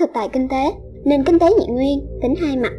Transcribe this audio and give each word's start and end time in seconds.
thực 0.00 0.10
tại 0.14 0.28
kinh 0.32 0.48
tế, 0.48 0.72
nền 1.04 1.24
kinh 1.24 1.38
tế 1.38 1.46
nhị 1.46 1.66
nguyên, 1.66 2.06
tính 2.22 2.34
hai 2.42 2.56
mặt. 2.56 2.72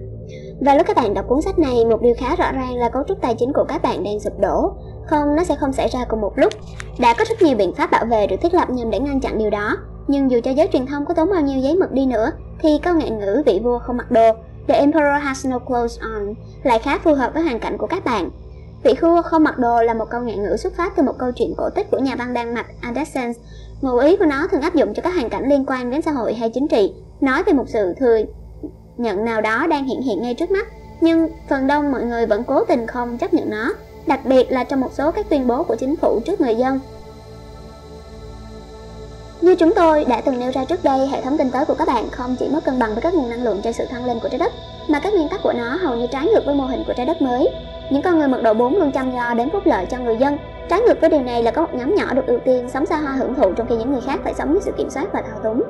Và 0.61 0.75
lúc 0.75 0.87
các 0.87 0.95
bạn 0.95 1.13
đọc 1.13 1.25
cuốn 1.27 1.41
sách 1.41 1.59
này, 1.59 1.85
một 1.85 2.01
điều 2.01 2.13
khá 2.17 2.35
rõ 2.35 2.51
ràng 2.51 2.75
là 2.75 2.89
cấu 2.89 3.03
trúc 3.07 3.21
tài 3.21 3.35
chính 3.39 3.53
của 3.53 3.63
các 3.67 3.81
bạn 3.81 4.03
đang 4.03 4.19
sụp 4.19 4.39
đổ. 4.39 4.71
Không, 5.05 5.35
nó 5.35 5.43
sẽ 5.43 5.55
không 5.55 5.73
xảy 5.73 5.87
ra 5.87 6.05
cùng 6.09 6.21
một 6.21 6.31
lúc. 6.35 6.53
Đã 6.99 7.13
có 7.13 7.25
rất 7.29 7.41
nhiều 7.41 7.57
biện 7.57 7.73
pháp 7.73 7.91
bảo 7.91 8.05
vệ 8.05 8.27
được 8.27 8.35
thiết 8.41 8.53
lập 8.53 8.69
nhằm 8.69 8.91
để 8.91 8.99
ngăn 8.99 9.19
chặn 9.19 9.37
điều 9.37 9.49
đó. 9.49 9.77
Nhưng 10.07 10.31
dù 10.31 10.39
cho 10.43 10.51
giới 10.51 10.69
truyền 10.73 10.85
thông 10.85 11.05
có 11.05 11.13
tốn 11.13 11.29
bao 11.29 11.41
nhiêu 11.41 11.59
giấy 11.59 11.75
mực 11.75 11.91
đi 11.91 12.05
nữa, 12.05 12.31
thì 12.59 12.79
câu 12.83 12.93
ngạn 12.93 13.19
ngữ 13.19 13.43
vị 13.45 13.59
vua 13.63 13.79
không 13.79 13.97
mặc 13.97 14.11
đồ 14.11 14.31
The 14.67 14.75
Emperor 14.75 15.21
has 15.21 15.47
no 15.47 15.59
clothes 15.59 15.99
on 15.99 16.33
lại 16.63 16.79
khá 16.79 16.97
phù 16.97 17.13
hợp 17.13 17.33
với 17.33 17.43
hoàn 17.43 17.59
cảnh 17.59 17.77
của 17.77 17.87
các 17.87 18.05
bạn. 18.05 18.29
Vị 18.83 18.93
vua 19.01 19.21
không 19.21 19.43
mặc 19.43 19.57
đồ 19.57 19.81
là 19.81 19.93
một 19.93 20.05
câu 20.09 20.21
ngạn 20.21 20.43
ngữ 20.43 20.57
xuất 20.57 20.73
phát 20.73 20.95
từ 20.95 21.03
một 21.03 21.13
câu 21.19 21.31
chuyện 21.31 21.53
cổ 21.57 21.69
tích 21.69 21.91
của 21.91 21.99
nhà 21.99 22.15
văn 22.15 22.33
Đan 22.33 22.53
Mạch 22.53 22.65
Andersen. 22.81 23.31
Ngụ 23.81 23.97
ý 23.97 24.15
của 24.15 24.25
nó 24.25 24.47
thường 24.51 24.61
áp 24.61 24.75
dụng 24.75 24.93
cho 24.93 25.01
các 25.01 25.13
hoàn 25.13 25.29
cảnh 25.29 25.49
liên 25.49 25.65
quan 25.67 25.91
đến 25.91 26.01
xã 26.01 26.11
hội 26.11 26.33
hay 26.33 26.49
chính 26.49 26.67
trị, 26.67 26.93
nói 27.21 27.43
về 27.43 27.53
một 27.53 27.65
sự 27.67 27.93
thừa 27.99 28.17
nhận 28.97 29.25
nào 29.25 29.41
đó 29.41 29.67
đang 29.67 29.85
hiện 29.85 30.01
hiện 30.01 30.21
ngay 30.21 30.33
trước 30.33 30.51
mắt, 30.51 30.67
nhưng 31.01 31.29
phần 31.49 31.67
đông 31.67 31.91
mọi 31.91 32.03
người 32.03 32.25
vẫn 32.25 32.43
cố 32.43 32.63
tình 32.63 32.87
không 32.87 33.17
chấp 33.17 33.33
nhận 33.33 33.49
nó, 33.49 33.73
đặc 34.07 34.19
biệt 34.25 34.51
là 34.51 34.63
trong 34.63 34.79
một 34.79 34.93
số 34.93 35.11
các 35.11 35.29
tuyên 35.29 35.47
bố 35.47 35.63
của 35.63 35.75
chính 35.75 35.95
phủ 35.95 36.19
trước 36.19 36.41
người 36.41 36.55
dân. 36.55 36.79
Như 39.41 39.55
chúng 39.55 39.73
tôi 39.75 40.05
đã 40.05 40.21
từng 40.21 40.39
nêu 40.39 40.51
ra 40.51 40.65
trước 40.65 40.83
đây, 40.83 41.07
hệ 41.07 41.21
thống 41.21 41.37
kinh 41.37 41.51
tế 41.51 41.65
của 41.65 41.73
các 41.73 41.87
bạn 41.87 42.09
không 42.11 42.35
chỉ 42.39 42.47
mất 42.49 42.65
cân 42.65 42.79
bằng 42.79 42.93
với 42.93 43.01
các 43.01 43.13
nguồn 43.13 43.29
năng 43.29 43.43
lượng 43.43 43.61
cho 43.63 43.71
sự 43.71 43.85
thăng 43.89 44.05
lên 44.05 44.19
của 44.23 44.29
trái 44.29 44.39
đất, 44.39 44.53
mà 44.87 44.99
các 44.99 45.13
nguyên 45.13 45.29
tắc 45.29 45.39
của 45.43 45.53
nó 45.53 45.75
hầu 45.75 45.95
như 45.95 46.07
trái 46.11 46.25
ngược 46.25 46.45
với 46.45 46.55
mô 46.55 46.65
hình 46.65 46.83
của 46.87 46.93
trái 46.97 47.05
đất 47.05 47.21
mới. 47.21 47.49
Những 47.89 48.01
con 48.01 48.19
người 48.19 48.27
mật 48.27 48.41
độ 48.43 48.53
4 48.53 48.75
luôn 48.75 48.91
chăm 48.91 49.15
lo 49.15 49.33
đến 49.33 49.49
phúc 49.53 49.61
lợi 49.65 49.85
cho 49.85 49.97
người 49.97 50.17
dân. 50.17 50.37
Trái 50.69 50.81
ngược 50.81 51.01
với 51.01 51.09
điều 51.09 51.21
này 51.21 51.43
là 51.43 51.51
có 51.51 51.61
một 51.61 51.73
nhóm 51.73 51.95
nhỏ 51.95 52.13
được 52.13 52.27
ưu 52.27 52.39
tiên 52.39 52.69
sống 52.73 52.85
xa 52.85 52.97
hoa 52.97 53.11
hưởng 53.11 53.35
thụ 53.35 53.53
trong 53.53 53.67
khi 53.67 53.75
những 53.75 53.91
người 53.91 54.01
khác 54.01 54.19
phải 54.23 54.33
sống 54.33 54.51
với 54.51 54.61
sự 54.61 54.71
kiểm 54.77 54.89
soát 54.89 55.13
và 55.13 55.21
thao 55.21 55.39
túng. 55.43 55.63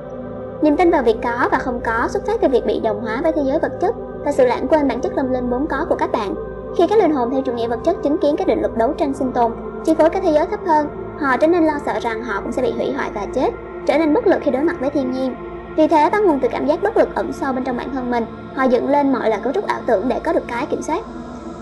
Niềm 0.61 0.77
tin 0.77 0.91
vào 0.91 1.03
việc 1.03 1.15
có 1.23 1.49
và 1.51 1.57
không 1.57 1.81
có 1.85 2.07
xuất 2.09 2.25
phát 2.25 2.41
từ 2.41 2.47
việc 2.47 2.65
bị 2.65 2.79
đồng 2.79 3.01
hóa 3.01 3.19
với 3.23 3.31
thế 3.31 3.41
giới 3.45 3.59
vật 3.59 3.71
chất 3.81 3.95
và 4.25 4.31
sự 4.31 4.45
lãng 4.45 4.67
quên 4.67 4.87
bản 4.87 5.01
chất 5.01 5.13
lâm 5.15 5.33
linh 5.33 5.49
vốn 5.49 5.67
có 5.67 5.85
của 5.89 5.95
các 5.95 6.11
bạn. 6.11 6.35
Khi 6.77 6.87
các 6.87 6.99
linh 6.99 7.11
hồn 7.11 7.29
theo 7.31 7.41
chủ 7.41 7.53
nghĩa 7.53 7.67
vật 7.67 7.79
chất 7.83 7.95
chứng 8.03 8.17
kiến 8.17 8.35
các 8.37 8.47
định 8.47 8.59
luật 8.59 8.77
đấu 8.77 8.93
tranh 8.97 9.13
sinh 9.13 9.31
tồn, 9.31 9.51
chi 9.85 9.93
phối 9.97 10.09
các 10.09 10.23
thế 10.23 10.31
giới 10.31 10.45
thấp 10.45 10.59
hơn, 10.67 10.87
họ 11.19 11.37
trở 11.37 11.47
nên 11.47 11.65
lo 11.65 11.73
sợ 11.85 11.99
rằng 11.99 12.23
họ 12.23 12.41
cũng 12.41 12.51
sẽ 12.51 12.61
bị 12.61 12.71
hủy 12.71 12.91
hoại 12.91 13.11
và 13.13 13.25
chết, 13.35 13.49
trở 13.87 13.97
nên 13.97 14.13
bất 14.13 14.27
lực 14.27 14.41
khi 14.41 14.51
đối 14.51 14.63
mặt 14.63 14.75
với 14.79 14.89
thiên 14.89 15.11
nhiên. 15.11 15.35
Vì 15.77 15.87
thế, 15.87 16.09
bắt 16.11 16.23
nguồn 16.23 16.39
từ 16.39 16.47
cảm 16.51 16.65
giác 16.65 16.83
bất 16.83 16.97
lực 16.97 17.15
ẩn 17.15 17.33
sâu 17.33 17.53
bên 17.53 17.63
trong 17.63 17.77
bản 17.77 17.89
thân 17.93 18.11
mình, 18.11 18.25
họ 18.55 18.63
dựng 18.63 18.89
lên 18.89 19.13
mọi 19.13 19.29
loại 19.29 19.41
cấu 19.43 19.53
trúc 19.53 19.67
ảo 19.67 19.79
tưởng 19.85 20.07
để 20.07 20.19
có 20.19 20.33
được 20.33 20.43
cái 20.47 20.65
kiểm 20.65 20.81
soát. 20.81 21.01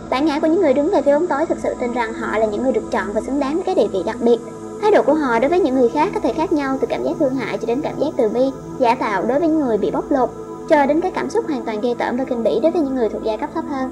Bản 0.09 0.25
ngã 0.25 0.39
của 0.39 0.47
những 0.47 0.61
người 0.61 0.73
đứng 0.73 0.91
về 0.91 1.01
phía 1.01 1.13
bóng 1.13 1.27
tối 1.27 1.45
thực 1.45 1.57
sự 1.57 1.73
tin 1.79 1.93
rằng 1.93 2.13
họ 2.13 2.37
là 2.37 2.45
những 2.45 2.63
người 2.63 2.71
được 2.71 2.91
chọn 2.91 3.05
và 3.13 3.21
xứng 3.21 3.39
đáng 3.39 3.55
với 3.55 3.63
cái 3.63 3.75
địa 3.75 3.87
vị 3.91 4.03
đặc 4.05 4.17
biệt, 4.21 4.37
Thái 4.81 4.91
độ 4.91 5.01
của 5.03 5.13
họ 5.13 5.39
đối 5.39 5.49
với 5.49 5.59
những 5.59 5.75
người 5.75 5.89
khác 5.89 6.11
có 6.13 6.19
thể 6.19 6.33
khác 6.33 6.53
nhau 6.53 6.77
từ 6.81 6.87
cảm 6.87 7.03
giác 7.03 7.11
thương 7.19 7.35
hại 7.35 7.57
cho 7.57 7.65
đến 7.67 7.81
cảm 7.81 7.99
giác 7.99 8.09
từ 8.17 8.29
bi, 8.29 8.41
giả 8.79 8.95
tạo 8.95 9.25
đối 9.27 9.39
với 9.39 9.49
những 9.49 9.59
người 9.59 9.77
bị 9.77 9.91
bóc 9.91 10.11
lột, 10.11 10.29
cho 10.69 10.85
đến 10.85 11.01
cái 11.01 11.11
cảm 11.11 11.29
xúc 11.29 11.45
hoàn 11.47 11.65
toàn 11.65 11.81
ghê 11.81 11.95
tởm 11.97 12.17
và 12.17 12.23
kinh 12.23 12.43
bỉ 12.43 12.59
đối 12.63 12.71
với 12.71 12.81
những 12.81 12.95
người 12.95 13.09
thuộc 13.09 13.23
giai 13.23 13.37
cấp 13.37 13.49
thấp 13.53 13.63
hơn. 13.69 13.91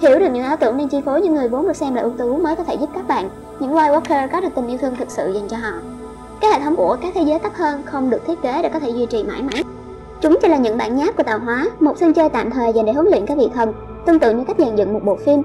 Hiểu 0.00 0.18
được 0.18 0.28
những 0.32 0.44
ảo 0.44 0.56
tưởng 0.56 0.78
đang 0.78 0.88
chi 0.88 1.00
phối 1.04 1.20
những 1.20 1.34
người 1.34 1.48
vốn 1.48 1.66
được 1.66 1.76
xem 1.76 1.94
là 1.94 2.02
ưu 2.02 2.12
tú 2.18 2.36
mới 2.36 2.56
có 2.56 2.64
thể 2.64 2.74
giúp 2.74 2.90
các 2.94 3.08
bạn, 3.08 3.30
những 3.60 3.72
White 3.72 4.00
Walker 4.00 4.28
có 4.32 4.40
được 4.40 4.48
tình 4.54 4.66
yêu 4.66 4.78
thương 4.78 4.96
thực 4.96 5.10
sự 5.10 5.32
dành 5.32 5.48
cho 5.48 5.56
họ. 5.56 5.72
Các 6.40 6.52
hệ 6.52 6.60
thống 6.60 6.76
của 6.76 6.96
các 7.02 7.12
thế 7.14 7.22
giới 7.22 7.38
thấp 7.38 7.52
hơn 7.54 7.82
không 7.84 8.10
được 8.10 8.26
thiết 8.26 8.42
kế 8.42 8.62
để 8.62 8.68
có 8.68 8.78
thể 8.78 8.90
duy 8.90 9.06
trì 9.06 9.24
mãi 9.24 9.42
mãi. 9.42 9.64
Chúng 10.20 10.36
chỉ 10.42 10.48
là 10.48 10.56
những 10.56 10.78
bản 10.78 10.96
nháp 10.96 11.16
của 11.16 11.22
tạo 11.22 11.38
hóa, 11.38 11.66
một 11.80 11.98
sân 11.98 12.12
chơi 12.12 12.28
tạm 12.28 12.50
thời 12.50 12.72
dành 12.72 12.86
để 12.86 12.92
huấn 12.92 13.06
luyện 13.06 13.26
các 13.26 13.38
vị 13.38 13.48
thần, 13.54 13.72
tương 14.06 14.18
tự 14.18 14.34
như 14.34 14.44
cách 14.44 14.56
dàn 14.58 14.76
dựng 14.76 14.92
một 14.92 15.00
bộ 15.04 15.16
phim. 15.16 15.42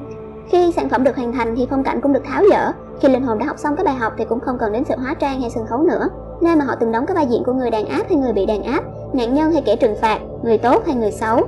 Khi 0.49 0.71
sản 0.75 0.89
phẩm 0.89 1.03
được 1.03 1.15
hoàn 1.15 1.31
thành 1.31 1.55
thì 1.55 1.67
phong 1.69 1.83
cảnh 1.83 2.01
cũng 2.01 2.13
được 2.13 2.23
tháo 2.23 2.43
dỡ, 2.49 2.71
khi 3.01 3.09
linh 3.09 3.23
hồn 3.23 3.39
đã 3.39 3.45
học 3.45 3.59
xong 3.59 3.75
các 3.75 3.85
bài 3.85 3.95
học 3.95 4.13
thì 4.17 4.25
cũng 4.25 4.39
không 4.39 4.57
cần 4.57 4.73
đến 4.73 4.83
sự 4.85 4.95
hóa 4.97 5.13
trang 5.13 5.41
hay 5.41 5.49
sân 5.49 5.65
khấu 5.65 5.83
nữa, 5.83 6.09
nơi 6.41 6.55
mà 6.55 6.65
họ 6.65 6.75
từng 6.79 6.91
đóng 6.91 7.05
các 7.05 7.15
vai 7.15 7.25
diễn 7.29 7.43
của 7.43 7.53
người 7.53 7.71
đàn 7.71 7.85
áp 7.85 8.03
hay 8.09 8.17
người 8.17 8.33
bị 8.33 8.45
đàn 8.45 8.63
áp, 8.63 8.83
nạn 9.13 9.33
nhân 9.33 9.51
hay 9.51 9.61
kẻ 9.65 9.75
trừng 9.75 9.95
phạt, 10.01 10.19
người 10.43 10.57
tốt 10.57 10.83
hay 10.85 10.95
người 10.95 11.11
xấu. 11.11 11.41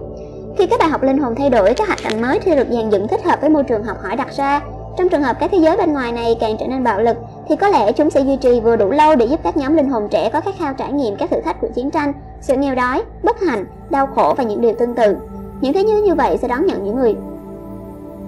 Khi 0.57 0.67
các 0.67 0.79
bài 0.79 0.89
học 0.89 1.03
linh 1.03 1.17
hồn 1.17 1.35
thay 1.35 1.49
đổi, 1.49 1.73
các 1.73 1.87
hạt 1.87 1.95
cảnh 2.03 2.21
mới 2.21 2.39
thì 2.39 2.55
được 2.55 2.67
dàn 2.69 2.89
dựng 2.89 3.07
thích 3.07 3.23
hợp 3.23 3.41
với 3.41 3.49
môi 3.49 3.63
trường 3.63 3.83
học 3.83 3.97
hỏi 4.01 4.15
đặt 4.15 4.27
ra. 4.37 4.61
Trong 4.97 5.09
trường 5.09 5.21
hợp 5.21 5.37
các 5.39 5.49
thế 5.52 5.58
giới 5.58 5.77
bên 5.77 5.93
ngoài 5.93 6.11
này 6.11 6.37
càng 6.39 6.55
trở 6.59 6.67
nên 6.67 6.83
bạo 6.83 7.02
lực, 7.02 7.17
thì 7.47 7.55
có 7.55 7.69
lẽ 7.69 7.92
chúng 7.92 8.09
sẽ 8.09 8.21
duy 8.21 8.37
trì 8.37 8.59
vừa 8.59 8.75
đủ 8.75 8.89
lâu 8.89 9.15
để 9.15 9.25
giúp 9.25 9.39
các 9.43 9.58
nhóm 9.58 9.75
linh 9.75 9.89
hồn 9.89 10.08
trẻ 10.11 10.30
có 10.33 10.42
khát 10.42 10.55
khao 10.59 10.73
trải 10.73 10.93
nghiệm 10.93 11.15
các 11.15 11.31
thử 11.31 11.42
thách 11.42 11.61
của 11.61 11.67
chiến 11.75 11.92
tranh, 11.92 12.13
sự 12.42 12.55
nghèo 12.55 12.75
đói, 12.75 13.03
bất 13.23 13.42
hạnh, 13.42 13.65
đau 13.89 14.08
khổ 14.08 14.33
và 14.37 14.43
những 14.43 14.61
điều 14.61 14.73
tương 14.80 14.95
tự. 14.95 15.15
Những 15.61 15.73
thế 15.73 15.83
giới 15.87 16.02
như 16.02 16.15
vậy 16.15 16.37
sẽ 16.37 16.47
đón 16.47 16.65
nhận 16.65 16.83
những 16.83 16.95
người 16.95 17.15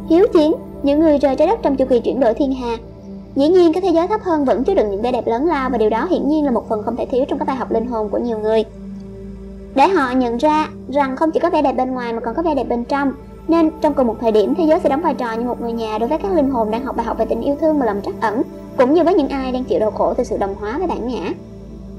hiếu 0.10 0.28
chiến, 0.34 0.54
những 0.84 1.00
người 1.00 1.18
rời 1.18 1.36
trái 1.36 1.48
đất 1.48 1.60
trong 1.62 1.76
chu 1.76 1.86
kỳ 1.86 2.00
chuyển 2.00 2.20
đổi 2.20 2.34
thiên 2.34 2.54
hà 2.54 2.78
Dĩ 3.36 3.48
nhiên 3.48 3.74
cái 3.74 3.82
thế 3.82 3.90
giới 3.90 4.08
thấp 4.08 4.22
hơn 4.24 4.46
vẫn 4.46 4.64
chứa 4.64 4.74
đựng 4.74 4.92
những 4.92 5.02
vẻ 5.02 5.12
đẹp 5.12 5.28
lớn 5.28 5.46
lao 5.46 5.70
và 5.70 5.78
điều 5.78 5.90
đó 5.90 6.08
hiển 6.10 6.28
nhiên 6.28 6.46
là 6.46 6.52
một 6.52 6.70
phần 6.70 6.84
không 6.84 6.96
thể 6.96 7.06
thiếu 7.06 7.26
trong 7.28 7.40
các 7.40 7.48
bài 7.48 7.56
học 7.56 7.72
linh 7.72 7.86
hồn 7.86 8.10
của 8.10 8.18
nhiều 8.18 8.40
người. 8.40 8.64
Để 9.76 9.88
họ 9.88 10.12
nhận 10.12 10.38
ra 10.38 10.68
rằng 10.90 11.16
không 11.16 11.32
chỉ 11.32 11.40
có 11.40 11.50
vẻ 11.50 11.62
đẹp 11.62 11.74
bên 11.74 11.92
ngoài 11.92 12.14
mà 12.14 12.20
còn 12.20 12.36
có 12.36 12.42
vẻ 12.42 12.56
đẹp 12.56 12.64
bên 12.64 12.84
trong, 12.84 13.14
nên 13.48 13.72
trong 13.82 13.94
cùng 13.94 14.08
một 14.08 14.16
thời 14.22 14.32
điểm 14.32 14.56
thế 14.56 14.64
giới 14.64 14.80
sẽ 14.80 14.90
đóng 14.90 15.02
vai 15.02 15.14
trò 15.14 15.34
như 15.34 15.46
một 15.46 15.62
người 15.62 15.72
nhà 15.72 15.98
đối 15.98 16.10
với 16.10 16.18
các 16.18 16.32
linh 16.32 16.50
hồn 16.50 16.72
đang 16.72 16.86
học 16.86 16.96
bài 16.98 17.06
học 17.06 17.18
về 17.18 17.26
tình 17.26 17.42
yêu 17.42 17.56
thương 17.62 17.80
và 17.80 17.86
lòng 17.86 18.02
trắc 18.06 18.22
ẩn, 18.22 18.42
cũng 18.78 18.94
như 18.94 19.04
với 19.04 19.14
những 19.14 19.30
ai 19.30 19.52
đang 19.52 19.64
chịu 19.64 19.80
đau 19.80 19.92
khổ 19.92 20.14
từ 20.14 20.24
sự 20.24 20.38
đồng 20.38 20.56
hóa 20.56 20.78
với 20.78 20.88
bản 20.88 21.08
ngã. 21.08 21.34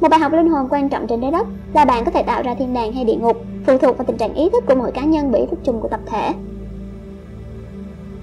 Một 0.00 0.08
bài 0.08 0.20
học 0.20 0.32
linh 0.32 0.48
hồn 0.48 0.68
quan 0.70 0.88
trọng 0.88 1.06
trên 1.06 1.20
trái 1.20 1.30
đất 1.30 1.46
là 1.74 1.84
bạn 1.84 2.04
có 2.04 2.10
thể 2.10 2.22
tạo 2.22 2.42
ra 2.42 2.54
thiên 2.54 2.74
đàng 2.74 2.92
hay 2.92 3.04
địa 3.04 3.16
ngục, 3.16 3.36
phụ 3.66 3.78
thuộc 3.78 3.98
vào 3.98 4.04
tình 4.06 4.16
trạng 4.16 4.34
ý 4.34 4.48
thức 4.50 4.64
của 4.68 4.74
mỗi 4.74 4.92
cá 4.92 5.02
nhân 5.02 5.30
và 5.30 5.38
ý 5.38 5.46
thức 5.46 5.58
chung 5.64 5.80
của 5.80 5.88
tập 5.88 6.00
thể. 6.06 6.32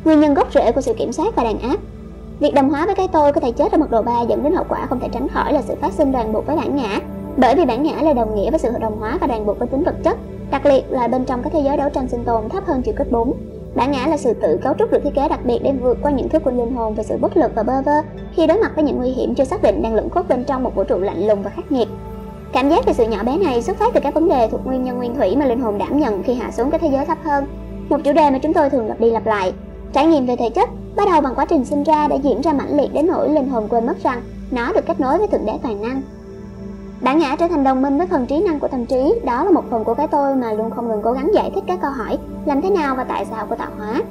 Nguyên 0.06 0.20
nhân 0.20 0.34
gốc 0.34 0.54
rễ 0.54 0.72
của 0.72 0.82
sự 0.82 0.94
kiểm 0.94 1.12
soát 1.12 1.36
và 1.36 1.44
đàn 1.44 1.60
áp 1.60 1.78
Việc 2.44 2.54
đồng 2.54 2.70
hóa 2.70 2.86
với 2.86 2.96
cái 2.96 3.08
tôi 3.08 3.34
có 3.34 3.42
thể 3.42 3.52
chết 3.52 3.72
ở 3.72 3.78
mức 3.78 3.92
độ 3.92 4.02
3 4.02 4.22
dẫn 4.22 4.44
đến 4.44 4.54
hậu 4.54 4.66
quả 4.70 4.86
không 4.86 5.00
thể 5.00 5.08
tránh 5.12 5.28
khỏi 5.28 5.54
là 5.54 5.62
sự 5.62 5.76
phát 5.82 5.94
sinh 5.94 6.12
ràng 6.12 6.34
buộc 6.34 6.46
với 6.46 6.56
bản 6.56 6.76
ngã. 6.76 7.00
Bởi 7.38 7.56
vì 7.56 7.66
bản 7.66 7.84
ngã 7.84 8.02
là 8.02 8.14
đồng 8.14 8.36
nghĩa 8.36 8.50
với 8.50 8.60
sự 8.60 8.70
đồng 8.82 9.00
hóa 9.00 9.18
và 9.22 9.28
ràng 9.28 9.46
buộc 9.46 9.60
với 9.60 9.68
tính 9.68 9.84
vật 9.84 9.96
chất, 10.04 10.18
đặc 10.52 10.62
biệt 10.64 10.84
là 10.90 11.08
bên 11.08 11.26
trong 11.26 11.44
các 11.44 11.54
thế 11.54 11.60
giới 11.60 11.78
đấu 11.78 11.90
tranh 11.90 12.08
sinh 12.08 12.24
tồn 12.24 12.50
thấp 12.50 12.66
hơn 12.66 12.82
chiều 12.82 12.94
cấp 12.98 13.08
4. 13.12 13.34
Bản 13.76 13.92
ngã 13.92 14.08
là 14.08 14.18
sự 14.18 14.34
tự 14.34 14.60
cấu 14.64 14.74
trúc 14.80 14.92
được 14.92 15.00
thiết 15.04 15.16
kế 15.16 15.30
đặc 15.30 15.40
biệt 15.46 15.60
để 15.64 15.72
vượt 15.72 15.98
qua 16.02 16.12
những 16.12 16.30
thứ 16.30 16.40
của 16.40 16.52
linh 16.52 16.76
hồn 16.76 16.94
về 16.94 17.04
sự 17.04 17.18
bất 17.18 17.38
lực 17.38 17.52
và 17.56 17.64
bơ 17.64 17.82
vơ 17.82 18.02
khi 18.36 18.48
đối 18.48 18.58
mặt 18.58 18.72
với 18.76 18.84
những 18.84 18.98
nguy 18.98 19.10
hiểm 19.10 19.36
chưa 19.36 19.44
xác 19.44 19.62
định 19.62 19.82
đang 19.82 19.96
lẫn 19.96 20.10
khuất 20.10 20.28
bên 20.28 20.44
trong 20.44 20.64
một 20.64 20.76
vũ 20.76 20.84
trụ 20.84 21.00
lạnh 21.00 21.28
lùng 21.28 21.44
và 21.44 21.50
khắc 21.50 21.72
nghiệt. 21.72 21.88
Cảm 22.54 22.70
giác 22.70 22.86
về 22.86 22.94
sự 22.94 23.06
nhỏ 23.06 23.24
bé 23.24 23.38
này 23.38 23.62
xuất 23.62 23.78
phát 23.78 23.94
từ 23.94 24.00
các 24.04 24.14
vấn 24.14 24.30
đề 24.30 24.48
thuộc 24.52 24.66
nguyên 24.66 24.84
nhân 24.84 24.98
nguyên 24.98 25.16
thủy 25.16 25.36
mà 25.36 25.46
linh 25.46 25.62
hồn 25.62 25.78
đảm 25.78 26.00
nhận 26.00 26.24
khi 26.24 26.34
hạ 26.34 26.52
xuống 26.52 26.72
các 26.72 26.82
thế 26.82 26.90
giới 26.92 27.06
thấp 27.06 27.18
hơn. 27.24 27.46
Một 27.90 27.98
chủ 28.04 28.14
đề 28.14 28.30
mà 28.30 28.40
chúng 28.40 28.54
tôi 28.54 28.70
thường 28.70 28.88
lặp 28.88 29.00
đi 29.00 29.12
lặp 29.12 29.26
lại, 29.26 29.54
Trải 29.94 30.08
nghiệm 30.08 30.26
về 30.26 30.36
thể 30.36 30.50
chất 30.50 30.70
bắt 30.96 31.08
đầu 31.12 31.22
bằng 31.22 31.36
quá 31.36 31.46
trình 31.46 31.66
sinh 31.66 31.84
ra 31.84 32.08
đã 32.08 32.16
diễn 32.16 32.42
ra 32.42 32.54
mãnh 32.54 32.78
liệt 32.78 32.94
đến 32.94 33.08
nỗi 33.08 33.30
linh 33.30 33.50
hồn 33.50 33.68
quên 33.70 33.86
mất 33.86 34.04
rằng 34.04 34.22
nó 34.52 34.74
được 34.74 34.86
kết 34.86 35.00
nối 35.00 35.18
với 35.18 35.28
thượng 35.28 35.46
đế 35.46 35.54
toàn 35.64 35.82
năng. 35.82 36.02
Bản 37.02 37.20
ngã 37.20 37.36
trở 37.40 37.48
thành 37.48 37.64
đồng 37.64 37.82
minh 37.82 37.98
với 37.98 38.08
phần 38.08 38.26
trí 38.26 38.42
năng 38.42 38.60
của 38.60 38.68
tâm 38.68 38.86
trí, 38.86 39.16
đó 39.26 39.44
là 39.44 39.52
một 39.52 39.64
phần 39.70 39.84
của 39.84 39.94
cái 39.94 40.08
tôi 40.08 40.36
mà 40.36 40.54
luôn 40.54 40.70
không 40.70 40.88
ngừng 40.88 41.02
cố 41.04 41.12
gắng 41.12 41.32
giải 41.34 41.52
thích 41.56 41.64
các 41.68 41.80
câu 41.82 41.92
hỏi 41.92 42.18
làm 42.46 42.62
thế 42.62 42.70
nào 42.70 42.96
và 42.96 43.04
tại 43.04 43.26
sao 43.26 43.46
của 43.46 43.56
tạo 43.56 43.72
hóa. 43.78 44.02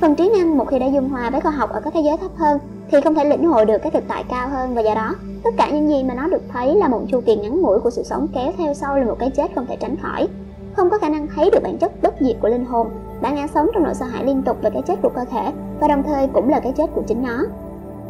Phần 0.00 0.14
trí 0.14 0.30
năng 0.30 0.58
một 0.58 0.64
khi 0.64 0.78
đã 0.78 0.86
dung 0.86 1.08
hòa 1.08 1.30
với 1.30 1.40
khoa 1.40 1.52
học 1.52 1.70
ở 1.70 1.80
các 1.80 1.94
thế 1.94 2.00
giới 2.00 2.16
thấp 2.16 2.30
hơn 2.36 2.58
thì 2.90 3.00
không 3.00 3.14
thể 3.14 3.24
lĩnh 3.24 3.48
hội 3.48 3.66
được 3.66 3.78
cái 3.82 3.90
thực 3.90 4.04
tại 4.08 4.24
cao 4.28 4.48
hơn 4.48 4.74
và 4.74 4.82
do 4.82 4.94
đó 4.94 5.14
tất 5.44 5.50
cả 5.56 5.70
những 5.70 5.88
gì 5.88 6.02
mà 6.02 6.14
nó 6.14 6.26
được 6.26 6.42
thấy 6.52 6.74
là 6.74 6.88
một 6.88 7.00
chu 7.10 7.20
kỳ 7.26 7.36
ngắn 7.36 7.60
ngủi 7.60 7.80
của 7.80 7.90
sự 7.90 8.02
sống 8.02 8.28
kéo 8.34 8.52
theo 8.58 8.74
sau 8.74 8.98
là 8.98 9.04
một 9.04 9.16
cái 9.18 9.30
chết 9.30 9.50
không 9.54 9.66
thể 9.66 9.76
tránh 9.76 9.96
khỏi 10.02 10.28
không 10.76 10.90
có 10.90 10.98
khả 10.98 11.08
năng 11.08 11.26
thấy 11.36 11.50
được 11.50 11.62
bản 11.62 11.78
chất 11.78 11.92
bất 12.02 12.14
diệt 12.20 12.36
của 12.42 12.48
linh 12.48 12.64
hồn. 12.64 12.86
Bản 13.22 13.34
ngã 13.34 13.46
sống 13.46 13.66
trong 13.74 13.82
nỗi 13.82 13.94
sợ 13.94 14.06
hãi 14.06 14.24
liên 14.24 14.42
tục 14.42 14.56
về 14.62 14.70
cái 14.70 14.82
chết 14.86 14.94
của 15.02 15.08
cơ 15.08 15.24
thể, 15.30 15.52
và 15.80 15.88
đồng 15.88 16.02
thời 16.02 16.26
cũng 16.26 16.48
là 16.48 16.60
cái 16.60 16.72
chết 16.76 16.86
của 16.94 17.02
chính 17.06 17.22
nó. 17.22 17.44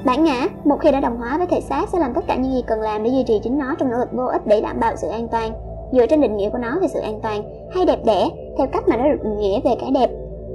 Bản 0.04 0.24
ngã, 0.24 0.48
một 0.64 0.76
khi 0.80 0.92
đã 0.92 1.00
đồng 1.00 1.16
hóa 1.16 1.38
với 1.38 1.46
thể 1.46 1.60
xác, 1.60 1.88
sẽ 1.88 1.98
làm 1.98 2.14
tất 2.14 2.24
cả 2.26 2.36
những 2.36 2.52
gì 2.52 2.64
cần 2.66 2.80
làm 2.80 3.02
để 3.02 3.10
duy 3.10 3.24
trì 3.26 3.40
chính 3.42 3.58
nó 3.58 3.74
trong 3.78 3.90
nỗ 3.90 3.98
lực 3.98 4.12
vô 4.12 4.24
ích 4.24 4.46
để 4.46 4.60
đảm 4.60 4.80
bảo 4.80 4.96
sự 4.96 5.08
an 5.08 5.28
toàn. 5.28 5.52
Dựa 5.92 6.06
trên 6.06 6.20
định 6.20 6.36
nghĩa 6.36 6.50
của 6.50 6.58
nó 6.58 6.78
về 6.80 6.88
sự 6.88 7.00
an 7.00 7.20
toàn, 7.22 7.42
hay 7.74 7.84
đẹp 7.84 7.98
đẽ, 8.04 8.28
theo 8.58 8.66
cách 8.66 8.88
mà 8.88 8.96
nó 8.96 9.04
được 9.04 9.22
định 9.22 9.38
nghĩa 9.38 9.60
về 9.64 9.70
cái 9.80 9.90
đẹp. 9.90 10.10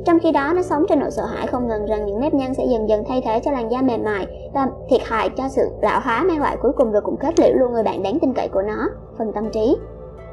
Trong 0.06 0.20
khi 0.20 0.32
đó, 0.32 0.54
nó 0.56 0.62
sống 0.62 0.86
trên 0.90 1.00
nỗi 1.00 1.12
sợ 1.12 1.26
hãi 1.26 1.48
không 1.48 1.68
ngừng 1.68 1.86
rằng 1.86 2.06
những 2.06 2.20
nếp 2.20 2.34
nhăn 2.34 2.54
sẽ 2.54 2.66
dần 2.66 2.90
dần 2.90 3.04
thay 3.08 3.22
thế 3.26 3.40
cho 3.40 3.52
làn 3.52 3.72
da 3.72 3.82
mềm 3.82 4.04
mại 4.04 4.28
và 4.54 4.68
thiệt 4.90 5.02
hại 5.04 5.30
cho 5.38 5.50
sự 5.50 5.70
lão 5.82 6.00
hóa 6.04 6.24
mang 6.24 6.42
lại 6.42 6.58
cuối 6.62 6.72
cùng 6.78 6.92
rồi 6.92 7.02
cũng 7.02 7.18
kết 7.18 7.40
liễu 7.40 7.54
luôn 7.54 7.74
người 7.74 7.84
bạn 7.84 8.04
đáng 8.04 8.20
tin 8.20 8.34
cậy 8.34 8.48
của 8.48 8.62
nó. 8.62 8.90
Phần 9.18 9.34
tâm 9.34 9.50
trí 9.50 9.78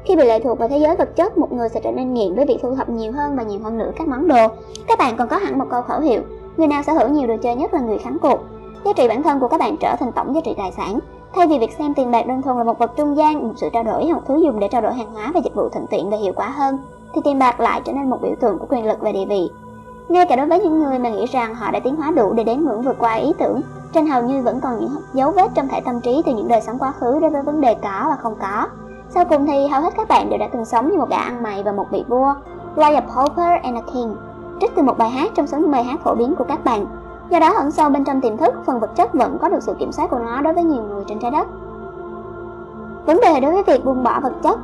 khi 0.05 0.15
bị 0.15 0.25
lệ 0.25 0.39
thuộc 0.39 0.59
vào 0.59 0.69
thế 0.69 0.77
giới 0.77 0.95
vật 0.95 1.15
chất, 1.15 1.37
một 1.37 1.51
người 1.51 1.69
sẽ 1.69 1.79
trở 1.83 1.91
nên 1.91 2.13
nghiện 2.13 2.35
với 2.35 2.45
việc 2.45 2.57
thu 2.61 2.75
thập 2.75 2.89
nhiều 2.89 3.11
hơn 3.11 3.35
và 3.35 3.43
nhiều 3.43 3.59
hơn 3.63 3.77
nữa 3.77 3.91
các 3.95 4.07
món 4.07 4.27
đồ. 4.27 4.47
Các 4.87 4.99
bạn 4.99 5.17
còn 5.17 5.27
có 5.27 5.37
hẳn 5.37 5.59
một 5.59 5.65
câu 5.69 5.81
khẩu 5.81 5.99
hiệu, 5.99 6.21
người 6.57 6.67
nào 6.67 6.83
sở 6.83 6.93
hữu 6.93 7.09
nhiều 7.09 7.27
đồ 7.27 7.35
chơi 7.41 7.55
nhất 7.55 7.73
là 7.73 7.79
người 7.79 7.97
thắng 7.97 8.17
cuộc. 8.21 8.39
Giá 8.85 8.93
trị 8.93 9.07
bản 9.07 9.23
thân 9.23 9.39
của 9.39 9.47
các 9.47 9.59
bạn 9.59 9.77
trở 9.77 9.95
thành 9.99 10.11
tổng 10.11 10.35
giá 10.35 10.41
trị 10.45 10.53
tài 10.57 10.71
sản. 10.71 10.99
Thay 11.35 11.47
vì 11.47 11.59
việc 11.59 11.71
xem 11.77 11.93
tiền 11.93 12.11
bạc 12.11 12.27
đơn 12.27 12.41
thuần 12.41 12.57
là 12.57 12.63
một 12.63 12.79
vật 12.79 12.91
trung 12.95 13.17
gian, 13.17 13.47
một 13.47 13.53
sự 13.55 13.69
trao 13.73 13.83
đổi 13.83 14.05
hoặc 14.05 14.13
một 14.13 14.21
thứ 14.27 14.37
dùng 14.43 14.59
để 14.59 14.67
trao 14.67 14.81
đổi 14.81 14.93
hàng 14.93 15.13
hóa 15.13 15.31
và 15.33 15.39
dịch 15.43 15.55
vụ 15.55 15.69
thuận 15.69 15.87
tiện 15.87 16.09
và 16.09 16.17
hiệu 16.17 16.33
quả 16.35 16.49
hơn, 16.49 16.77
thì 17.13 17.21
tiền 17.23 17.39
bạc 17.39 17.59
lại 17.59 17.81
trở 17.85 17.93
nên 17.93 18.09
một 18.09 18.17
biểu 18.21 18.35
tượng 18.39 18.59
của 18.59 18.65
quyền 18.69 18.85
lực 18.85 18.97
và 19.01 19.11
địa 19.11 19.25
vị. 19.25 19.49
Ngay 20.09 20.25
cả 20.25 20.35
đối 20.35 20.45
với 20.45 20.59
những 20.59 20.79
người 20.79 20.99
mà 20.99 21.09
nghĩ 21.09 21.25
rằng 21.25 21.55
họ 21.55 21.71
đã 21.71 21.79
tiến 21.79 21.95
hóa 21.95 22.11
đủ 22.11 22.33
để 22.33 22.43
đến 22.43 22.65
ngưỡng 22.65 22.81
vượt 22.81 22.95
qua 22.99 23.13
ý 23.13 23.33
tưởng, 23.39 23.61
trên 23.93 24.07
hầu 24.07 24.23
như 24.23 24.41
vẫn 24.41 24.59
còn 24.61 24.79
những 24.79 24.89
dấu 25.13 25.31
vết 25.31 25.51
trong 25.55 25.67
thể 25.67 25.81
tâm 25.85 26.01
trí 26.01 26.21
từ 26.25 26.33
những 26.33 26.47
đời 26.47 26.61
sống 26.61 26.79
quá 26.79 26.91
khứ 26.91 27.19
đối 27.19 27.29
với 27.29 27.41
vấn 27.41 27.61
đề 27.61 27.73
có 27.73 28.05
và 28.09 28.15
không 28.15 28.35
có. 28.41 28.67
Sau 29.13 29.25
cùng 29.25 29.45
thì 29.45 29.67
hầu 29.67 29.81
hết 29.81 29.93
các 29.97 30.07
bạn 30.07 30.29
đều 30.29 30.39
đã 30.39 30.47
từng 30.47 30.65
sống 30.65 30.91
như 30.91 30.97
một 30.97 31.09
gã 31.09 31.17
ăn 31.17 31.43
mày 31.43 31.63
và 31.63 31.71
một 31.71 31.85
vị 31.91 32.03
vua, 32.07 32.33
like 32.75 32.95
a 32.95 33.01
pauper 33.01 33.61
and 33.63 33.77
a 33.77 33.81
king, 33.93 34.15
trích 34.61 34.75
từ 34.75 34.81
một 34.81 34.97
bài 34.97 35.09
hát 35.09 35.31
trong 35.35 35.47
số 35.47 35.57
những 35.57 35.71
bài 35.71 35.83
hát 35.83 35.99
phổ 36.03 36.15
biến 36.15 36.35
của 36.35 36.43
các 36.43 36.63
bạn. 36.63 36.85
Do 37.29 37.39
đó 37.39 37.53
ẩn 37.53 37.71
sâu 37.71 37.89
bên 37.89 38.03
trong 38.03 38.21
tiềm 38.21 38.37
thức, 38.37 38.53
phần 38.65 38.79
vật 38.79 38.95
chất 38.95 39.13
vẫn 39.13 39.37
có 39.41 39.49
được 39.49 39.63
sự 39.63 39.73
kiểm 39.79 39.91
soát 39.91 40.09
của 40.09 40.19
nó 40.19 40.41
đối 40.41 40.53
với 40.53 40.63
nhiều 40.63 40.83
người 40.83 41.03
trên 41.07 41.19
trái 41.19 41.31
đất. 41.31 41.47
Vấn 43.05 43.19
đề 43.21 43.39
đối 43.39 43.51
với 43.51 43.63
việc 43.63 43.85
buông 43.85 44.03
bỏ 44.03 44.19
vật 44.23 44.33
chất 44.43 44.59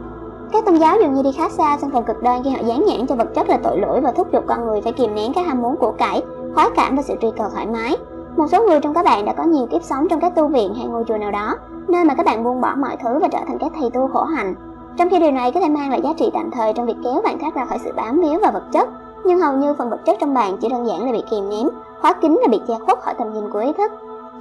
Các 0.52 0.66
tôn 0.66 0.76
giáo 0.76 0.98
dường 1.00 1.14
như 1.14 1.24
đi 1.24 1.32
khá 1.32 1.50
xa 1.50 1.78
sang 1.78 1.92
phần 1.92 2.04
cực 2.04 2.24
đoan 2.24 2.44
khi 2.44 2.50
họ 2.50 2.62
dán 2.64 2.86
nhãn 2.86 3.08
cho 3.08 3.16
vật 3.16 3.28
chất 3.36 3.50
là 3.50 3.58
tội 3.64 3.80
lỗi 3.80 4.02
và 4.02 4.12
thúc 4.12 4.28
giục 4.34 4.44
con 4.48 4.66
người 4.66 4.82
phải 4.82 4.94
kìm 4.94 5.16
nén 5.16 5.34
các 5.34 5.48
ham 5.48 5.62
muốn 5.62 5.76
của 5.76 5.92
cải, 5.92 6.24
khoái 6.56 6.70
cảm 6.76 6.96
và 6.96 7.02
sự 7.02 7.16
truy 7.22 7.32
cầu 7.38 7.50
thoải 7.54 7.68
mái. 7.68 7.98
Một 8.40 8.48
số 8.52 8.64
người 8.64 8.80
trong 8.80 8.94
các 8.94 9.06
bạn 9.06 9.26
đã 9.26 9.34
có 9.34 9.44
nhiều 9.44 9.66
kiếp 9.66 9.84
sống 9.84 10.08
trong 10.08 10.20
các 10.20 10.36
tu 10.36 10.48
viện 10.48 10.74
hay 10.76 10.88
ngôi 10.88 11.04
chùa 11.08 11.18
nào 11.18 11.32
đó, 11.32 11.56
nơi 11.88 12.06
mà 12.06 12.14
các 12.14 12.26
bạn 12.26 12.44
buông 12.44 12.62
bỏ 12.62 12.76
mọi 12.78 12.98
thứ 13.04 13.20
và 13.22 13.28
trở 13.28 13.40
thành 13.48 13.58
các 13.60 13.72
thầy 13.80 13.90
tu 13.90 14.10
khổ 14.14 14.24
hạnh. 14.24 14.56
Trong 14.98 15.10
khi 15.10 15.20
điều 15.20 15.32
này 15.32 15.52
có 15.52 15.60
thể 15.60 15.70
mang 15.70 15.90
lại 15.90 16.02
giá 16.04 16.10
trị 16.18 16.30
tạm 16.34 16.52
thời 16.52 16.74
trong 16.74 16.86
việc 16.86 16.96
kéo 17.04 17.22
bạn 17.24 17.40
thoát 17.40 17.56
ra 17.56 17.66
khỏi 17.66 17.78
sự 17.84 17.92
bám 17.96 18.22
víu 18.22 18.40
và 18.42 18.52
vật 18.52 18.64
chất, 18.72 18.90
nhưng 19.24 19.40
hầu 19.40 19.54
như 19.54 19.74
phần 19.74 19.90
vật 19.90 20.00
chất 20.06 20.18
trong 20.20 20.34
bạn 20.34 20.58
chỉ 20.58 20.70
đơn 20.70 20.88
giản 20.88 21.06
là 21.06 21.12
bị 21.12 21.24
kìm 21.32 21.50
nén, 21.50 21.70
khóa 22.02 22.14
kín 22.14 22.40
là 22.42 22.48
bị 22.48 22.62
che 22.68 22.74
khuất 22.86 23.02
khỏi 23.02 23.14
tầm 23.14 23.34
nhìn 23.34 23.50
của 23.50 23.60
ý 23.60 23.74
thức. 23.74 23.92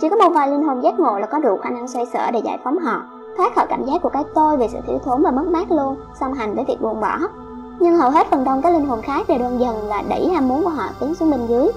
Chỉ 0.00 0.08
có 0.08 0.16
một 0.16 0.30
vài 0.34 0.48
linh 0.48 0.62
hồn 0.62 0.82
giác 0.82 1.00
ngộ 1.00 1.18
là 1.18 1.26
có 1.26 1.38
đủ 1.38 1.56
khả 1.56 1.70
năng 1.70 1.88
xoay 1.88 2.06
sở 2.06 2.30
để 2.30 2.40
giải 2.44 2.58
phóng 2.64 2.78
họ, 2.78 3.02
thoát 3.36 3.54
khỏi 3.54 3.66
cảm 3.68 3.84
giác 3.84 4.02
của 4.02 4.08
cái 4.08 4.24
tôi 4.34 4.56
về 4.56 4.68
sự 4.72 4.78
thiếu 4.86 4.98
thốn 5.04 5.22
và 5.22 5.30
mất 5.30 5.46
mát 5.46 5.70
luôn, 5.70 5.96
song 6.20 6.34
hành 6.34 6.54
với 6.54 6.64
việc 6.64 6.80
buông 6.80 7.00
bỏ. 7.00 7.18
Nhưng 7.80 7.96
hầu 7.96 8.10
hết 8.10 8.26
phần 8.30 8.44
đông 8.44 8.62
các 8.62 8.72
linh 8.72 8.86
hồn 8.86 9.02
khác 9.02 9.28
đều 9.28 9.38
đơn 9.38 9.60
dần 9.60 9.88
là 9.88 10.02
đẩy 10.08 10.28
ham 10.28 10.48
muốn 10.48 10.64
của 10.64 10.70
họ 10.70 10.84
tiến 11.00 11.14
xuống 11.14 11.30
bên 11.30 11.40
dưới. 11.48 11.68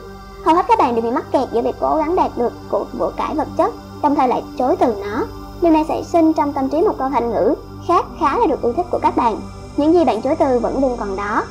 Hầu 0.45 0.55
hết 0.55 0.65
các 0.67 0.79
bạn 0.79 0.95
đều 0.95 1.01
bị 1.01 1.11
mắc 1.11 1.25
kẹt 1.31 1.49
giữa 1.51 1.61
việc 1.61 1.75
cố 1.79 1.95
gắng 1.95 2.15
đạt 2.15 2.31
được 2.37 2.53
của 2.71 2.85
của 2.99 3.11
cải 3.17 3.35
vật 3.35 3.47
chất, 3.57 3.73
đồng 4.03 4.15
thời 4.15 4.27
lại 4.27 4.43
chối 4.57 4.75
từ 4.75 4.95
nó. 5.01 5.25
Điều 5.61 5.71
này 5.71 5.85
sẽ 5.87 6.03
sinh 6.03 6.33
trong 6.33 6.53
tâm 6.53 6.69
trí 6.69 6.81
một 6.81 6.93
câu 6.97 7.09
thành 7.09 7.29
ngữ 7.29 7.55
khác 7.87 8.05
khá 8.19 8.37
là 8.39 8.45
được 8.45 8.61
yêu 8.61 8.73
thích 8.73 8.85
của 8.91 8.99
các 9.01 9.15
bạn. 9.15 9.39
Những 9.77 9.93
gì 9.93 10.05
bạn 10.05 10.21
chối 10.21 10.35
từ 10.35 10.59
vẫn 10.59 10.81
luôn 10.81 10.97
còn 10.99 11.15
đó. 11.15 11.43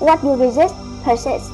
What 0.00 0.16
you 0.22 0.36
resist 0.36 0.74
persists. 1.06 1.50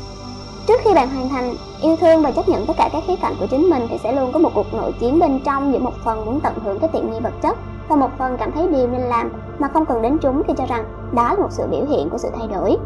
Trước 0.67 0.81
khi 0.85 0.95
bạn 0.95 1.09
hoàn 1.09 1.29
thành 1.29 1.55
yêu 1.83 1.97
thương 1.97 2.23
và 2.23 2.31
chấp 2.31 2.49
nhận 2.49 2.67
tất 2.67 2.75
cả 2.77 2.89
các 2.93 3.03
khía 3.07 3.17
cạnh 3.23 3.37
của 3.41 3.47
chính 3.51 3.71
mình 3.71 3.87
thì 3.91 3.99
sẽ 4.03 4.13
luôn 4.13 4.33
có 4.33 4.39
một 4.39 4.51
cuộc 4.55 4.75
nội 4.75 4.93
chiến 5.01 5.19
bên 5.19 5.41
trong 5.45 5.73
giữa 5.73 5.79
một 5.79 5.95
phần 6.05 6.27
muốn 6.27 6.41
tận 6.41 6.55
hưởng 6.65 6.79
cái 6.79 6.91
tiện 6.93 7.11
nghi 7.11 7.21
vật 7.21 7.33
chất 7.43 7.59
và 7.89 7.97
một 7.97 8.11
phần 8.19 8.37
cảm 8.39 8.53
thấy 8.53 8.69
điều 8.69 8.89
nên 8.89 9.01
làm 9.01 9.33
mà 9.59 9.69
không 9.69 9.87
cần 9.87 10.03
đến 10.03 10.19
chúng 10.19 10.43
khi 10.47 10.55
cho 10.57 10.67
rằng 10.67 10.85
đó 11.13 11.35
là 11.35 11.43
một 11.43 11.49
sự 11.51 11.67
biểu 11.71 11.85
hiện 11.85 12.11
của 12.11 12.19
sự 12.19 12.29
thay 12.39 12.49
đổi. 12.49 12.77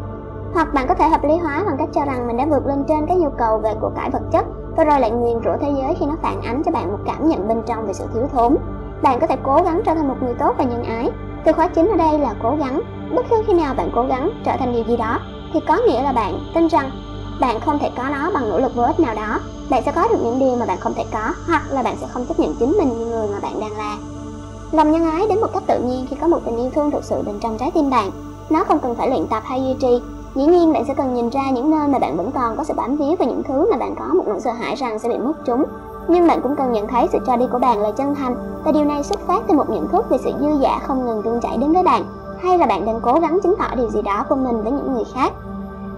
Hoặc 0.53 0.73
bạn 0.73 0.87
có 0.87 0.93
thể 0.93 1.09
hợp 1.09 1.23
lý 1.23 1.37
hóa 1.37 1.63
bằng 1.65 1.77
cách 1.77 1.89
cho 1.93 2.05
rằng 2.05 2.27
mình 2.27 2.37
đã 2.37 2.45
vượt 2.45 2.65
lên 2.65 2.83
trên 2.87 3.05
cái 3.07 3.17
nhu 3.17 3.29
cầu 3.37 3.57
về 3.57 3.73
của 3.81 3.91
cải 3.95 4.09
vật 4.09 4.21
chất 4.31 4.45
và 4.77 4.83
rồi 4.83 4.99
lại 4.99 5.11
nguyền 5.11 5.39
rủa 5.43 5.57
thế 5.61 5.71
giới 5.77 5.95
khi 5.99 6.05
nó 6.05 6.15
phản 6.21 6.41
ánh 6.41 6.61
cho 6.65 6.71
bạn 6.71 6.91
một 6.91 6.99
cảm 7.05 7.29
nhận 7.29 7.47
bên 7.47 7.61
trong 7.65 7.87
về 7.87 7.93
sự 7.93 8.05
thiếu 8.13 8.23
thốn. 8.33 8.55
Bạn 9.01 9.19
có 9.19 9.27
thể 9.27 9.35
cố 9.43 9.61
gắng 9.65 9.81
trở 9.85 9.93
thành 9.95 10.07
một 10.07 10.15
người 10.21 10.33
tốt 10.33 10.55
và 10.57 10.63
nhân 10.63 10.83
ái. 10.83 11.11
Từ 11.45 11.53
khóa 11.53 11.67
chính 11.67 11.89
ở 11.89 11.97
đây 11.97 12.19
là 12.19 12.33
cố 12.43 12.55
gắng. 12.59 12.81
Bất 13.15 13.25
cứ 13.29 13.35
khi 13.47 13.53
nào 13.53 13.73
bạn 13.73 13.91
cố 13.95 14.03
gắng 14.03 14.29
trở 14.45 14.51
thành 14.59 14.73
điều 14.73 14.83
gì 14.83 14.97
đó, 14.97 15.19
thì 15.53 15.59
có 15.67 15.77
nghĩa 15.87 16.01
là 16.01 16.11
bạn 16.11 16.39
tin 16.55 16.67
rằng 16.67 16.91
bạn 17.41 17.59
không 17.59 17.79
thể 17.79 17.89
có 17.97 18.03
nó 18.09 18.31
bằng 18.33 18.49
nỗ 18.49 18.59
lực 18.59 18.75
vô 18.75 18.83
ích 18.83 18.99
nào 18.99 19.15
đó. 19.15 19.39
Bạn 19.69 19.83
sẽ 19.85 19.91
có 19.91 20.07
được 20.07 20.19
những 20.23 20.39
điều 20.39 20.55
mà 20.55 20.65
bạn 20.65 20.77
không 20.79 20.93
thể 20.93 21.05
có, 21.11 21.33
hoặc 21.47 21.63
là 21.71 21.83
bạn 21.83 21.95
sẽ 22.01 22.07
không 22.07 22.25
chấp 22.25 22.39
nhận 22.39 22.55
chính 22.59 22.77
mình 22.77 22.89
như 22.99 23.05
người 23.05 23.27
mà 23.27 23.39
bạn 23.41 23.59
đang 23.59 23.77
là. 23.77 23.97
Lòng 24.71 24.91
nhân 24.91 25.11
ái 25.11 25.27
đến 25.29 25.41
một 25.41 25.47
cách 25.53 25.63
tự 25.67 25.79
nhiên 25.79 26.05
khi 26.09 26.15
có 26.21 26.27
một 26.27 26.39
tình 26.45 26.57
yêu 26.57 26.69
thương 26.75 26.91
thực 26.91 27.03
sự 27.03 27.21
bên 27.25 27.39
trong 27.39 27.57
trái 27.57 27.71
tim 27.73 27.89
bạn. 27.89 28.11
Nó 28.49 28.63
không 28.63 28.79
cần 28.79 28.95
phải 28.95 29.09
luyện 29.09 29.27
tập 29.27 29.43
hay 29.45 29.61
duy 29.61 29.75
trì. 29.81 30.01
Dĩ 30.35 30.45
nhiên 30.45 30.73
bạn 30.73 30.85
sẽ 30.85 30.93
cần 30.93 31.13
nhìn 31.13 31.29
ra 31.29 31.49
những 31.49 31.71
nơi 31.71 31.87
mà 31.87 31.99
bạn 31.99 32.17
vẫn 32.17 32.31
còn 32.31 32.57
có 32.57 32.63
sự 32.63 32.73
bám 32.77 32.95
víu 32.95 33.15
và 33.19 33.25
những 33.25 33.43
thứ 33.43 33.71
mà 33.71 33.77
bạn 33.77 33.95
có 33.95 34.13
một 34.13 34.23
nỗi 34.27 34.39
sợ 34.39 34.51
hãi 34.51 34.75
rằng 34.75 34.99
sẽ 34.99 35.09
bị 35.09 35.17
mất 35.17 35.33
chúng. 35.45 35.65
Nhưng 36.07 36.27
bạn 36.27 36.41
cũng 36.41 36.55
cần 36.55 36.71
nhận 36.71 36.87
thấy 36.87 37.07
sự 37.11 37.19
cho 37.27 37.37
đi 37.37 37.45
của 37.51 37.59
bạn 37.59 37.81
là 37.81 37.91
chân 37.91 38.15
thành 38.15 38.35
và 38.65 38.71
điều 38.71 38.85
này 38.85 39.03
xuất 39.03 39.19
phát 39.19 39.43
từ 39.47 39.53
một 39.53 39.69
nhận 39.69 39.87
thức 39.87 40.09
về 40.09 40.17
sự 40.17 40.31
dư 40.39 40.57
dả 40.61 40.79
không 40.79 41.05
ngừng 41.05 41.21
tuôn 41.23 41.39
chảy 41.41 41.57
đến 41.57 41.73
với 41.73 41.83
bạn 41.83 42.03
hay 42.39 42.57
là 42.57 42.65
bạn 42.65 42.85
đang 42.85 42.99
cố 43.01 43.13
gắng 43.13 43.39
chứng 43.43 43.55
tỏ 43.59 43.75
điều 43.75 43.89
gì 43.89 44.01
đó 44.01 44.25
của 44.29 44.35
mình 44.35 44.61
với 44.63 44.71
những 44.71 44.93
người 44.93 45.03
khác. 45.13 45.33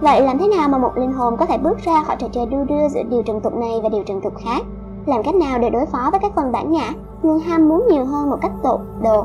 Vậy 0.00 0.20
làm 0.20 0.38
thế 0.38 0.48
nào 0.48 0.68
mà 0.68 0.78
một 0.78 0.96
linh 0.96 1.12
hồn 1.12 1.36
có 1.36 1.46
thể 1.46 1.58
bước 1.58 1.78
ra 1.78 2.02
khỏi 2.02 2.16
trò 2.18 2.26
chơi 2.32 2.46
đu 2.46 2.64
đưa 2.64 2.88
giữa 2.88 3.02
điều 3.02 3.22
trần 3.22 3.40
tục 3.40 3.54
này 3.54 3.80
và 3.82 3.88
điều 3.88 4.02
trần 4.02 4.20
tục 4.20 4.32
khác? 4.44 4.62
Làm 5.06 5.22
cách 5.22 5.34
nào 5.34 5.58
để 5.58 5.70
đối 5.70 5.86
phó 5.86 6.08
với 6.10 6.20
các 6.22 6.32
phần 6.36 6.52
bản 6.52 6.72
ngã 6.72 6.92
luôn 7.22 7.38
ham 7.38 7.68
muốn 7.68 7.86
nhiều 7.90 8.04
hơn 8.04 8.30
một 8.30 8.38
cách 8.40 8.52
tột 8.62 8.80
đồ 9.02 9.24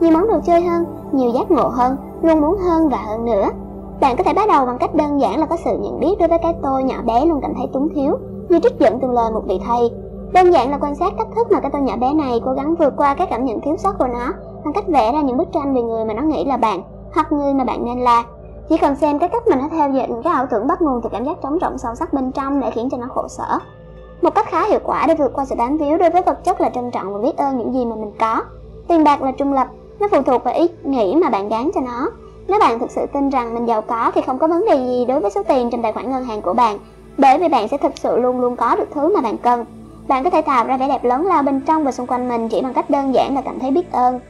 Nhiều 0.00 0.12
món 0.12 0.28
đồ 0.28 0.40
chơi 0.46 0.62
hơn, 0.62 0.84
nhiều 1.12 1.30
giác 1.30 1.50
ngộ 1.50 1.68
hơn, 1.68 1.96
luôn 2.22 2.40
muốn 2.40 2.58
hơn 2.58 2.88
và 2.88 2.98
hơn 3.08 3.24
nữa. 3.24 3.48
Bạn 4.00 4.16
có 4.16 4.24
thể 4.24 4.34
bắt 4.34 4.48
đầu 4.48 4.66
bằng 4.66 4.78
cách 4.78 4.94
đơn 4.94 5.20
giản 5.20 5.40
là 5.40 5.46
có 5.46 5.56
sự 5.64 5.78
nhận 5.78 6.00
biết 6.00 6.14
đối 6.18 6.28
với 6.28 6.38
cái 6.42 6.54
tôi 6.62 6.84
nhỏ 6.84 6.96
bé 7.06 7.26
luôn 7.26 7.40
cảm 7.42 7.54
thấy 7.56 7.66
túng 7.72 7.88
thiếu, 7.94 8.18
như 8.48 8.58
trích 8.62 8.78
dẫn 8.78 8.98
từ 9.02 9.08
lời 9.12 9.30
một 9.32 9.42
vị 9.46 9.60
thầy. 9.66 9.90
Đơn 10.32 10.52
giản 10.52 10.70
là 10.70 10.78
quan 10.78 10.94
sát 10.94 11.12
cách 11.18 11.26
thức 11.36 11.46
mà 11.50 11.60
cái 11.60 11.70
tôi 11.70 11.82
nhỏ 11.82 11.96
bé 11.96 12.14
này 12.14 12.40
cố 12.44 12.52
gắng 12.52 12.74
vượt 12.74 12.94
qua 12.96 13.14
các 13.14 13.28
cảm 13.30 13.44
nhận 13.44 13.60
thiếu 13.60 13.76
sót 13.76 13.92
của 13.98 14.06
nó 14.06 14.32
bằng 14.64 14.72
cách 14.74 14.84
vẽ 14.88 15.12
ra 15.12 15.20
những 15.20 15.36
bức 15.36 15.52
tranh 15.52 15.74
về 15.74 15.82
người 15.82 16.04
mà 16.04 16.14
nó 16.14 16.22
nghĩ 16.22 16.44
là 16.44 16.56
bạn 16.56 16.82
hoặc 17.14 17.32
người 17.32 17.54
mà 17.54 17.64
bạn 17.64 17.84
nên 17.84 18.00
là. 18.00 18.24
Chỉ 18.68 18.76
cần 18.76 18.96
xem 18.96 19.18
cái 19.18 19.28
cách 19.28 19.42
mà 19.48 19.56
nó 19.56 19.68
theo 19.70 19.90
dệt 19.90 20.10
những 20.10 20.22
cái 20.22 20.32
ảo 20.32 20.46
tưởng 20.50 20.66
bắt 20.66 20.82
nguồn 20.82 21.00
từ 21.02 21.08
cảm 21.12 21.24
giác 21.24 21.42
trống 21.42 21.58
rỗng 21.60 21.78
sâu 21.78 21.94
sắc 21.94 22.12
bên 22.12 22.32
trong 22.32 22.60
để 22.60 22.70
khiến 22.70 22.88
cho 22.90 22.98
nó 22.98 23.06
khổ 23.14 23.28
sở. 23.28 23.58
Một 24.22 24.34
cách 24.34 24.46
khá 24.48 24.66
hiệu 24.66 24.80
quả 24.84 25.04
để 25.08 25.14
vượt 25.14 25.32
qua 25.34 25.44
sự 25.44 25.54
bám 25.58 25.76
víu 25.76 25.98
đối 25.98 26.10
với 26.10 26.22
vật 26.22 26.44
chất 26.44 26.60
là 26.60 26.70
trân 26.70 26.90
trọng 26.90 27.12
và 27.12 27.18
biết 27.18 27.36
ơn 27.36 27.58
những 27.58 27.74
gì 27.74 27.84
mà 27.84 27.96
mình 27.96 28.12
có. 28.20 28.42
Tiền 28.88 29.04
bạc 29.04 29.22
là 29.22 29.32
trung 29.32 29.52
lập, 29.52 29.66
nó 30.00 30.08
phụ 30.10 30.22
thuộc 30.22 30.44
vào 30.44 30.54
ý 30.54 30.68
nghĩ 30.82 31.14
mà 31.14 31.30
bạn 31.30 31.48
gán 31.48 31.70
cho 31.74 31.80
nó. 31.80 32.10
Nếu 32.50 32.60
bạn 32.60 32.78
thực 32.78 32.90
sự 32.90 33.06
tin 33.06 33.30
rằng 33.30 33.54
mình 33.54 33.66
giàu 33.66 33.82
có 33.82 34.12
thì 34.14 34.20
không 34.26 34.38
có 34.38 34.46
vấn 34.46 34.64
đề 34.66 34.76
gì 34.76 35.04
đối 35.08 35.20
với 35.20 35.30
số 35.30 35.42
tiền 35.42 35.70
trong 35.70 35.82
tài 35.82 35.92
khoản 35.92 36.10
ngân 36.10 36.24
hàng 36.24 36.42
của 36.42 36.52
bạn, 36.52 36.78
bởi 37.18 37.38
vì 37.38 37.48
bạn 37.48 37.68
sẽ 37.68 37.76
thực 37.76 37.98
sự 37.98 38.16
luôn 38.16 38.40
luôn 38.40 38.56
có 38.56 38.76
được 38.76 38.88
thứ 38.94 39.14
mà 39.14 39.20
bạn 39.20 39.38
cần. 39.38 39.64
Bạn 40.08 40.24
có 40.24 40.30
thể 40.30 40.42
tạo 40.42 40.66
ra 40.66 40.76
vẻ 40.76 40.88
đẹp 40.88 41.04
lớn 41.04 41.26
lao 41.26 41.42
bên 41.42 41.60
trong 41.60 41.84
và 41.84 41.92
xung 41.92 42.06
quanh 42.06 42.28
mình 42.28 42.48
chỉ 42.48 42.62
bằng 42.62 42.74
cách 42.74 42.90
đơn 42.90 43.14
giản 43.14 43.34
là 43.34 43.40
cảm 43.40 43.58
thấy 43.58 43.70
biết 43.70 43.92
ơn. 43.92 44.20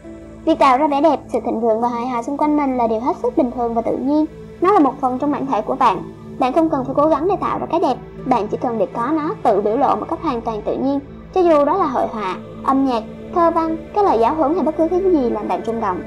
Việc 0.44 0.58
tạo 0.58 0.78
ra 0.78 0.86
vẻ 0.86 1.00
đẹp, 1.00 1.20
sự 1.32 1.38
thịnh 1.44 1.60
vượng 1.60 1.80
và 1.80 1.88
hài 1.88 2.06
hòa 2.06 2.22
xung 2.22 2.36
quanh 2.36 2.56
mình 2.56 2.76
là 2.76 2.86
điều 2.86 3.00
hết 3.00 3.16
sức 3.22 3.36
bình 3.36 3.50
thường 3.50 3.74
và 3.74 3.82
tự 3.82 3.96
nhiên. 3.96 4.26
Nó 4.60 4.72
là 4.72 4.78
một 4.78 4.94
phần 5.00 5.18
trong 5.18 5.32
bản 5.32 5.46
thể 5.46 5.62
của 5.62 5.74
bạn. 5.74 6.02
Bạn 6.38 6.52
không 6.52 6.70
cần 6.70 6.84
phải 6.84 6.94
cố 6.94 7.06
gắng 7.06 7.28
để 7.28 7.34
tạo 7.40 7.58
ra 7.58 7.66
cái 7.70 7.80
đẹp, 7.80 7.96
bạn 8.26 8.48
chỉ 8.48 8.56
cần 8.56 8.78
để 8.78 8.86
có 8.86 9.06
nó 9.12 9.34
tự 9.42 9.60
biểu 9.60 9.76
lộ 9.76 9.96
một 9.96 10.06
cách 10.10 10.22
hoàn 10.22 10.40
toàn 10.40 10.62
tự 10.62 10.76
nhiên, 10.76 11.00
cho 11.34 11.40
dù 11.40 11.64
đó 11.64 11.76
là 11.76 11.86
hội 11.86 12.06
họa, 12.06 12.36
âm 12.64 12.86
nhạc, 12.86 13.02
thơ 13.34 13.50
văn, 13.50 13.76
các 13.94 14.04
lời 14.04 14.18
giáo 14.20 14.34
huấn 14.34 14.54
hay 14.54 14.64
bất 14.64 14.76
cứ 14.78 14.88
thứ 14.88 15.12
gì 15.12 15.30
làm 15.30 15.48
bạn 15.48 15.60
rung 15.66 15.80
động. 15.80 16.00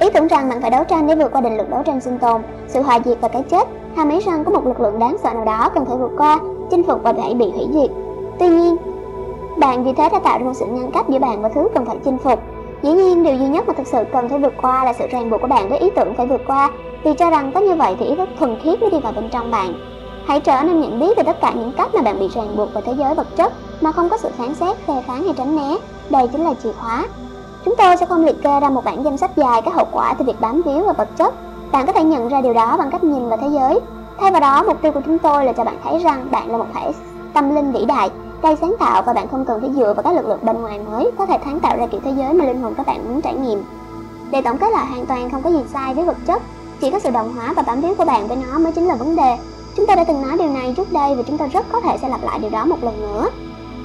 Ý 0.00 0.10
tưởng 0.14 0.26
rằng 0.26 0.48
bạn 0.48 0.60
phải 0.60 0.70
đấu 0.70 0.84
tranh 0.84 1.06
để 1.06 1.14
vượt 1.14 1.32
qua 1.32 1.40
định 1.40 1.56
luật 1.56 1.70
đấu 1.70 1.82
tranh 1.86 2.00
sinh 2.00 2.18
tồn, 2.18 2.42
sự 2.68 2.82
hòa 2.82 2.98
diệt 3.04 3.18
và 3.20 3.28
cái 3.28 3.42
chết, 3.42 3.68
hàm 3.96 4.10
ý 4.10 4.20
rằng 4.20 4.44
có 4.44 4.50
một 4.50 4.66
lực 4.66 4.80
lượng 4.80 4.98
đáng 4.98 5.16
sợ 5.22 5.32
nào 5.34 5.44
đó 5.44 5.70
cần 5.74 5.84
phải 5.84 5.96
vượt 5.96 6.12
qua, 6.18 6.38
chinh 6.70 6.82
phục 6.82 7.02
và 7.02 7.12
phải 7.12 7.34
bị 7.34 7.50
hủy 7.50 7.66
diệt. 7.72 7.90
Tuy 8.38 8.48
nhiên, 8.48 8.76
bạn 9.56 9.84
vì 9.84 9.92
thế 9.92 10.08
đã 10.12 10.18
tạo 10.18 10.38
ra 10.38 10.44
một 10.44 10.54
sự 10.54 10.66
ngăn 10.66 10.90
cách 10.90 11.08
giữa 11.08 11.18
bạn 11.18 11.42
và 11.42 11.48
thứ 11.48 11.68
cần 11.74 11.84
phải 11.84 11.96
chinh 12.04 12.18
phục. 12.18 12.40
Dĩ 12.82 12.92
nhiên, 12.92 13.22
điều 13.22 13.34
duy 13.34 13.46
nhất 13.46 13.68
mà 13.68 13.74
thực 13.74 13.86
sự 13.86 13.98
cần 14.12 14.28
phải 14.28 14.38
vượt 14.38 14.52
qua 14.62 14.84
là 14.84 14.92
sự 14.92 15.06
ràng 15.10 15.30
buộc 15.30 15.40
của 15.40 15.48
bạn 15.48 15.68
với 15.68 15.78
ý 15.78 15.90
tưởng 15.90 16.14
phải 16.14 16.26
vượt 16.26 16.40
qua, 16.46 16.70
vì 17.04 17.14
cho 17.14 17.30
rằng 17.30 17.52
có 17.54 17.60
như 17.60 17.74
vậy 17.74 17.96
thì 18.00 18.06
ý 18.06 18.14
thức 18.14 18.28
thuần 18.38 18.56
khiết 18.62 18.80
mới 18.80 18.90
đi 18.90 19.00
vào 19.00 19.12
bên 19.12 19.28
trong 19.32 19.50
bạn. 19.50 19.74
Hãy 20.26 20.40
trở 20.40 20.62
nên 20.62 20.80
nhận 20.80 21.00
biết 21.00 21.16
về 21.16 21.22
tất 21.22 21.40
cả 21.40 21.52
những 21.56 21.72
cách 21.76 21.94
mà 21.94 22.02
bạn 22.02 22.18
bị 22.18 22.28
ràng 22.28 22.56
buộc 22.56 22.74
vào 22.74 22.82
thế 22.86 22.92
giới 22.98 23.14
vật 23.14 23.36
chất 23.36 23.52
mà 23.80 23.92
không 23.92 24.08
có 24.08 24.16
sự 24.16 24.28
phán 24.38 24.54
xét, 24.54 24.76
phê 24.86 24.94
phán 25.06 25.24
hay 25.24 25.34
tránh 25.36 25.56
né. 25.56 25.76
Đây 26.10 26.28
chính 26.32 26.44
là 26.44 26.54
chìa 26.62 26.72
khóa. 26.72 27.06
Chúng 27.66 27.76
tôi 27.76 27.96
sẽ 27.96 28.06
không 28.06 28.24
liệt 28.24 28.42
kê 28.42 28.60
ra 28.60 28.68
một 28.68 28.84
bản 28.84 29.04
danh 29.04 29.16
sách 29.16 29.30
dài 29.36 29.62
các 29.62 29.74
hậu 29.74 29.86
quả 29.92 30.14
từ 30.18 30.24
việc 30.24 30.40
bám 30.40 30.62
víu 30.62 30.84
vào 30.84 30.94
vật 30.94 31.08
chất. 31.16 31.34
Bạn 31.72 31.86
có 31.86 31.92
thể 31.92 32.04
nhận 32.04 32.28
ra 32.28 32.40
điều 32.40 32.54
đó 32.54 32.76
bằng 32.76 32.90
cách 32.90 33.04
nhìn 33.04 33.28
vào 33.28 33.38
thế 33.38 33.48
giới. 33.48 33.80
Thay 34.20 34.30
vào 34.30 34.40
đó, 34.40 34.62
mục 34.66 34.82
tiêu 34.82 34.92
của 34.92 35.00
chúng 35.06 35.18
tôi 35.18 35.44
là 35.44 35.52
cho 35.52 35.64
bạn 35.64 35.76
thấy 35.84 35.98
rằng 35.98 36.28
bạn 36.30 36.50
là 36.50 36.58
một 36.58 36.66
thể 36.74 36.92
tâm 37.34 37.54
linh 37.54 37.72
vĩ 37.72 37.84
đại, 37.84 38.10
đầy 38.42 38.56
sáng 38.60 38.74
tạo 38.78 39.02
và 39.02 39.12
bạn 39.12 39.28
không 39.28 39.44
cần 39.44 39.60
phải 39.60 39.70
dựa 39.76 39.94
vào 39.94 40.02
các 40.02 40.14
lực 40.14 40.28
lượng 40.28 40.38
bên 40.42 40.62
ngoài 40.62 40.80
mới 40.90 41.10
có 41.18 41.26
thể 41.26 41.38
sáng 41.44 41.60
tạo 41.60 41.76
ra 41.76 41.86
kiểu 41.86 42.00
thế 42.04 42.10
giới 42.10 42.32
mà 42.32 42.44
linh 42.44 42.62
hồn 42.62 42.74
các 42.76 42.86
bạn 42.86 43.08
muốn 43.08 43.22
trải 43.22 43.34
nghiệm. 43.34 43.64
Để 44.30 44.42
tổng 44.42 44.58
kết 44.58 44.72
lại 44.72 44.86
hoàn 44.86 45.06
toàn 45.06 45.30
không 45.30 45.42
có 45.42 45.50
gì 45.50 45.60
sai 45.72 45.94
với 45.94 46.04
vật 46.04 46.16
chất, 46.26 46.42
chỉ 46.80 46.90
có 46.90 46.98
sự 46.98 47.10
đồng 47.10 47.34
hóa 47.34 47.52
và 47.56 47.62
bám 47.62 47.80
víu 47.80 47.94
của 47.94 48.04
bạn 48.04 48.28
với 48.28 48.36
nó 48.36 48.58
mới 48.58 48.72
chính 48.72 48.86
là 48.86 48.94
vấn 48.94 49.16
đề. 49.16 49.36
Chúng 49.76 49.86
ta 49.86 49.94
đã 49.94 50.04
từng 50.04 50.22
nói 50.22 50.38
điều 50.38 50.48
này 50.48 50.74
trước 50.76 50.92
đây 50.92 51.14
và 51.14 51.22
chúng 51.22 51.38
ta 51.38 51.46
rất 51.46 51.66
có 51.72 51.80
thể 51.80 51.98
sẽ 52.02 52.08
lặp 52.08 52.22
lại 52.22 52.38
điều 52.38 52.50
đó 52.50 52.64
một 52.64 52.84
lần 52.84 53.00
nữa. 53.00 53.28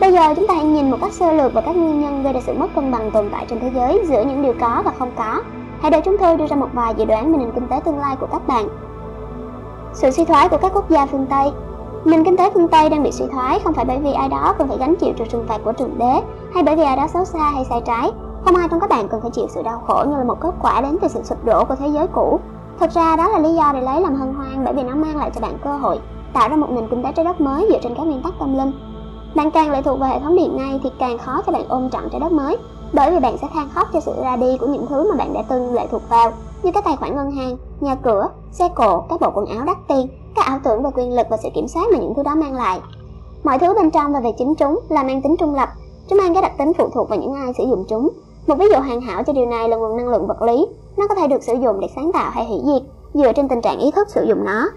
Bây 0.01 0.11
giờ 0.11 0.33
chúng 0.35 0.47
ta 0.47 0.53
hãy 0.53 0.65
nhìn 0.65 0.91
một 0.91 0.97
cách 1.01 1.13
sơ 1.13 1.31
lược 1.31 1.53
vào 1.53 1.63
các 1.65 1.75
nguyên 1.75 2.01
nhân 2.01 2.23
gây 2.23 2.33
ra 2.33 2.39
sự 2.45 2.53
mất 2.53 2.67
cân 2.75 2.91
bằng 2.91 3.11
tồn 3.11 3.29
tại 3.31 3.45
trên 3.49 3.59
thế 3.59 3.71
giới 3.75 4.05
giữa 4.07 4.23
những 4.23 4.41
điều 4.41 4.53
có 4.61 4.81
và 4.85 4.91
không 4.99 5.11
có. 5.17 5.41
Hãy 5.81 5.91
để 5.91 6.01
chúng 6.01 6.17
tôi 6.17 6.37
đưa 6.37 6.47
ra 6.47 6.55
một 6.55 6.69
vài 6.73 6.93
dự 6.97 7.05
đoán 7.05 7.31
về 7.31 7.37
nền 7.37 7.51
kinh 7.51 7.67
tế 7.67 7.79
tương 7.85 7.97
lai 7.97 8.15
của 8.19 8.27
các 8.31 8.47
bạn. 8.47 8.67
Sự 9.93 10.11
suy 10.11 10.25
thoái 10.25 10.49
của 10.49 10.57
các 10.57 10.71
quốc 10.73 10.89
gia 10.89 11.05
phương 11.05 11.25
Tây 11.29 11.51
Nền 12.05 12.23
kinh 12.23 12.37
tế 12.37 12.51
phương 12.53 12.67
Tây 12.67 12.89
đang 12.89 13.03
bị 13.03 13.11
suy 13.11 13.25
thoái 13.31 13.59
không 13.59 13.73
phải 13.73 13.85
bởi 13.85 13.97
vì 13.97 14.13
ai 14.13 14.29
đó 14.29 14.55
cần 14.57 14.67
phải 14.67 14.77
gánh 14.77 14.95
chịu 14.95 15.13
sự 15.17 15.25
trừng 15.25 15.45
phạt 15.47 15.57
của 15.63 15.71
trường 15.71 15.97
Đế 15.97 16.21
hay 16.53 16.63
bởi 16.63 16.75
vì 16.75 16.83
ai 16.83 16.97
đó 16.97 17.07
xấu 17.07 17.25
xa 17.25 17.51
hay 17.53 17.65
sai 17.65 17.81
trái. 17.85 18.11
Không 18.45 18.55
ai 18.55 18.67
trong 18.71 18.79
các 18.79 18.89
bạn 18.89 19.07
cần 19.07 19.21
phải 19.21 19.31
chịu 19.31 19.47
sự 19.49 19.61
đau 19.63 19.83
khổ 19.87 20.05
như 20.07 20.17
là 20.17 20.23
một 20.23 20.39
kết 20.39 20.53
quả 20.61 20.81
đến 20.81 20.97
từ 21.01 21.07
sự 21.07 21.23
sụp 21.23 21.45
đổ 21.45 21.65
của 21.65 21.75
thế 21.75 21.87
giới 21.87 22.07
cũ. 22.07 22.39
Thật 22.79 22.91
ra 22.91 23.15
đó 23.15 23.27
là 23.27 23.39
lý 23.39 23.53
do 23.53 23.71
để 23.73 23.81
lấy 23.81 24.01
làm 24.01 24.15
hân 24.15 24.33
hoan 24.33 24.63
bởi 24.63 24.73
vì 24.73 24.83
nó 24.83 24.95
mang 24.95 25.17
lại 25.17 25.31
cho 25.35 25.41
bạn 25.41 25.57
cơ 25.63 25.77
hội 25.77 25.99
tạo 26.33 26.49
ra 26.49 26.55
một 26.55 26.71
nền 26.71 26.87
kinh 26.87 27.03
tế 27.03 27.11
trái 27.11 27.25
đất 27.25 27.41
mới 27.41 27.67
dựa 27.69 27.79
trên 27.83 27.95
các 27.95 28.03
nguyên 28.03 28.21
tắc 28.23 28.33
tâm 28.39 28.57
linh. 28.57 28.90
Bạn 29.35 29.51
càng 29.51 29.71
lệ 29.71 29.81
thuộc 29.81 29.99
vào 29.99 30.09
hệ 30.09 30.19
thống 30.19 30.35
điện 30.35 30.57
này 30.57 30.79
thì 30.83 30.89
càng 30.99 31.17
khó 31.17 31.41
cho 31.45 31.51
bạn 31.51 31.65
ôm 31.69 31.89
trọn 31.89 32.03
trái 32.11 32.19
đất 32.19 32.31
mới, 32.31 32.57
bởi 32.93 33.11
vì 33.11 33.19
bạn 33.19 33.37
sẽ 33.41 33.47
than 33.53 33.69
khóc 33.73 33.87
cho 33.93 33.99
sự 33.99 34.13
ra 34.21 34.35
đi 34.35 34.57
của 34.57 34.67
những 34.67 34.85
thứ 34.89 35.11
mà 35.11 35.15
bạn 35.17 35.33
đã 35.33 35.41
từng 35.49 35.73
lệ 35.73 35.87
thuộc 35.91 36.01
vào, 36.09 36.31
như 36.63 36.71
các 36.71 36.83
tài 36.83 36.95
khoản 36.95 37.15
ngân 37.15 37.31
hàng, 37.31 37.57
nhà 37.79 37.95
cửa, 37.95 38.29
xe 38.51 38.69
cộ, 38.75 39.03
các 39.09 39.21
bộ 39.21 39.31
quần 39.33 39.45
áo 39.45 39.65
đắt 39.65 39.77
tiền, 39.87 40.07
các 40.35 40.45
ảo 40.45 40.59
tưởng 40.63 40.83
về 40.83 40.89
quyền 40.95 41.15
lực 41.15 41.27
và 41.29 41.37
sự 41.37 41.49
kiểm 41.53 41.67
soát 41.67 41.83
mà 41.91 41.99
những 41.99 42.13
thứ 42.15 42.23
đó 42.23 42.35
mang 42.35 42.53
lại. 42.53 42.79
Mọi 43.43 43.59
thứ 43.59 43.73
bên 43.73 43.91
trong 43.91 44.13
và 44.13 44.19
về 44.19 44.31
chính 44.37 44.55
chúng 44.55 44.79
là 44.89 45.03
mang 45.03 45.21
tính 45.21 45.35
trung 45.39 45.55
lập, 45.55 45.69
chúng 46.09 46.17
mang 46.17 46.33
cái 46.33 46.41
đặc 46.41 46.57
tính 46.57 46.73
phụ 46.77 46.89
thuộc 46.93 47.09
vào 47.09 47.19
những 47.19 47.33
ai 47.33 47.53
sử 47.57 47.63
dụng 47.63 47.85
chúng. 47.87 48.09
Một 48.47 48.55
ví 48.55 48.65
dụ 48.69 48.79
hoàn 48.79 49.01
hảo 49.01 49.23
cho 49.23 49.33
điều 49.33 49.45
này 49.45 49.69
là 49.69 49.77
nguồn 49.77 49.97
năng 49.97 50.09
lượng 50.09 50.27
vật 50.27 50.41
lý, 50.41 50.67
nó 50.97 51.07
có 51.07 51.15
thể 51.15 51.27
được 51.27 51.43
sử 51.43 51.53
dụng 51.53 51.79
để 51.79 51.87
sáng 51.95 52.11
tạo 52.11 52.31
hay 52.31 52.45
hủy 52.45 52.59
diệt, 52.65 52.81
dựa 53.13 53.33
trên 53.33 53.47
tình 53.47 53.61
trạng 53.61 53.79
ý 53.79 53.91
thức 53.91 54.09
sử 54.09 54.25
dụng 54.27 54.45
nó. 54.45 54.69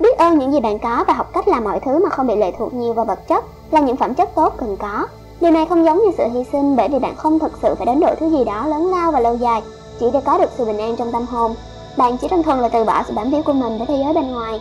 Biết 0.00 0.18
ơn 0.18 0.38
những 0.38 0.52
gì 0.52 0.60
bạn 0.60 0.78
có 0.78 1.04
và 1.08 1.14
học 1.14 1.30
cách 1.34 1.48
làm 1.48 1.64
mọi 1.64 1.80
thứ 1.80 2.04
mà 2.04 2.10
không 2.10 2.26
bị 2.26 2.36
lệ 2.36 2.52
thuộc 2.58 2.74
nhiều 2.74 2.92
vào 2.92 3.04
vật 3.04 3.28
chất 3.28 3.44
là 3.70 3.80
những 3.80 3.96
phẩm 3.96 4.14
chất 4.14 4.34
tốt 4.34 4.54
cần 4.56 4.76
có. 4.76 5.06
Điều 5.40 5.50
này 5.50 5.66
không 5.66 5.84
giống 5.84 5.98
như 5.98 6.10
sự 6.18 6.24
hy 6.34 6.44
sinh 6.52 6.76
bởi 6.76 6.88
vì 6.88 6.98
bạn 6.98 7.16
không 7.16 7.38
thực 7.38 7.52
sự 7.62 7.74
phải 7.74 7.86
đánh 7.86 8.00
đổi 8.00 8.16
thứ 8.16 8.30
gì 8.30 8.44
đó 8.44 8.66
lớn 8.66 8.90
lao 8.90 9.12
và 9.12 9.20
lâu 9.20 9.36
dài. 9.36 9.62
chỉ 10.00 10.10
để 10.12 10.20
có 10.24 10.38
được 10.38 10.50
sự 10.56 10.64
bình 10.64 10.78
an 10.78 10.96
trong 10.96 11.12
tâm 11.12 11.22
hồn. 11.26 11.54
Bạn 11.96 12.16
chỉ 12.20 12.28
đơn 12.28 12.42
thuần 12.42 12.58
là 12.58 12.68
từ 12.68 12.84
bỏ 12.84 13.02
sự 13.02 13.14
bám 13.16 13.30
víu 13.30 13.42
của 13.42 13.52
mình 13.52 13.78
với 13.78 13.86
thế 13.86 13.96
giới 14.04 14.12
bên 14.14 14.32
ngoài. 14.32 14.60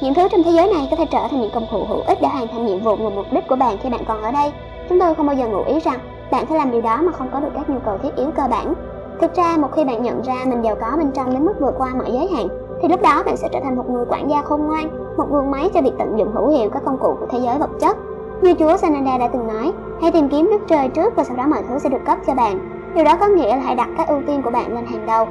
Những 0.00 0.14
thứ 0.14 0.28
trong 0.28 0.42
thế 0.42 0.50
giới 0.50 0.72
này 0.72 0.88
có 0.90 0.96
thể 0.96 1.04
trở 1.10 1.28
thành 1.30 1.40
những 1.40 1.50
công 1.54 1.66
cụ 1.70 1.84
hữu 1.88 2.00
ích 2.06 2.18
để 2.22 2.28
hoàn 2.28 2.48
thành 2.48 2.66
nhiệm 2.66 2.84
vụ 2.84 2.96
và 2.96 3.08
mục 3.08 3.26
đích 3.32 3.44
của 3.48 3.56
bạn 3.56 3.78
khi 3.82 3.90
bạn 3.90 4.04
còn 4.08 4.22
ở 4.22 4.30
đây. 4.30 4.52
Chúng 4.88 5.00
tôi 5.00 5.14
không 5.14 5.26
bao 5.26 5.36
giờ 5.36 5.48
ngụ 5.48 5.62
ý 5.62 5.80
rằng 5.80 5.98
bạn 6.30 6.46
phải 6.46 6.58
làm 6.58 6.70
điều 6.70 6.80
đó 6.80 7.00
mà 7.02 7.12
không 7.12 7.28
có 7.32 7.40
được 7.40 7.50
các 7.54 7.70
nhu 7.70 7.78
cầu 7.84 7.98
thiết 8.02 8.16
yếu 8.16 8.30
cơ 8.36 8.42
bản. 8.50 8.74
Thực 9.20 9.34
ra, 9.34 9.56
một 9.56 9.68
khi 9.72 9.84
bạn 9.84 10.02
nhận 10.02 10.22
ra 10.22 10.34
mình 10.46 10.62
giàu 10.62 10.76
có 10.80 10.96
bên 10.96 11.10
trong 11.10 11.32
đến 11.32 11.44
mức 11.44 11.54
vượt 11.60 11.74
qua 11.78 11.88
mọi 11.94 12.12
giới 12.12 12.28
hạn, 12.36 12.48
thì 12.82 12.88
lúc 12.88 13.02
đó 13.02 13.22
bạn 13.26 13.36
sẽ 13.36 13.48
trở 13.52 13.60
thành 13.64 13.76
một 13.76 13.90
người 13.90 14.04
quản 14.08 14.30
gia 14.30 14.42
khôn 14.42 14.66
ngoan, 14.66 15.16
một 15.16 15.26
gương 15.30 15.50
máy 15.50 15.70
cho 15.74 15.82
việc 15.82 15.92
tận 15.98 16.18
dụng 16.18 16.32
hữu 16.34 16.48
hiệu 16.48 16.70
các 16.70 16.82
công 16.84 16.98
cụ 16.98 17.14
của 17.20 17.26
thế 17.30 17.38
giới 17.38 17.58
vật 17.58 17.70
chất. 17.80 17.96
Như 18.42 18.54
Chúa 18.54 18.76
Sananda 18.76 19.18
đã 19.18 19.28
từng 19.32 19.46
nói, 19.46 19.72
hãy 20.02 20.12
tìm 20.12 20.28
kiếm 20.28 20.48
nước 20.50 20.60
Trời 20.68 20.88
trước 20.88 21.16
và 21.16 21.24
sau 21.24 21.36
đó 21.36 21.46
mọi 21.46 21.62
thứ 21.68 21.78
sẽ 21.78 21.88
được 21.88 22.04
cấp 22.06 22.18
cho 22.26 22.34
bạn. 22.34 22.58
Điều 22.94 23.04
đó 23.04 23.16
có 23.20 23.26
nghĩa 23.26 23.56
là 23.56 23.62
hãy 23.62 23.74
đặt 23.74 23.88
các 23.96 24.08
ưu 24.08 24.22
tiên 24.26 24.42
của 24.42 24.50
bạn 24.50 24.74
lên 24.74 24.86
hàng 24.86 25.06
đầu. 25.06 25.26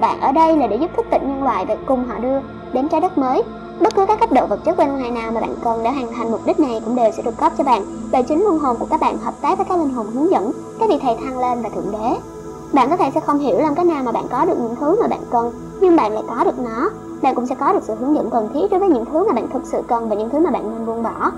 Bạn 0.00 0.20
ở 0.20 0.32
đây 0.32 0.56
là 0.56 0.66
để 0.66 0.76
giúp 0.76 0.90
thức 0.96 1.06
tỉnh 1.10 1.22
nhân 1.28 1.42
loại 1.42 1.66
và 1.66 1.76
cùng 1.86 2.04
họ 2.04 2.18
đưa 2.18 2.40
đến 2.72 2.88
trái 2.88 3.00
đất 3.00 3.18
mới. 3.18 3.42
Bất 3.80 3.94
cứ 3.94 4.06
các 4.06 4.20
cấp 4.20 4.32
độ 4.32 4.46
vật 4.46 4.64
chất 4.64 4.76
bên 4.76 4.88
ngoài 4.88 5.10
nào 5.10 5.30
mà 5.30 5.40
bạn 5.40 5.54
cần 5.64 5.80
để 5.84 5.90
hoàn 5.90 6.12
thành 6.12 6.30
mục 6.30 6.40
đích 6.46 6.60
này 6.60 6.80
cũng 6.84 6.96
đều 6.96 7.10
sẽ 7.16 7.22
được 7.22 7.38
cấp 7.40 7.52
cho 7.58 7.64
bạn. 7.64 7.82
Bởi 8.12 8.22
chính 8.22 8.38
linh 8.38 8.58
hồn 8.58 8.76
của 8.80 8.86
các 8.90 9.00
bạn 9.00 9.18
hợp 9.18 9.34
tác 9.42 9.58
với 9.58 9.66
các 9.68 9.78
linh 9.78 9.90
hồn 9.90 10.06
hướng 10.06 10.30
dẫn, 10.30 10.52
các 10.80 10.88
vị 10.88 10.98
thầy 11.02 11.16
thăng 11.16 11.38
lên 11.38 11.62
và 11.62 11.68
thượng 11.68 11.92
đế. 11.92 12.16
Bạn 12.72 12.90
có 12.90 12.96
thể 12.96 13.10
sẽ 13.14 13.20
không 13.20 13.38
hiểu 13.38 13.58
làm 13.58 13.74
cách 13.74 13.86
nào 13.86 14.02
mà 14.04 14.12
bạn 14.12 14.24
có 14.30 14.44
được 14.44 14.58
những 14.60 14.76
thứ 14.80 14.96
mà 15.00 15.08
bạn 15.08 15.20
cần, 15.30 15.52
nhưng 15.80 15.96
bạn 15.96 16.12
lại 16.12 16.22
có 16.28 16.44
được 16.44 16.58
nó. 16.58 16.90
Bạn 17.22 17.34
cũng 17.34 17.46
sẽ 17.46 17.54
có 17.54 17.72
được 17.72 17.82
sự 17.82 17.94
hướng 17.94 18.14
dẫn 18.14 18.30
cần 18.30 18.48
thiết 18.54 18.70
đối 18.70 18.80
với 18.80 18.88
những 18.88 19.04
thứ 19.04 19.26
mà 19.26 19.32
bạn 19.32 19.48
thực 19.48 19.66
sự 19.66 19.82
cần 19.88 20.08
và 20.08 20.16
những 20.16 20.30
thứ 20.30 20.38
mà 20.38 20.50
bạn 20.50 20.70
nên 20.70 20.86
buông 20.86 21.02
bỏ. 21.02 21.30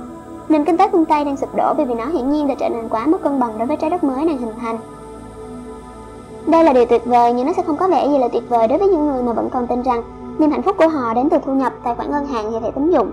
Nền 0.49 0.65
kinh 0.65 0.77
tế 0.77 0.89
phương 0.93 1.05
Tây 1.05 1.25
đang 1.25 1.37
sụp 1.37 1.57
đổ 1.57 1.75
vì 1.79 1.85
vì 1.85 1.95
nó 1.95 2.07
hiển 2.07 2.31
nhiên 2.31 2.47
đã 2.47 2.55
trở 2.55 2.69
nên 2.69 2.89
quá 2.89 3.07
mất 3.07 3.23
cân 3.23 3.41
bằng 3.41 3.59
đối 3.59 3.67
với 3.67 3.77
trái 3.77 3.91
đất 3.91 4.05
mới 4.05 4.27
đang 4.27 4.39
hình 4.39 4.55
thành. 4.61 4.79
Đây 6.47 6.65
là 6.65 6.73
điều 6.73 6.87
tuyệt 6.87 7.05
vời 7.05 7.33
nhưng 7.33 7.47
nó 7.47 7.53
sẽ 7.53 7.63
không 7.63 7.77
có 7.77 7.89
vẻ 7.89 8.09
gì 8.09 8.19
là 8.19 8.29
tuyệt 8.29 8.43
vời 8.49 8.69
đối 8.69 8.79
với 8.79 8.89
những 8.89 9.07
người 9.07 9.23
mà 9.23 9.33
vẫn 9.33 9.51
còn 9.51 9.67
tin 9.67 9.83
rằng 9.83 10.03
niềm 10.39 10.51
hạnh 10.51 10.63
phúc 10.63 10.77
của 10.79 10.89
họ 10.89 11.15
đến 11.15 11.29
từ 11.31 11.39
thu 11.45 11.55
nhập, 11.55 11.73
tài 11.85 11.95
khoản 11.95 12.11
ngân 12.11 12.27
hàng 12.27 12.53
và 12.53 12.61
thẻ 12.61 12.71
tín 12.71 12.91
dụng. 12.91 13.11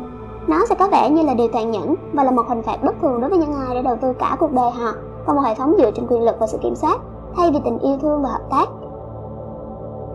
Nó 0.47 0.65
sẽ 0.69 0.75
có 0.75 0.87
vẻ 0.87 1.09
như 1.09 1.23
là 1.23 1.33
điều 1.33 1.47
tàn 1.47 1.71
nhẫn 1.71 1.95
và 2.13 2.23
là 2.23 2.31
một 2.31 2.47
hình 2.47 2.61
phạt 2.61 2.83
bất 2.83 2.95
thường 3.01 3.21
đối 3.21 3.29
với 3.29 3.39
những 3.39 3.53
ai 3.67 3.75
đã 3.75 3.81
đầu 3.81 3.97
tư 4.01 4.13
cả 4.19 4.37
cuộc 4.39 4.51
đời 4.51 4.71
họ 4.71 4.93
vào 5.25 5.35
một 5.35 5.41
hệ 5.41 5.55
thống 5.55 5.75
dựa 5.77 5.91
trên 5.91 6.07
quyền 6.07 6.23
lực 6.23 6.35
và 6.39 6.47
sự 6.47 6.57
kiểm 6.63 6.75
soát 6.75 6.97
thay 7.37 7.51
vì 7.51 7.59
tình 7.65 7.79
yêu 7.79 7.97
thương 8.01 8.23
và 8.23 8.29
hợp 8.29 8.41
tác. 8.49 8.65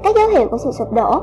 Các 0.04 0.16
dấu 0.16 0.28
hiệu 0.28 0.48
của 0.48 0.58
sự 0.58 0.72
sụp 0.72 0.92
đổ 0.92 1.20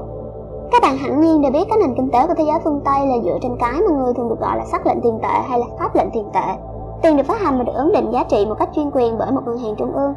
các 0.72 0.82
bạn 0.82 0.98
hẳn 0.98 1.22
nhiên 1.22 1.42
đều 1.42 1.52
biết 1.52 1.66
các 1.70 1.80
nền 1.80 1.96
kinh 1.96 2.12
tế 2.12 2.28
của 2.28 2.34
thế 2.38 2.44
giới 2.44 2.60
phương 2.64 2.82
Tây 2.86 3.08
là 3.08 3.16
dựa 3.24 3.38
trên 3.42 3.58
cái 3.60 3.74
mà 3.74 3.96
người 3.98 4.14
thường 4.14 4.30
được 4.30 4.40
gọi 4.40 4.58
là 4.58 4.66
sắc 4.66 4.88
lệnh 4.88 5.02
tiền 5.02 5.20
tệ 5.24 5.42
hay 5.50 5.60
là 5.60 5.66
pháp 5.80 5.96
lệnh 5.96 6.12
tiền 6.14 6.26
tệ. 6.34 6.56
Tiền 7.02 7.18
được 7.18 7.26
phát 7.26 7.42
hành 7.42 7.58
và 7.58 7.64
được 7.64 7.74
ấn 7.76 7.92
định 7.92 8.12
giá 8.12 8.24
trị 8.24 8.46
một 8.46 8.56
cách 8.60 8.70
chuyên 8.76 8.92
quyền 8.94 9.18
bởi 9.18 9.32
một 9.32 9.42
ngân 9.46 9.58
hàng 9.58 9.76
trung 9.78 9.94
ương. 9.94 10.14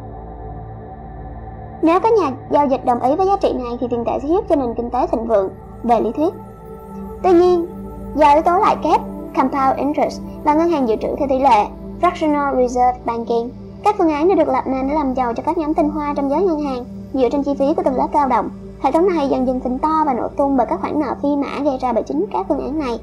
Nếu 1.82 2.00
các 2.00 2.12
nhà 2.12 2.32
giao 2.50 2.66
dịch 2.66 2.84
đồng 2.84 3.00
ý 3.00 3.16
với 3.16 3.26
giá 3.26 3.36
trị 3.36 3.52
này 3.52 3.76
thì 3.80 3.86
tiền 3.90 4.04
tệ 4.04 4.18
sẽ 4.22 4.28
giúp 4.28 4.44
cho 4.48 4.56
nền 4.56 4.74
kinh 4.74 4.90
tế 4.90 5.06
thịnh 5.06 5.26
vượng 5.26 5.50
về 5.82 6.00
lý 6.00 6.12
thuyết. 6.12 6.34
Tuy 7.22 7.32
nhiên, 7.32 7.66
do 8.14 8.32
yếu 8.32 8.42
tố 8.42 8.58
lãi 8.58 8.76
kép, 8.82 9.00
compound 9.36 9.76
interest 9.76 10.20
và 10.44 10.54
ngân 10.54 10.68
hàng 10.68 10.88
dự 10.88 10.96
trữ 10.96 11.08
theo 11.18 11.28
tỷ 11.28 11.38
lệ, 11.38 11.66
fractional 12.00 12.56
reserve 12.56 12.98
banking, 13.04 13.48
các 13.84 13.94
phương 13.98 14.10
án 14.10 14.28
đã 14.28 14.34
được 14.34 14.48
lập 14.48 14.62
nên 14.66 14.88
để 14.88 14.94
làm 14.94 15.14
giàu 15.14 15.34
cho 15.34 15.42
các 15.46 15.58
nhóm 15.58 15.74
tinh 15.74 15.90
hoa 15.90 16.14
trong 16.16 16.30
giới 16.30 16.42
ngân 16.42 16.60
hàng 16.60 16.84
dựa 17.14 17.28
trên 17.32 17.42
chi 17.42 17.54
phí 17.58 17.74
của 17.74 17.82
tầng 17.82 17.96
lớp 17.96 18.08
cao 18.12 18.28
động, 18.28 18.50
Hệ 18.84 18.92
thống 18.92 19.08
này 19.08 19.28
dần 19.28 19.46
dần 19.46 19.60
phình 19.60 19.78
to 19.78 20.04
và 20.06 20.14
nổ 20.14 20.28
tung 20.28 20.56
bởi 20.56 20.66
các 20.66 20.80
khoản 20.80 21.00
nợ 21.00 21.14
phi 21.22 21.28
mã 21.36 21.62
gây 21.64 21.78
ra 21.78 21.92
bởi 21.92 22.02
chính 22.02 22.24
các 22.32 22.46
phương 22.48 22.60
án 22.60 22.78
này. 22.78 23.00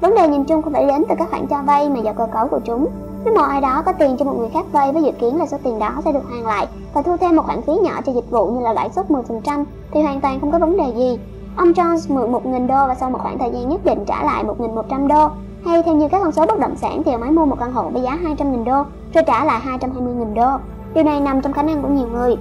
Vấn 0.00 0.14
đề 0.14 0.28
nhìn 0.28 0.44
chung 0.44 0.62
không 0.62 0.72
phải 0.72 0.86
đến 0.86 1.04
từ 1.08 1.14
các 1.18 1.30
khoản 1.30 1.46
cho 1.46 1.62
vay 1.62 1.90
mà 1.90 2.00
do 2.00 2.12
cơ 2.12 2.26
cấu 2.32 2.48
của 2.48 2.60
chúng. 2.64 2.86
Nếu 3.24 3.34
một 3.34 3.42
ai 3.42 3.60
đó 3.60 3.82
có 3.86 3.92
tiền 3.92 4.16
cho 4.18 4.24
một 4.24 4.34
người 4.38 4.48
khác 4.50 4.64
vay 4.72 4.92
với 4.92 5.02
dự 5.02 5.12
kiến 5.12 5.38
là 5.38 5.46
số 5.46 5.56
tiền 5.64 5.78
đó 5.78 5.90
sẽ 6.04 6.12
được 6.12 6.24
hoàn 6.28 6.46
lại 6.46 6.66
và 6.94 7.02
thu 7.02 7.16
thêm 7.16 7.36
một 7.36 7.42
khoản 7.46 7.62
phí 7.62 7.72
nhỏ 7.72 8.00
cho 8.06 8.12
dịch 8.12 8.30
vụ 8.30 8.46
như 8.46 8.60
là 8.60 8.72
lãi 8.72 8.90
suất 8.90 9.10
10% 9.10 9.64
thì 9.90 10.02
hoàn 10.02 10.20
toàn 10.20 10.40
không 10.40 10.52
có 10.52 10.58
vấn 10.58 10.76
đề 10.76 10.92
gì. 10.96 11.18
Ông 11.56 11.72
Jones 11.72 12.14
mượn 12.14 12.32
1.000 12.32 12.66
đô 12.66 12.88
và 12.88 12.94
sau 12.94 13.10
một 13.10 13.18
khoảng 13.22 13.38
thời 13.38 13.50
gian 13.50 13.68
nhất 13.68 13.84
định 13.84 14.04
trả 14.06 14.24
lại 14.24 14.44
1.100 14.44 15.06
đô. 15.08 15.28
Hay 15.64 15.82
theo 15.82 15.94
như 15.94 16.08
các 16.08 16.20
con 16.22 16.32
số 16.32 16.46
bất 16.46 16.58
động 16.58 16.76
sản 16.76 17.02
thì 17.02 17.12
ông 17.12 17.22
ấy 17.22 17.30
mua 17.30 17.44
một 17.46 17.56
căn 17.60 17.72
hộ 17.72 17.90
với 17.90 18.02
giá 18.02 18.18
200.000 18.24 18.64
đô, 18.64 18.82
rồi 19.14 19.24
trả 19.26 19.44
lại 19.44 19.60
220.000 19.80 20.34
đô. 20.34 20.58
Điều 20.94 21.04
này 21.04 21.20
nằm 21.20 21.40
trong 21.40 21.52
khả 21.52 21.62
năng 21.62 21.82
của 21.82 21.88
nhiều 21.88 22.08
người 22.12 22.36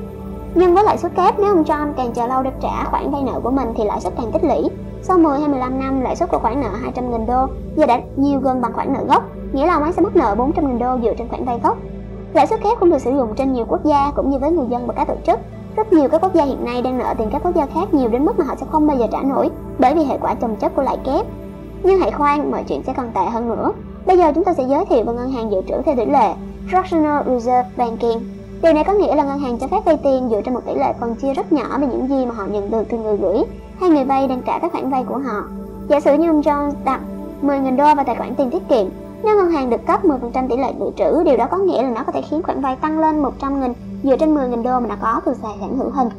nhưng 0.55 0.75
với 0.75 0.83
lãi 0.83 0.97
suất 0.97 1.15
kép 1.15 1.39
nếu 1.39 1.47
ông 1.47 1.63
John 1.63 1.93
càng 1.97 2.11
chờ 2.13 2.27
lâu 2.27 2.43
để 2.43 2.51
trả 2.61 2.83
khoản 2.83 3.11
vay 3.11 3.23
nợ 3.23 3.39
của 3.43 3.51
mình 3.51 3.73
thì 3.77 3.83
lãi 3.83 4.01
suất 4.01 4.13
càng 4.17 4.31
tích 4.31 4.43
lũy. 4.43 4.69
Sau 5.01 5.17
10 5.17 5.39
hay 5.39 5.49
15 5.49 5.79
năm, 5.79 6.01
lãi 6.01 6.15
suất 6.15 6.29
của 6.29 6.39
khoản 6.39 6.61
nợ 6.61 6.69
200.000 6.95 7.25
đô 7.25 7.53
giờ 7.75 7.85
đã 7.85 8.01
nhiều 8.15 8.39
gần 8.39 8.61
bằng 8.61 8.73
khoản 8.73 8.93
nợ 8.93 9.03
gốc, 9.07 9.23
nghĩa 9.53 9.65
là 9.65 9.73
ông 9.73 9.83
ấy 9.83 9.91
sẽ 9.93 10.01
mất 10.01 10.15
nợ 10.15 10.35
400.000 10.37 10.79
đô 10.79 11.03
dựa 11.03 11.13
trên 11.17 11.27
khoản 11.27 11.45
vay 11.45 11.59
gốc. 11.63 11.77
Lãi 12.33 12.47
suất 12.47 12.63
kép 12.63 12.79
không 12.79 12.89
được 12.89 13.01
sử 13.01 13.11
dụng 13.11 13.35
trên 13.35 13.53
nhiều 13.53 13.65
quốc 13.69 13.85
gia 13.85 14.11
cũng 14.15 14.29
như 14.29 14.37
với 14.37 14.51
người 14.51 14.65
dân 14.69 14.87
và 14.87 14.93
các 14.93 15.07
tổ 15.07 15.15
chức. 15.25 15.39
Rất 15.75 15.93
nhiều 15.93 16.09
các 16.09 16.21
quốc 16.21 16.33
gia 16.33 16.43
hiện 16.43 16.65
nay 16.65 16.81
đang 16.81 16.97
nợ 16.97 17.13
tiền 17.17 17.29
các 17.31 17.43
quốc 17.43 17.55
gia 17.55 17.65
khác 17.65 17.93
nhiều 17.93 18.09
đến 18.09 18.25
mức 18.25 18.39
mà 18.39 18.45
họ 18.45 18.55
sẽ 18.55 18.65
không 18.71 18.87
bao 18.87 18.97
giờ 18.97 19.07
trả 19.11 19.21
nổi 19.21 19.49
bởi 19.79 19.95
vì 19.95 20.03
hệ 20.03 20.17
quả 20.17 20.33
chồng 20.33 20.55
chất 20.55 20.75
của 20.75 20.81
lãi 20.81 20.97
kép. 20.97 21.25
Nhưng 21.83 21.99
hãy 21.99 22.11
khoan, 22.11 22.51
mọi 22.51 22.63
chuyện 22.67 22.83
sẽ 22.83 22.93
còn 22.93 23.11
tệ 23.11 23.25
hơn 23.25 23.49
nữa. 23.49 23.71
Bây 24.05 24.17
giờ 24.17 24.31
chúng 24.35 24.43
ta 24.43 24.53
sẽ 24.53 24.63
giới 24.63 24.85
thiệu 24.85 25.03
về 25.05 25.13
ngân 25.13 25.31
hàng 25.31 25.51
dự 25.51 25.61
trữ 25.67 25.81
theo 25.85 25.95
tỷ 25.95 26.05
lệ 26.05 26.33
Fractional 26.71 27.23
Reserve 27.23 27.69
Banking 27.77 28.19
Điều 28.63 28.73
này 28.73 28.83
có 28.83 28.93
nghĩa 28.93 29.15
là 29.15 29.23
ngân 29.23 29.39
hàng 29.39 29.59
cho 29.59 29.67
phép 29.67 29.85
vay 29.85 29.97
tiền 30.03 30.29
dựa 30.29 30.41
trên 30.41 30.53
một 30.53 30.61
tỷ 30.65 30.73
lệ 30.75 30.93
phần 30.99 31.15
chia 31.15 31.33
rất 31.33 31.51
nhỏ 31.53 31.77
về 31.79 31.87
những 31.87 32.07
gì 32.07 32.25
mà 32.25 32.35
họ 32.35 32.45
nhận 32.45 32.71
được 32.71 32.83
từ 32.89 32.97
người 32.97 33.17
gửi 33.17 33.37
hay 33.79 33.89
người 33.89 34.03
vay 34.03 34.27
đang 34.27 34.41
trả 34.41 34.59
các 34.59 34.71
khoản 34.71 34.89
vay 34.89 35.03
của 35.03 35.17
họ. 35.17 35.43
Giả 35.89 35.99
sử 35.99 36.13
như 36.13 36.29
ông 36.29 36.41
Jones 36.41 36.71
đặt 36.85 37.01
10.000 37.41 37.75
đô 37.75 37.95
vào 37.95 38.05
tài 38.05 38.15
khoản 38.15 38.35
tiền 38.35 38.49
tiết 38.51 38.69
kiệm, 38.69 38.87
nếu 39.23 39.35
ngân 39.35 39.51
hàng 39.51 39.69
được 39.69 39.85
cấp 39.87 40.05
10% 40.05 40.47
tỷ 40.47 40.57
lệ 40.57 40.73
dự 40.79 40.85
trữ, 40.97 41.23
điều 41.23 41.37
đó 41.37 41.47
có 41.51 41.57
nghĩa 41.57 41.83
là 41.83 41.89
nó 41.89 42.03
có 42.03 42.11
thể 42.11 42.21
khiến 42.21 42.43
khoản 42.43 42.61
vay 42.61 42.75
tăng 42.75 42.99
lên 42.99 43.23
100.000 43.23 43.73
dựa 44.03 44.17
trên 44.17 44.35
10.000 44.35 44.63
đô 44.63 44.79
mà 44.79 44.87
nó 44.87 44.95
có 45.01 45.21
từ 45.25 45.33
tài 45.43 45.55
sản 45.59 45.77
hữu 45.77 45.89
hình. 45.89 46.09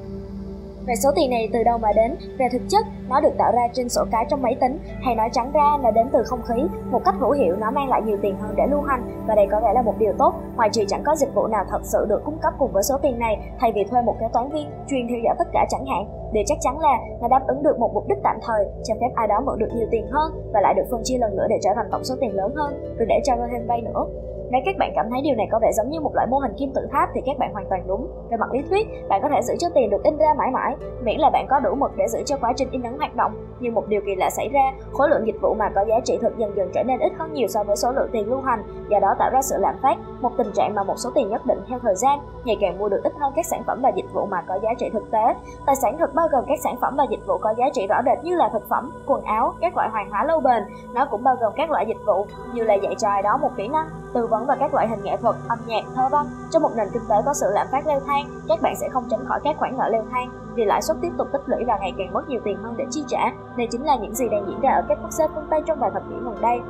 Về 0.87 0.95
số 0.95 1.11
tiền 1.17 1.31
này 1.31 1.49
từ 1.53 1.63
đâu 1.63 1.79
mà 1.79 1.89
đến, 1.97 2.17
về 2.39 2.49
thực 2.53 2.63
chất 2.69 2.87
nó 3.09 3.21
được 3.21 3.33
tạo 3.39 3.53
ra 3.53 3.63
trên 3.73 3.89
sổ 3.89 4.05
cái 4.11 4.27
trong 4.29 4.43
máy 4.43 4.57
tính 4.61 4.79
hay 5.03 5.15
nói 5.15 5.29
trắng 5.33 5.51
ra 5.53 5.79
là 5.83 5.91
đến 5.91 6.07
từ 6.13 6.23
không 6.23 6.43
khí. 6.49 6.63
Một 6.91 7.05
cách 7.05 7.15
hữu 7.21 7.31
hiệu 7.31 7.57
nó 7.57 7.71
mang 7.71 7.89
lại 7.89 8.03
nhiều 8.03 8.17
tiền 8.23 8.37
hơn 8.41 8.55
để 8.57 8.65
lưu 8.71 8.81
hành 8.81 9.25
và 9.27 9.35
đây 9.35 9.47
có 9.51 9.61
vẻ 9.61 9.73
là 9.75 9.83
một 9.83 9.95
điều 9.99 10.13
tốt. 10.19 10.35
Ngoài 10.57 10.69
trừ 10.73 10.85
chẳng 10.89 11.03
có 11.07 11.15
dịch 11.15 11.35
vụ 11.35 11.47
nào 11.47 11.65
thật 11.71 11.81
sự 11.83 12.07
được 12.09 12.23
cung 12.25 12.39
cấp 12.43 12.53
cùng 12.59 12.73
với 12.73 12.83
số 12.83 12.95
tiền 13.03 13.19
này 13.19 13.53
thay 13.61 13.73
vì 13.75 13.85
thuê 13.85 14.03
một 14.03 14.17
kế 14.21 14.27
toán 14.33 14.49
viên 14.49 14.71
chuyên 14.89 15.09
theo 15.09 15.19
dõi 15.25 15.35
tất 15.39 15.49
cả 15.53 15.67
chẳng 15.71 15.87
hạn. 15.87 16.05
Điều 16.33 16.45
chắc 16.47 16.59
chắn 16.61 16.79
là 16.81 16.99
nó 17.21 17.29
đáp 17.29 17.43
ứng 17.47 17.63
được 17.63 17.79
một 17.79 17.91
mục 17.95 18.09
đích 18.09 18.19
tạm 18.23 18.37
thời, 18.47 18.67
cho 18.85 18.95
phép 19.01 19.11
ai 19.15 19.27
đó 19.27 19.41
mượn 19.47 19.59
được 19.59 19.69
nhiều 19.75 19.87
tiền 19.91 20.07
hơn 20.11 20.51
và 20.53 20.61
lại 20.61 20.75
được 20.75 20.85
phân 20.91 21.01
chia 21.05 21.19
lần 21.19 21.37
nữa 21.37 21.47
để 21.49 21.59
trở 21.63 21.71
thành 21.75 21.87
tổng 21.93 22.05
số 22.05 22.15
tiền 22.21 22.37
lớn 22.37 22.53
hơn, 22.57 22.95
rồi 22.99 23.07
để 23.09 23.21
cho 23.25 23.35
thêm 23.53 23.67
vay 23.67 23.81
nữa. 23.81 24.05
Nếu 24.53 24.63
các 24.65 24.77
bạn 24.79 24.93
cảm 24.95 25.07
thấy 25.11 25.21
điều 25.23 25.35
này 25.35 25.47
có 25.51 25.59
vẻ 25.63 25.73
giống 25.73 25.91
như 25.91 26.01
một 26.01 26.15
loại 26.15 26.27
mô 26.31 26.39
hình 26.39 26.53
kim 26.59 26.71
tự 26.75 26.87
tháp 26.93 27.09
thì 27.15 27.21
các 27.27 27.39
bạn 27.39 27.53
hoàn 27.53 27.67
toàn 27.71 27.83
đúng. 27.87 28.09
Về 28.31 28.37
mặt 28.37 28.53
lý 28.53 28.63
thuyết, 28.71 28.89
bạn 29.09 29.23
có 29.23 29.29
thể 29.29 29.43
giữ 29.43 29.55
cho 29.59 29.69
tiền 29.75 29.91
được 29.91 30.03
in 30.05 30.17
ra 30.17 30.35
mãi 30.39 30.51
mãi, 30.51 30.77
miễn 31.03 31.19
là 31.19 31.31
bạn 31.31 31.47
có 31.49 31.61
đủ 31.61 31.75
mực 31.75 31.97
để 31.97 32.05
giữ 32.09 32.23
cho 32.27 32.37
quá 32.41 32.53
trình 32.57 32.71
in 32.71 32.83
ấn 32.83 32.99
hoạt 32.99 33.17
động. 33.17 33.33
Nhưng 33.61 33.75
một 33.75 33.89
điều 33.89 34.01
kỳ 34.07 34.15
lạ 34.15 34.31
xảy 34.31 34.49
ra, 34.49 34.73
khối 34.93 35.09
lượng 35.09 35.27
dịch 35.27 35.41
vụ 35.41 35.55
mà 35.55 35.71
có 35.75 35.85
giá 35.89 36.01
trị 36.05 36.19
thực 36.23 36.39
dần 36.39 36.57
dần 36.57 36.71
trở 36.75 36.83
nên 36.83 36.99
ít 36.99 37.13
hơn 37.19 37.33
nhiều 37.33 37.49
so 37.49 37.65
với 37.65 37.77
số 37.77 37.93
lượng 37.93 38.09
tiền 38.13 38.31
lưu 38.31 38.41
hành, 38.41 38.63
do 38.89 38.99
đó 38.99 39.15
tạo 39.19 39.31
ra 39.33 39.43
sự 39.43 39.57
lạm 39.59 39.75
phát, 39.83 39.97
một 40.21 40.31
tình 40.37 40.53
trạng 40.55 40.75
mà 40.75 40.83
một 40.83 40.95
số 40.97 41.11
tiền 41.15 41.31
nhất 41.31 41.47
định 41.47 41.59
theo 41.69 41.79
thời 41.79 41.95
gian 41.95 42.19
ngày 42.45 42.57
càng 42.61 42.79
mua 42.79 42.89
được 42.89 43.01
ít 43.05 43.13
hơn 43.21 43.33
các 43.37 43.47
sản 43.47 43.63
phẩm 43.67 43.81
và 43.83 43.89
dịch 43.97 44.13
vụ 44.13 44.27
mà 44.27 44.43
có 44.49 44.59
giá 44.63 44.71
trị 44.79 44.91
thực 44.93 45.11
tế. 45.11 45.35
Tài 45.67 45.77
sản 45.77 45.99
thực 45.99 46.15
bao 46.15 46.29
gồm 46.33 46.45
các 46.49 46.59
sản 46.65 46.77
phẩm 46.81 46.95
và 46.99 47.05
dịch 47.11 47.27
vụ 47.27 47.39
có 47.39 47.55
giá 47.59 47.67
trị 47.73 47.87
rõ 47.87 47.97
rệt 48.05 48.25
như 48.25 48.37
là 48.37 48.49
thực 48.53 48.69
phẩm, 48.69 48.93
quần 49.07 49.23
áo, 49.23 49.55
các 49.61 49.77
loại 49.77 49.89
hàng 49.93 50.11
hóa 50.11 50.25
lâu 50.25 50.41
bền. 50.41 50.63
Nó 50.95 51.07
cũng 51.11 51.25
bao 51.25 51.37
gồm 51.41 51.53
các 51.57 51.71
loại 51.71 51.87
dịch 51.87 52.05
vụ 52.07 52.27
như 52.55 52.65
là 52.65 52.75
dạy 52.75 52.95
cho 52.99 53.09
ai 53.09 53.23
đó 53.23 53.39
một 53.43 53.51
kỹ 53.57 53.69
năng, 53.69 53.87
tư 54.15 54.27
vấn 54.27 54.42
và 54.47 54.57
các 54.61 54.75
loại 54.75 54.89
hình 54.89 55.03
nghệ 55.03 55.17
thuật, 55.17 55.37
âm 55.49 55.59
nhạc, 55.67 55.85
thơ 55.95 56.09
văn. 56.11 56.27
Trong 56.51 56.63
một 56.63 56.71
nền 56.77 56.89
kinh 56.93 57.03
tế 57.09 57.17
có 57.27 57.35
sự 57.35 57.47
lạm 57.53 57.67
phát 57.73 57.87
leo 57.87 58.01
thang, 58.07 58.27
các 58.49 58.63
bạn 58.63 58.75
sẽ 58.77 58.89
không 58.89 59.05
tránh 59.11 59.25
khỏi 59.27 59.41
các 59.45 59.57
khoản 59.59 59.79
nợ 59.79 59.89
leo 59.89 60.05
thang 60.11 60.29
vì 60.55 60.65
lãi 60.65 60.83
suất 60.83 60.97
tiếp 61.01 61.13
tục 61.19 61.29
tích 61.33 61.43
lũy 61.47 61.65
và 61.65 61.79
ngày 61.81 61.93
càng 61.99 62.13
mất 62.13 62.29
nhiều 62.29 62.41
tiền 62.45 62.59
hơn 62.63 62.75
để 62.77 62.87
chi 62.91 63.05
trả. 63.09 63.33
Đây 63.57 63.69
chính 63.71 63.87
là 63.87 63.97
những 63.97 64.15
gì 64.15 64.29
đang 64.29 64.47
diễn 64.47 64.61
ra 64.61 64.71
ở 64.71 64.83
các 64.89 64.99
quốc 65.03 65.13
gia 65.13 65.29
phương 65.35 65.47
Tây 65.51 65.63
trong 65.67 65.79
vài 65.79 65.91
thập 65.95 66.03
kỷ 66.09 66.15
gần 66.25 66.41
đây. 66.41 66.61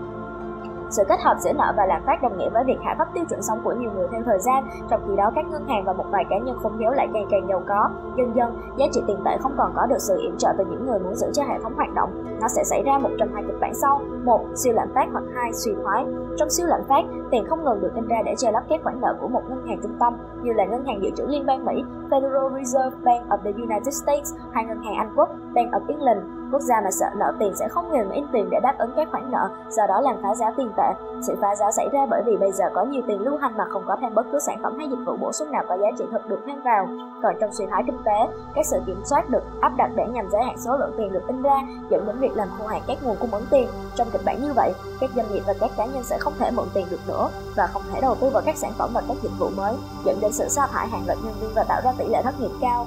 Sự 0.92 1.02
kết 1.08 1.20
hợp 1.20 1.36
giữa 1.38 1.52
nợ 1.52 1.72
và 1.76 1.86
lạm 1.86 2.02
phát 2.06 2.22
đồng 2.22 2.38
nghĩa 2.38 2.50
với 2.50 2.64
việc 2.64 2.78
hạ 2.84 2.94
thấp 2.98 3.08
tiêu 3.14 3.24
chuẩn 3.28 3.42
sống 3.42 3.60
của 3.64 3.72
nhiều 3.72 3.90
người 3.94 4.08
theo 4.12 4.22
thời 4.24 4.38
gian, 4.38 4.64
trong 4.90 5.00
khi 5.08 5.16
đó 5.16 5.30
các 5.34 5.46
ngân 5.50 5.68
hàng 5.68 5.84
và 5.84 5.92
một 5.92 6.04
vài 6.10 6.24
cá 6.30 6.38
nhân 6.38 6.56
khôn 6.62 6.72
khéo 6.78 6.92
lại 6.92 7.08
càng 7.14 7.26
càng 7.30 7.48
giàu 7.48 7.62
có. 7.68 7.90
Dần 8.16 8.36
dần, 8.36 8.56
giá 8.76 8.86
trị 8.92 9.02
tiền 9.06 9.18
tệ 9.24 9.36
không 9.40 9.54
còn 9.58 9.72
có 9.76 9.86
được 9.86 9.98
sự 9.98 10.20
yểm 10.22 10.36
trợ 10.38 10.48
từ 10.58 10.64
những 10.64 10.86
người 10.86 10.98
muốn 10.98 11.14
giữ 11.14 11.26
cho 11.32 11.42
hệ 11.42 11.58
thống 11.62 11.74
hoạt 11.76 11.94
động. 11.94 12.10
Nó 12.40 12.48
sẽ 12.48 12.64
xảy 12.64 12.82
ra 12.82 12.98
một 12.98 13.10
trong 13.18 13.28
hai 13.34 13.42
kịch 13.46 13.60
bản 13.60 13.74
sau: 13.74 14.00
một, 14.24 14.44
siêu 14.54 14.72
lạm 14.72 14.88
phát 14.94 15.06
hoặc 15.12 15.24
hai, 15.34 15.52
suy 15.52 15.72
thoái. 15.82 16.06
Trong 16.36 16.50
siêu 16.50 16.66
lạm 16.66 16.80
phát, 16.88 17.04
tiền 17.30 17.44
không 17.48 17.64
ngừng 17.64 17.80
được 17.80 17.94
in 17.94 18.06
ra 18.08 18.16
để 18.24 18.34
che 18.38 18.52
lấp 18.52 18.62
các 18.68 18.80
khoản 18.84 19.00
nợ 19.00 19.14
của 19.20 19.28
một 19.28 19.42
ngân 19.48 19.66
hàng 19.66 19.78
trung 19.82 19.96
tâm 20.00 20.16
như 20.42 20.52
là 20.52 20.64
ngân 20.64 20.84
hàng 20.84 21.02
dự 21.02 21.10
trữ 21.16 21.26
liên 21.26 21.46
bang 21.46 21.64
Mỹ, 21.64 21.84
Federal 22.10 22.54
Reserve 22.54 22.96
Bank 23.04 23.28
of 23.28 23.38
the 23.44 23.52
United 23.52 23.94
States 24.02 24.34
hay 24.52 24.64
ngân 24.64 24.82
hàng 24.82 24.94
Anh 24.96 25.12
Quốc, 25.16 25.28
Bank 25.54 25.72
of 25.72 25.80
England 25.88 26.20
Quốc 26.52 26.60
gia 26.60 26.80
mà 26.80 26.90
sợ 26.90 27.06
nợ 27.16 27.32
tiền 27.38 27.52
sẽ 27.56 27.68
không 27.68 27.90
ngừng 27.90 28.10
in 28.10 28.24
tiền 28.32 28.48
để 28.50 28.60
đáp 28.62 28.74
ứng 28.78 28.92
các 28.96 29.08
khoản 29.10 29.30
nợ, 29.30 29.50
do 29.68 29.86
đó 29.86 30.00
làm 30.00 30.16
phá 30.22 30.34
giá 30.34 30.46
tiền 30.56 30.70
tệ. 30.76 30.81
Sự 31.22 31.34
phá 31.40 31.54
giá 31.56 31.70
xảy 31.76 31.88
ra 31.92 32.06
bởi 32.10 32.22
vì 32.26 32.36
bây 32.36 32.52
giờ 32.52 32.64
có 32.74 32.84
nhiều 32.84 33.02
tiền 33.06 33.20
lưu 33.20 33.36
hành 33.36 33.56
mà 33.56 33.64
không 33.70 33.82
có 33.86 33.96
thêm 34.00 34.14
bất 34.14 34.26
cứ 34.32 34.38
sản 34.38 34.58
phẩm 34.62 34.78
hay 34.78 34.88
dịch 34.88 35.04
vụ 35.06 35.16
bổ 35.16 35.32
sung 35.32 35.52
nào 35.52 35.64
có 35.68 35.76
giá 35.76 35.86
trị 35.98 36.04
thực 36.12 36.28
được 36.28 36.40
thêm 36.46 36.62
vào. 36.64 36.88
Còn 37.22 37.34
trong 37.40 37.52
suy 37.52 37.66
thoái 37.66 37.82
kinh 37.86 37.98
tế, 38.04 38.18
các 38.54 38.66
sự 38.66 38.76
kiểm 38.86 39.00
soát 39.04 39.30
được 39.30 39.42
áp 39.60 39.72
đặt 39.76 39.90
để 39.96 40.06
nhằm 40.12 40.30
giới 40.32 40.42
hạn 40.42 40.58
số 40.58 40.76
lượng 40.76 40.94
tiền 40.96 41.12
được 41.12 41.26
in 41.26 41.42
ra, 41.42 41.56
dẫn 41.90 42.06
đến 42.06 42.18
việc 42.18 42.36
làm 42.36 42.48
khô 42.58 42.66
hạn 42.66 42.82
các 42.86 42.98
nguồn 43.02 43.16
cung 43.20 43.30
ứng 43.30 43.46
tiền. 43.50 43.68
Trong 43.94 44.08
kịch 44.12 44.22
bản 44.24 44.42
như 44.42 44.52
vậy, 44.56 44.72
các 45.00 45.10
doanh 45.16 45.26
nghiệp 45.32 45.42
và 45.46 45.54
các 45.60 45.70
cá 45.76 45.86
nhân 45.86 46.02
sẽ 46.02 46.18
không 46.18 46.32
thể 46.38 46.50
mượn 46.50 46.66
tiền 46.74 46.86
được 46.90 47.00
nữa 47.08 47.28
và 47.56 47.66
không 47.66 47.82
thể 47.92 48.00
đầu 48.00 48.14
tư 48.14 48.30
vào 48.32 48.42
các 48.46 48.56
sản 48.56 48.72
phẩm 48.78 48.90
và 48.94 49.02
các 49.08 49.16
dịch 49.22 49.32
vụ 49.38 49.48
mới, 49.56 49.74
dẫn 50.04 50.18
đến 50.20 50.32
sự 50.32 50.48
sa 50.48 50.66
thải 50.66 50.88
hàng 50.88 51.02
loạt 51.06 51.18
nhân 51.24 51.34
viên 51.40 51.50
và 51.54 51.64
tạo 51.68 51.80
ra 51.84 51.92
tỷ 51.98 52.08
lệ 52.08 52.22
thất 52.22 52.40
nghiệp 52.40 52.52
cao. 52.60 52.86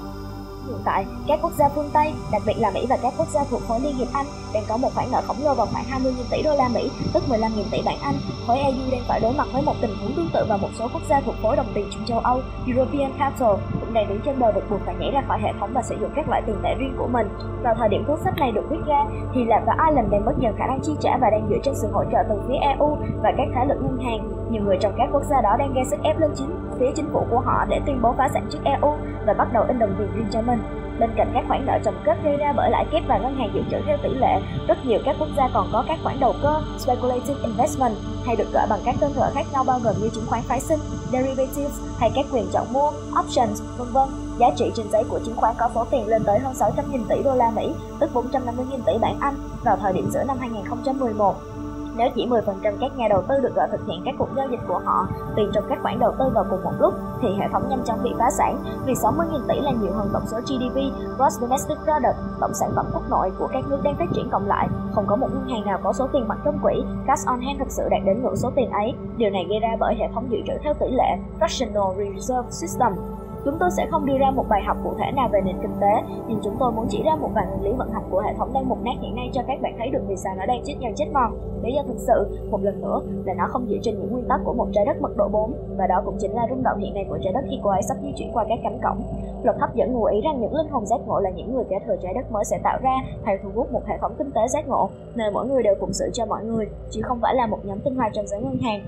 Hiện 0.67 0.77
tại, 0.85 1.05
các 1.27 1.39
quốc 1.41 1.51
gia 1.53 1.69
phương 1.69 1.89
Tây, 1.93 2.13
đặc 2.31 2.41
biệt 2.45 2.53
là 2.57 2.71
Mỹ 2.71 2.85
và 2.89 2.97
các 3.01 3.13
quốc 3.17 3.27
gia 3.27 3.43
thuộc 3.43 3.61
khối 3.67 3.79
Liên 3.79 3.95
hiệp 3.95 4.07
Anh 4.13 4.25
đang 4.53 4.63
có 4.67 4.77
một 4.77 4.89
khoản 4.95 5.07
nợ 5.11 5.21
khổng 5.27 5.43
lồ 5.43 5.53
vào 5.53 5.67
khoảng 5.73 5.85
20.000 5.85 6.11
tỷ 6.31 6.43
đô 6.43 6.55
la 6.55 6.67
Mỹ, 6.67 6.91
tức 7.13 7.23
15.000 7.29 7.63
tỷ 7.71 7.81
bảng 7.85 7.97
Anh. 8.01 8.15
Khối 8.47 8.57
EU 8.57 8.91
đang 8.91 9.01
phải 9.07 9.19
đối 9.19 9.33
mặt 9.33 9.47
với 9.53 9.61
một 9.61 9.73
tình 9.81 9.91
huống 10.01 10.13
tương 10.15 10.29
tự 10.33 10.45
và 10.49 10.57
một 10.57 10.69
số 10.79 10.87
quốc 10.93 11.01
gia 11.09 11.21
thuộc 11.21 11.35
khối 11.41 11.55
đồng 11.55 11.65
tiền 11.73 11.85
chung 11.91 12.05
châu 12.05 12.19
Âu, 12.19 12.41
European 12.67 13.11
Capital, 13.19 13.55
cũng 13.79 13.93
đang 13.93 14.09
đứng 14.09 14.19
trên 14.25 14.39
bờ 14.39 14.51
vực 14.51 14.63
buộc 14.69 14.79
phải 14.85 14.95
nhảy 14.99 15.11
ra 15.11 15.21
khỏi 15.27 15.39
hệ 15.41 15.49
thống 15.59 15.69
và 15.73 15.81
sử 15.81 15.95
dụng 16.01 16.11
các 16.15 16.29
loại 16.29 16.41
tiền 16.45 16.55
tệ 16.63 16.75
riêng 16.79 16.95
của 16.97 17.07
mình. 17.07 17.27
Vào 17.63 17.75
thời 17.79 17.89
điểm 17.89 18.03
cuốn 18.07 18.19
sách 18.23 18.37
này 18.37 18.51
được 18.51 18.65
viết 18.69 18.81
ra, 18.85 19.05
Hy 19.33 19.43
Lạp 19.45 19.63
và 19.65 19.75
Ireland 19.87 20.11
đang 20.11 20.25
bất 20.25 20.35
dần 20.39 20.55
khả 20.57 20.67
năng 20.67 20.79
chi 20.83 20.91
trả 20.99 21.17
và 21.21 21.29
đang 21.29 21.47
dựa 21.49 21.57
trên 21.63 21.75
sự 21.75 21.87
hỗ 21.93 22.03
trợ 22.11 22.17
từ 22.29 22.35
phía 22.47 22.55
EU 22.55 22.97
và 23.23 23.31
các 23.37 23.47
thế 23.55 23.65
lực 23.65 23.77
ngân 23.81 23.97
hàng. 24.05 24.51
Nhiều 24.51 24.63
người 24.63 24.77
trong 24.81 24.93
các 24.97 25.09
quốc 25.11 25.23
gia 25.29 25.41
đó 25.41 25.55
đang 25.59 25.73
gây 25.73 25.85
sức 25.85 25.99
ép 26.03 26.19
lên 26.19 26.31
chính 26.35 26.64
phía 26.79 26.91
chính 26.95 27.09
phủ 27.13 27.27
của 27.29 27.39
họ 27.39 27.65
để 27.69 27.81
tuyên 27.85 28.01
bố 28.01 28.13
phá 28.17 28.27
sản 28.33 28.47
trước 28.49 28.59
EU 28.63 28.97
và 29.25 29.33
bắt 29.33 29.53
đầu 29.53 29.63
in 29.67 29.79
đồng 29.79 29.95
tiền 29.97 30.07
riêng 30.15 30.27
cho 30.31 30.41
mình. 30.41 30.59
Bên 30.99 31.09
cạnh 31.15 31.31
các 31.33 31.43
khoản 31.47 31.65
nợ 31.65 31.79
chồng 31.85 31.95
kết 32.05 32.17
gây 32.23 32.37
ra 32.37 32.53
bởi 32.57 32.69
lãi 32.69 32.85
kép 32.91 33.03
và 33.07 33.17
ngân 33.17 33.35
hàng 33.35 33.49
dự 33.53 33.61
trữ 33.71 33.77
theo 33.85 33.97
tỷ 34.03 34.09
lệ, 34.09 34.41
rất 34.67 34.85
nhiều 34.85 34.99
các 35.05 35.15
quốc 35.19 35.29
gia 35.37 35.49
còn 35.53 35.69
có 35.73 35.83
các 35.87 35.99
khoản 36.03 36.19
đầu 36.19 36.33
cơ 36.43 36.61
speculative 36.77 37.39
investment 37.43 37.93
hay 38.25 38.35
được 38.35 38.53
gọi 38.53 38.67
bằng 38.69 38.79
các 38.85 38.95
tên 38.99 39.11
gọi 39.15 39.31
khác 39.33 39.45
nhau 39.53 39.63
bao 39.67 39.79
gồm 39.83 39.95
như 40.01 40.09
chứng 40.09 40.25
khoán 40.27 40.41
phái 40.41 40.59
sinh, 40.59 40.79
derivatives 41.11 41.81
hay 41.99 42.11
các 42.15 42.25
quyền 42.31 42.45
chọn 42.53 42.73
mua, 42.73 42.91
options, 43.19 43.61
vân 43.77 43.87
vân. 43.91 44.09
Giá 44.37 44.47
trị 44.55 44.71
trên 44.75 44.85
giấy 44.91 45.03
của 45.09 45.19
chứng 45.19 45.35
khoán 45.35 45.55
có 45.57 45.69
số 45.75 45.85
tiền 45.91 46.07
lên 46.07 46.23
tới 46.25 46.39
hơn 46.39 46.53
600.000 46.53 46.99
tỷ 47.09 47.23
đô 47.23 47.35
la 47.35 47.51
Mỹ, 47.55 47.73
tức 47.99 48.09
450.000 48.13 48.79
tỷ 48.85 48.97
bảng 49.01 49.19
Anh 49.19 49.35
vào 49.63 49.77
thời 49.77 49.93
điểm 49.93 50.09
giữa 50.11 50.23
năm 50.23 50.37
2011. 50.39 51.35
Nếu 51.97 52.09
chỉ 52.15 52.25
10% 52.25 52.41
các 52.79 52.97
nhà 52.97 53.07
đầu 53.09 53.21
tư 53.27 53.35
được 53.41 53.55
gọi 53.55 53.67
thực 53.71 53.87
hiện 53.87 54.01
các 54.05 54.15
cuộc 54.17 54.29
giao 54.35 54.47
dịch 54.51 54.59
của 54.67 54.81
họ 54.85 55.07
tiền 55.35 55.49
trong 55.53 55.63
các 55.69 55.79
khoản 55.81 55.99
đầu 55.99 56.11
tư 56.19 56.25
vào 56.33 56.45
cùng 56.49 56.63
một 56.63 56.73
lúc 56.79 56.93
thì 57.21 57.27
hệ 57.39 57.45
thống 57.51 57.69
nhanh 57.69 57.83
chóng 57.85 58.03
bị 58.03 58.13
phá 58.19 58.29
sản 58.37 58.57
vì 58.85 58.93
60.000 58.93 59.39
tỷ 59.47 59.59
là 59.59 59.71
nhiều 59.71 59.91
hơn 59.93 60.09
tổng 60.13 60.25
số 60.27 60.37
GDP, 60.39 60.75
Gross 61.17 61.39
Domestic 61.41 61.77
Product, 61.77 62.17
tổng 62.41 62.53
sản 62.53 62.69
phẩm 62.75 62.85
quốc 62.93 63.03
nội 63.09 63.31
của 63.39 63.47
các 63.47 63.63
nước 63.67 63.79
đang 63.83 63.95
phát 63.95 64.09
triển 64.13 64.29
cộng 64.31 64.47
lại. 64.47 64.67
Không 64.93 65.05
có 65.07 65.15
một 65.15 65.27
ngân 65.33 65.47
hàng 65.49 65.65
nào 65.65 65.79
có 65.83 65.93
số 65.93 66.07
tiền 66.13 66.27
mặt 66.27 66.37
trong 66.45 66.59
quỹ, 66.63 66.83
cash 67.07 67.27
on 67.27 67.41
hand 67.41 67.59
thực 67.59 67.71
sự 67.71 67.83
đạt 67.89 68.01
đến 68.05 68.23
ngưỡng 68.23 68.35
số 68.35 68.51
tiền 68.55 68.71
ấy. 68.71 68.93
Điều 69.17 69.29
này 69.29 69.45
gây 69.49 69.59
ra 69.59 69.75
bởi 69.79 69.95
hệ 69.95 70.09
thống 70.13 70.31
dự 70.31 70.37
trữ 70.47 70.53
theo 70.63 70.73
tỷ 70.73 70.87
lệ 70.91 71.17
Fractional 71.39 71.95
Reserve 71.97 72.49
System 72.49 72.93
Chúng 73.45 73.57
tôi 73.59 73.69
sẽ 73.71 73.87
không 73.91 74.05
đưa 74.05 74.17
ra 74.17 74.31
một 74.31 74.45
bài 74.49 74.61
học 74.67 74.77
cụ 74.83 74.93
thể 74.99 75.11
nào 75.11 75.29
về 75.33 75.39
nền 75.45 75.55
kinh 75.61 75.75
tế, 75.81 75.93
nhưng 76.27 76.39
chúng 76.43 76.55
tôi 76.59 76.71
muốn 76.71 76.85
chỉ 76.89 77.03
ra 77.03 77.15
một 77.15 77.29
vài 77.33 77.45
nguyên 77.47 77.63
lý 77.63 77.71
vận 77.77 77.91
hành 77.91 78.03
của 78.11 78.19
hệ 78.19 78.33
thống 78.37 78.53
đang 78.53 78.69
mục 78.69 78.83
nát 78.83 78.93
hiện 79.01 79.15
nay 79.15 79.29
cho 79.33 79.41
các 79.47 79.61
bạn 79.61 79.75
thấy 79.77 79.89
được 79.89 80.03
vì 80.07 80.15
sao 80.15 80.35
nó 80.35 80.45
đang 80.45 80.61
chết 80.65 80.73
dần 80.79 80.93
chết 80.95 81.05
mòn. 81.13 81.37
Lý 81.63 81.73
do 81.73 81.83
thực 81.87 81.97
sự, 81.97 82.37
một 82.51 82.61
lần 82.63 82.81
nữa, 82.81 83.01
là 83.25 83.33
nó 83.33 83.43
không 83.47 83.65
dựa 83.69 83.77
trên 83.81 83.95
những 83.99 84.11
nguyên 84.11 84.25
tắc 84.29 84.39
của 84.45 84.53
một 84.53 84.67
trái 84.73 84.85
đất 84.85 85.01
mật 85.01 85.17
độ 85.17 85.27
4, 85.27 85.53
và 85.77 85.87
đó 85.87 86.01
cũng 86.05 86.17
chính 86.19 86.33
là 86.33 86.47
rung 86.49 86.63
động 86.63 86.79
hiện 86.79 86.93
nay 86.93 87.05
của 87.09 87.17
trái 87.23 87.33
đất 87.33 87.45
khi 87.49 87.59
cô 87.63 87.69
ấy 87.69 87.81
sắp 87.83 87.97
di 88.03 88.13
chuyển 88.17 88.31
qua 88.33 88.45
các 88.49 88.59
cánh 88.63 88.79
cổng. 88.83 89.03
Luật 89.43 89.57
hấp 89.59 89.75
dẫn 89.75 89.93
ngụ 89.93 90.03
ý 90.03 90.21
rằng 90.21 90.41
những 90.41 90.55
linh 90.55 90.69
hồn 90.69 90.85
giác 90.85 90.99
ngộ 91.05 91.19
là 91.19 91.29
những 91.29 91.55
người 91.55 91.63
kế 91.69 91.75
thừa 91.85 91.95
trái 92.01 92.13
đất 92.13 92.31
mới 92.31 92.45
sẽ 92.45 92.59
tạo 92.63 92.79
ra 92.81 92.95
hay 93.23 93.37
thu 93.43 93.49
hút 93.55 93.71
một 93.71 93.81
hệ 93.85 93.97
thống 93.97 94.15
kinh 94.17 94.31
tế 94.31 94.41
giác 94.47 94.67
ngộ, 94.67 94.89
nơi 95.15 95.31
mỗi 95.31 95.47
người 95.47 95.63
đều 95.63 95.75
phụng 95.79 95.93
sự 95.93 96.09
cho 96.13 96.25
mọi 96.25 96.45
người, 96.45 96.65
chứ 96.89 97.01
không 97.03 97.19
phải 97.21 97.35
là 97.35 97.47
một 97.47 97.59
nhóm 97.63 97.79
tinh 97.79 97.95
hoa 97.95 98.09
trong 98.13 98.27
giới 98.27 98.41
ngân 98.41 98.57
hàng. 98.57 98.81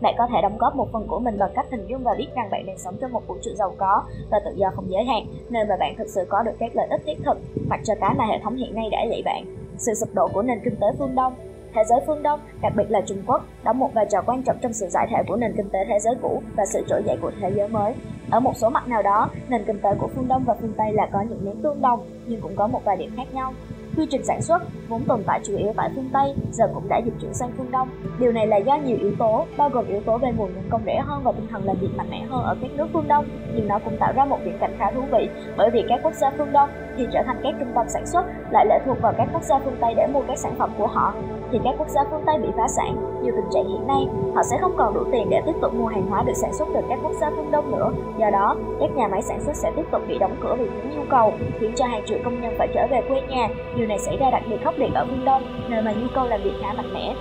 Bạn 0.00 0.14
có 0.18 0.26
thể 0.32 0.42
đóng 0.42 0.58
góp 0.58 0.76
một 0.76 0.88
phần 0.92 1.06
của 1.08 1.18
mình 1.18 1.38
bằng 1.38 1.50
cách 1.54 1.66
hình 1.70 1.86
dung 1.86 2.02
và 2.02 2.14
biết 2.18 2.28
rằng 2.36 2.50
bạn 2.50 2.66
đang 2.66 2.78
sống 2.78 2.96
trong 3.00 3.12
một 3.12 3.26
vũ 3.26 3.36
trụ 3.42 3.50
giàu 3.54 3.74
có 3.78 4.02
và 4.30 4.38
tự 4.44 4.50
do 4.56 4.70
không 4.74 4.90
giới 4.90 5.04
hạn, 5.04 5.26
nơi 5.50 5.64
mà 5.68 5.76
bạn 5.80 5.94
thực 5.98 6.08
sự 6.08 6.26
có 6.28 6.42
được 6.42 6.52
các 6.58 6.76
lợi 6.76 6.86
ích 6.90 7.00
thiết 7.06 7.18
thực, 7.24 7.38
mặc 7.68 7.80
cho 7.84 7.94
cái 8.00 8.14
mà 8.18 8.24
hệ 8.26 8.38
thống 8.42 8.56
hiện 8.56 8.74
nay 8.74 8.88
đã 8.90 8.98
dạy 9.10 9.22
bạn. 9.24 9.44
Sự 9.78 9.94
sụp 9.94 10.08
đổ 10.14 10.28
của 10.28 10.42
nền 10.42 10.60
kinh 10.64 10.76
tế 10.76 10.86
phương 10.98 11.14
Đông 11.14 11.34
Thế 11.76 11.82
giới 11.84 12.00
phương 12.06 12.22
Đông, 12.22 12.40
đặc 12.62 12.72
biệt 12.76 12.90
là 12.90 13.00
Trung 13.06 13.22
Quốc, 13.26 13.42
đóng 13.64 13.78
một 13.78 13.90
vai 13.94 14.06
trò 14.10 14.22
quan 14.26 14.42
trọng 14.42 14.56
trong 14.62 14.72
sự 14.72 14.86
giải 14.88 15.06
thể 15.10 15.22
của 15.28 15.36
nền 15.36 15.52
kinh 15.56 15.68
tế 15.68 15.78
thế 15.88 15.98
giới 15.98 16.14
cũ 16.22 16.42
và 16.56 16.64
sự 16.66 16.84
trỗi 16.88 17.02
dậy 17.06 17.16
của 17.22 17.30
thế 17.40 17.50
giới 17.56 17.68
mới. 17.68 17.94
Ở 18.30 18.40
một 18.40 18.56
số 18.56 18.68
mặt 18.68 18.88
nào 18.88 19.02
đó, 19.02 19.30
nền 19.48 19.64
kinh 19.64 19.78
tế 19.78 19.90
của 19.98 20.08
phương 20.14 20.28
Đông 20.28 20.44
và 20.46 20.54
phương 20.60 20.72
Tây 20.76 20.92
là 20.92 21.08
có 21.12 21.20
những 21.28 21.44
nét 21.44 21.54
tương 21.62 21.80
đồng, 21.80 22.00
nhưng 22.26 22.40
cũng 22.40 22.56
có 22.56 22.66
một 22.66 22.80
vài 22.84 22.96
điểm 22.96 23.12
khác 23.16 23.34
nhau. 23.34 23.52
Quy 23.96 24.06
trình 24.10 24.24
sản 24.24 24.42
xuất 24.42 24.62
vốn 24.88 25.04
tồn 25.04 25.22
tại 25.26 25.40
chủ 25.44 25.56
yếu 25.56 25.72
tại 25.76 25.90
phương 25.94 26.10
Tây 26.12 26.34
giờ 26.50 26.64
cũng 26.74 26.88
đã 26.88 26.98
dịch 27.04 27.14
chuyển 27.20 27.34
sang 27.34 27.50
phương 27.56 27.70
Đông. 27.70 27.88
Điều 28.18 28.32
này 28.32 28.46
là 28.46 28.56
do 28.56 28.76
nhiều 28.76 28.96
yếu 29.00 29.12
tố, 29.18 29.46
bao 29.56 29.68
gồm 29.68 29.86
yếu 29.86 30.00
tố 30.00 30.18
về 30.18 30.32
nguồn 30.36 30.54
nhân 30.54 30.64
công 30.70 30.82
rẻ 30.86 31.00
hơn 31.00 31.22
và 31.24 31.32
tinh 31.32 31.46
thần 31.50 31.64
làm 31.64 31.76
việc 31.80 31.88
mạnh 31.96 32.10
mẽ 32.10 32.26
hơn 32.30 32.44
ở 32.44 32.56
các 32.62 32.70
nước 32.76 32.86
phương 32.92 33.08
Đông, 33.08 33.24
nhưng 33.54 33.68
nó 33.68 33.78
cũng 33.84 33.96
tạo 34.00 34.12
ra 34.16 34.24
một 34.24 34.38
viễn 34.44 34.58
cảnh 34.58 34.74
khá 34.78 34.90
thú 34.90 35.00
vị 35.12 35.28
bởi 35.56 35.70
vì 35.70 35.84
các 35.88 36.00
quốc 36.02 36.14
gia 36.14 36.30
phương 36.38 36.52
Đông 36.52 36.70
thì 36.96 37.06
trở 37.12 37.22
thành 37.26 37.40
các 37.42 37.54
trung 37.58 37.72
tâm 37.74 37.86
sản 37.88 38.06
xuất 38.06 38.24
lại 38.50 38.66
lệ 38.66 38.78
thuộc 38.86 38.96
vào 39.02 39.12
các 39.18 39.28
quốc 39.32 39.42
gia 39.42 39.58
phương 39.58 39.76
Tây 39.80 39.94
để 39.94 40.06
mua 40.06 40.22
các 40.28 40.38
sản 40.38 40.54
phẩm 40.58 40.70
của 40.78 40.86
họ 40.86 41.14
thì 41.52 41.58
các 41.64 41.74
quốc 41.78 41.88
gia 41.88 42.04
phương 42.10 42.22
Tây 42.26 42.38
bị 42.38 42.48
phá 42.56 42.68
sản. 42.76 42.96
Như 43.22 43.30
tình 43.30 43.50
trạng 43.54 43.68
hiện 43.68 43.86
nay, 43.86 44.06
họ 44.34 44.42
sẽ 44.42 44.58
không 44.60 44.74
còn 44.76 44.94
đủ 44.94 45.00
tiền 45.12 45.30
để 45.30 45.40
tiếp 45.46 45.52
tục 45.62 45.74
mua 45.74 45.86
hàng 45.86 46.06
hóa 46.06 46.22
được 46.26 46.32
sản 46.34 46.52
xuất 46.52 46.68
từ 46.74 46.80
các 46.88 46.98
quốc 47.02 47.12
gia 47.20 47.30
phương 47.30 47.50
Đông 47.50 47.70
nữa. 47.70 47.90
Do 48.18 48.30
đó, 48.30 48.56
các 48.80 48.90
nhà 48.96 49.08
máy 49.08 49.22
sản 49.22 49.40
xuất 49.40 49.56
sẽ 49.56 49.72
tiếp 49.76 49.82
tục 49.90 50.02
bị 50.08 50.18
đóng 50.18 50.36
cửa 50.42 50.56
vì 50.58 50.66
thiếu 50.66 50.92
nhu 50.96 51.02
cầu, 51.10 51.32
khiến 51.60 51.72
cho 51.76 51.86
hàng 51.86 52.02
triệu 52.06 52.18
công 52.24 52.40
nhân 52.40 52.54
phải 52.58 52.68
trở 52.74 52.86
về 52.90 53.00
quê 53.08 53.20
nhà. 53.28 53.48
Điều 53.86 53.96
này 53.96 53.98
xảy 53.98 54.16
ra 54.16 54.30
đặc 54.30 54.42
biệt 54.50 54.56
khốc 54.64 54.74
liệt 54.78 54.94
ở 54.94 55.04
phương 55.08 55.24
Đông, 55.24 55.42
nơi 55.68 55.82
mà 55.82 55.92
nhu 55.92 56.06
cầu 56.14 56.26
làm 56.26 56.42
việc 56.42 56.54
khá 56.62 56.72
mạnh 56.72 56.94
mẽ. 56.94 57.14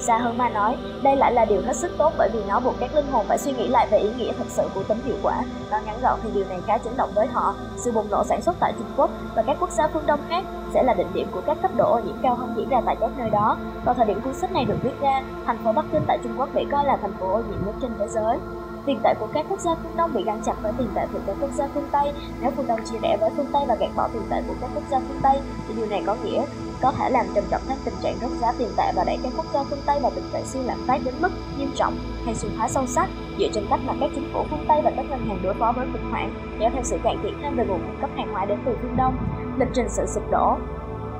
Xa 0.00 0.18
hơn 0.18 0.38
mà 0.38 0.48
nói, 0.48 0.76
đây 1.02 1.16
lại 1.16 1.32
là 1.32 1.44
điều 1.44 1.62
hết 1.62 1.76
sức 1.76 1.92
tốt 1.98 2.12
bởi 2.18 2.28
vì 2.32 2.40
nó 2.48 2.60
buộc 2.60 2.74
các 2.80 2.94
linh 2.94 3.06
hồn 3.06 3.26
phải 3.28 3.38
suy 3.38 3.52
nghĩ 3.52 3.68
lại 3.68 3.86
về 3.90 3.98
ý 3.98 4.08
nghĩa 4.18 4.32
thật 4.32 4.44
sự 4.48 4.62
của 4.74 4.82
tính 4.82 4.98
hiệu 5.04 5.16
quả. 5.22 5.42
Nói 5.70 5.80
ngắn 5.86 5.96
gọn 6.02 6.18
thì 6.22 6.30
điều 6.34 6.44
này 6.48 6.60
khá 6.66 6.78
chấn 6.78 6.96
động 6.96 7.10
với 7.14 7.26
họ. 7.26 7.54
Sự 7.76 7.92
bùng 7.92 8.10
nổ 8.10 8.24
sản 8.24 8.42
xuất 8.42 8.56
tại 8.60 8.72
Trung 8.78 8.88
Quốc 8.96 9.10
và 9.34 9.42
các 9.42 9.56
quốc 9.60 9.70
gia 9.70 9.88
phương 9.88 10.06
Đông 10.06 10.20
khác 10.28 10.44
sẽ 10.74 10.82
là 10.82 10.94
đỉnh 10.94 11.12
điểm 11.14 11.28
của 11.32 11.40
các 11.46 11.58
cấp 11.62 11.70
độ 11.76 11.92
ô 11.92 12.00
nhiễm 12.00 12.16
cao 12.22 12.34
hơn 12.34 12.54
diễn 12.56 12.68
ra 12.68 12.80
tại 12.86 12.96
các 13.00 13.10
nơi 13.18 13.30
đó. 13.30 13.56
Vào 13.84 13.94
thời 13.94 14.06
điểm 14.06 14.20
cuốn 14.20 14.34
sách 14.34 14.52
này 14.52 14.64
được 14.64 14.76
viết 14.82 15.00
ra, 15.00 15.22
thành 15.46 15.58
phố 15.64 15.72
Bắc 15.72 15.84
Kinh 15.92 16.02
tại 16.06 16.18
Trung 16.22 16.32
Quốc 16.38 16.48
bị 16.54 16.66
coi 16.72 16.84
là 16.84 16.96
thành 16.96 17.12
phố 17.20 17.32
ô 17.32 17.38
nhiễm 17.38 17.66
nhất 17.66 17.74
trên 17.82 17.90
thế 17.98 18.08
giới. 18.08 18.38
Tiền 18.86 19.00
tệ 19.04 19.14
của 19.20 19.28
các 19.34 19.46
quốc 19.48 19.60
gia 19.60 19.74
phương 19.74 19.96
Đông 19.96 20.14
bị 20.14 20.22
gắn 20.24 20.40
chặt 20.44 20.54
với 20.62 20.72
tiền 20.78 20.88
tệ 20.94 21.06
của 21.12 21.18
các 21.26 21.36
quốc 21.40 21.50
gia 21.54 21.68
phương 21.74 21.88
Tây. 21.92 22.12
Nếu 22.40 22.50
phương 22.56 22.66
Đông 22.66 22.80
chia 22.84 22.98
rẽ 23.02 23.16
với 23.20 23.30
phương 23.36 23.46
Tây 23.52 23.62
và 23.68 23.74
gạt 23.74 23.90
bỏ 23.96 24.08
tiền 24.12 24.22
tệ 24.30 24.42
của 24.48 24.54
các 24.60 24.70
quốc 24.74 24.84
gia 24.90 24.98
phương 24.98 25.20
Tây, 25.22 25.40
thì 25.68 25.74
điều 25.74 25.86
này 25.86 26.02
có 26.06 26.16
nghĩa 26.24 26.44
có 26.82 26.92
thể 26.92 27.10
làm 27.10 27.26
trầm 27.34 27.44
trọng 27.50 27.62
thêm 27.68 27.78
tình 27.84 27.94
trạng 28.02 28.14
rớt 28.20 28.30
giá 28.30 28.52
tiền 28.58 28.68
tệ 28.76 28.92
và 28.96 29.04
đẩy 29.04 29.18
các 29.22 29.32
quốc 29.36 29.46
gia 29.54 29.62
phương 29.62 29.78
Tây 29.86 30.00
vào 30.00 30.12
tình 30.14 30.24
trạng 30.32 30.44
siêu 30.44 30.62
lạm 30.66 30.78
phát 30.86 31.00
đến 31.04 31.14
mức 31.20 31.28
nghiêm 31.58 31.70
trọng 31.74 31.94
hay 32.24 32.34
suy 32.34 32.48
thoái 32.56 32.68
sâu 32.68 32.86
sắc 32.86 33.08
dựa 33.38 33.48
trên 33.52 33.66
cách 33.70 33.80
mà 33.86 33.92
các 34.00 34.10
chính 34.14 34.30
phủ 34.32 34.44
phương 34.50 34.64
Tây 34.68 34.82
và 34.84 34.90
các 34.96 35.06
ngân 35.10 35.28
hàng 35.28 35.38
đối 35.42 35.54
phó 35.54 35.72
với 35.76 35.86
khủng 35.92 36.10
hoảng 36.10 36.34
kéo 36.58 36.70
theo 36.74 36.82
sự 36.82 36.98
cạn 37.02 37.18
kiệt 37.22 37.32
thêm 37.42 37.56
về 37.56 37.64
nguồn 37.64 37.78
cung 37.78 38.00
cấp 38.00 38.10
hàng 38.16 38.32
hóa 38.32 38.44
đến 38.44 38.58
từ 38.66 38.76
phương 38.82 38.96
Đông. 38.96 39.16
Lịch 39.58 39.68
trình 39.74 39.88
sự 39.88 40.06
sụp 40.06 40.30
đổ 40.30 40.56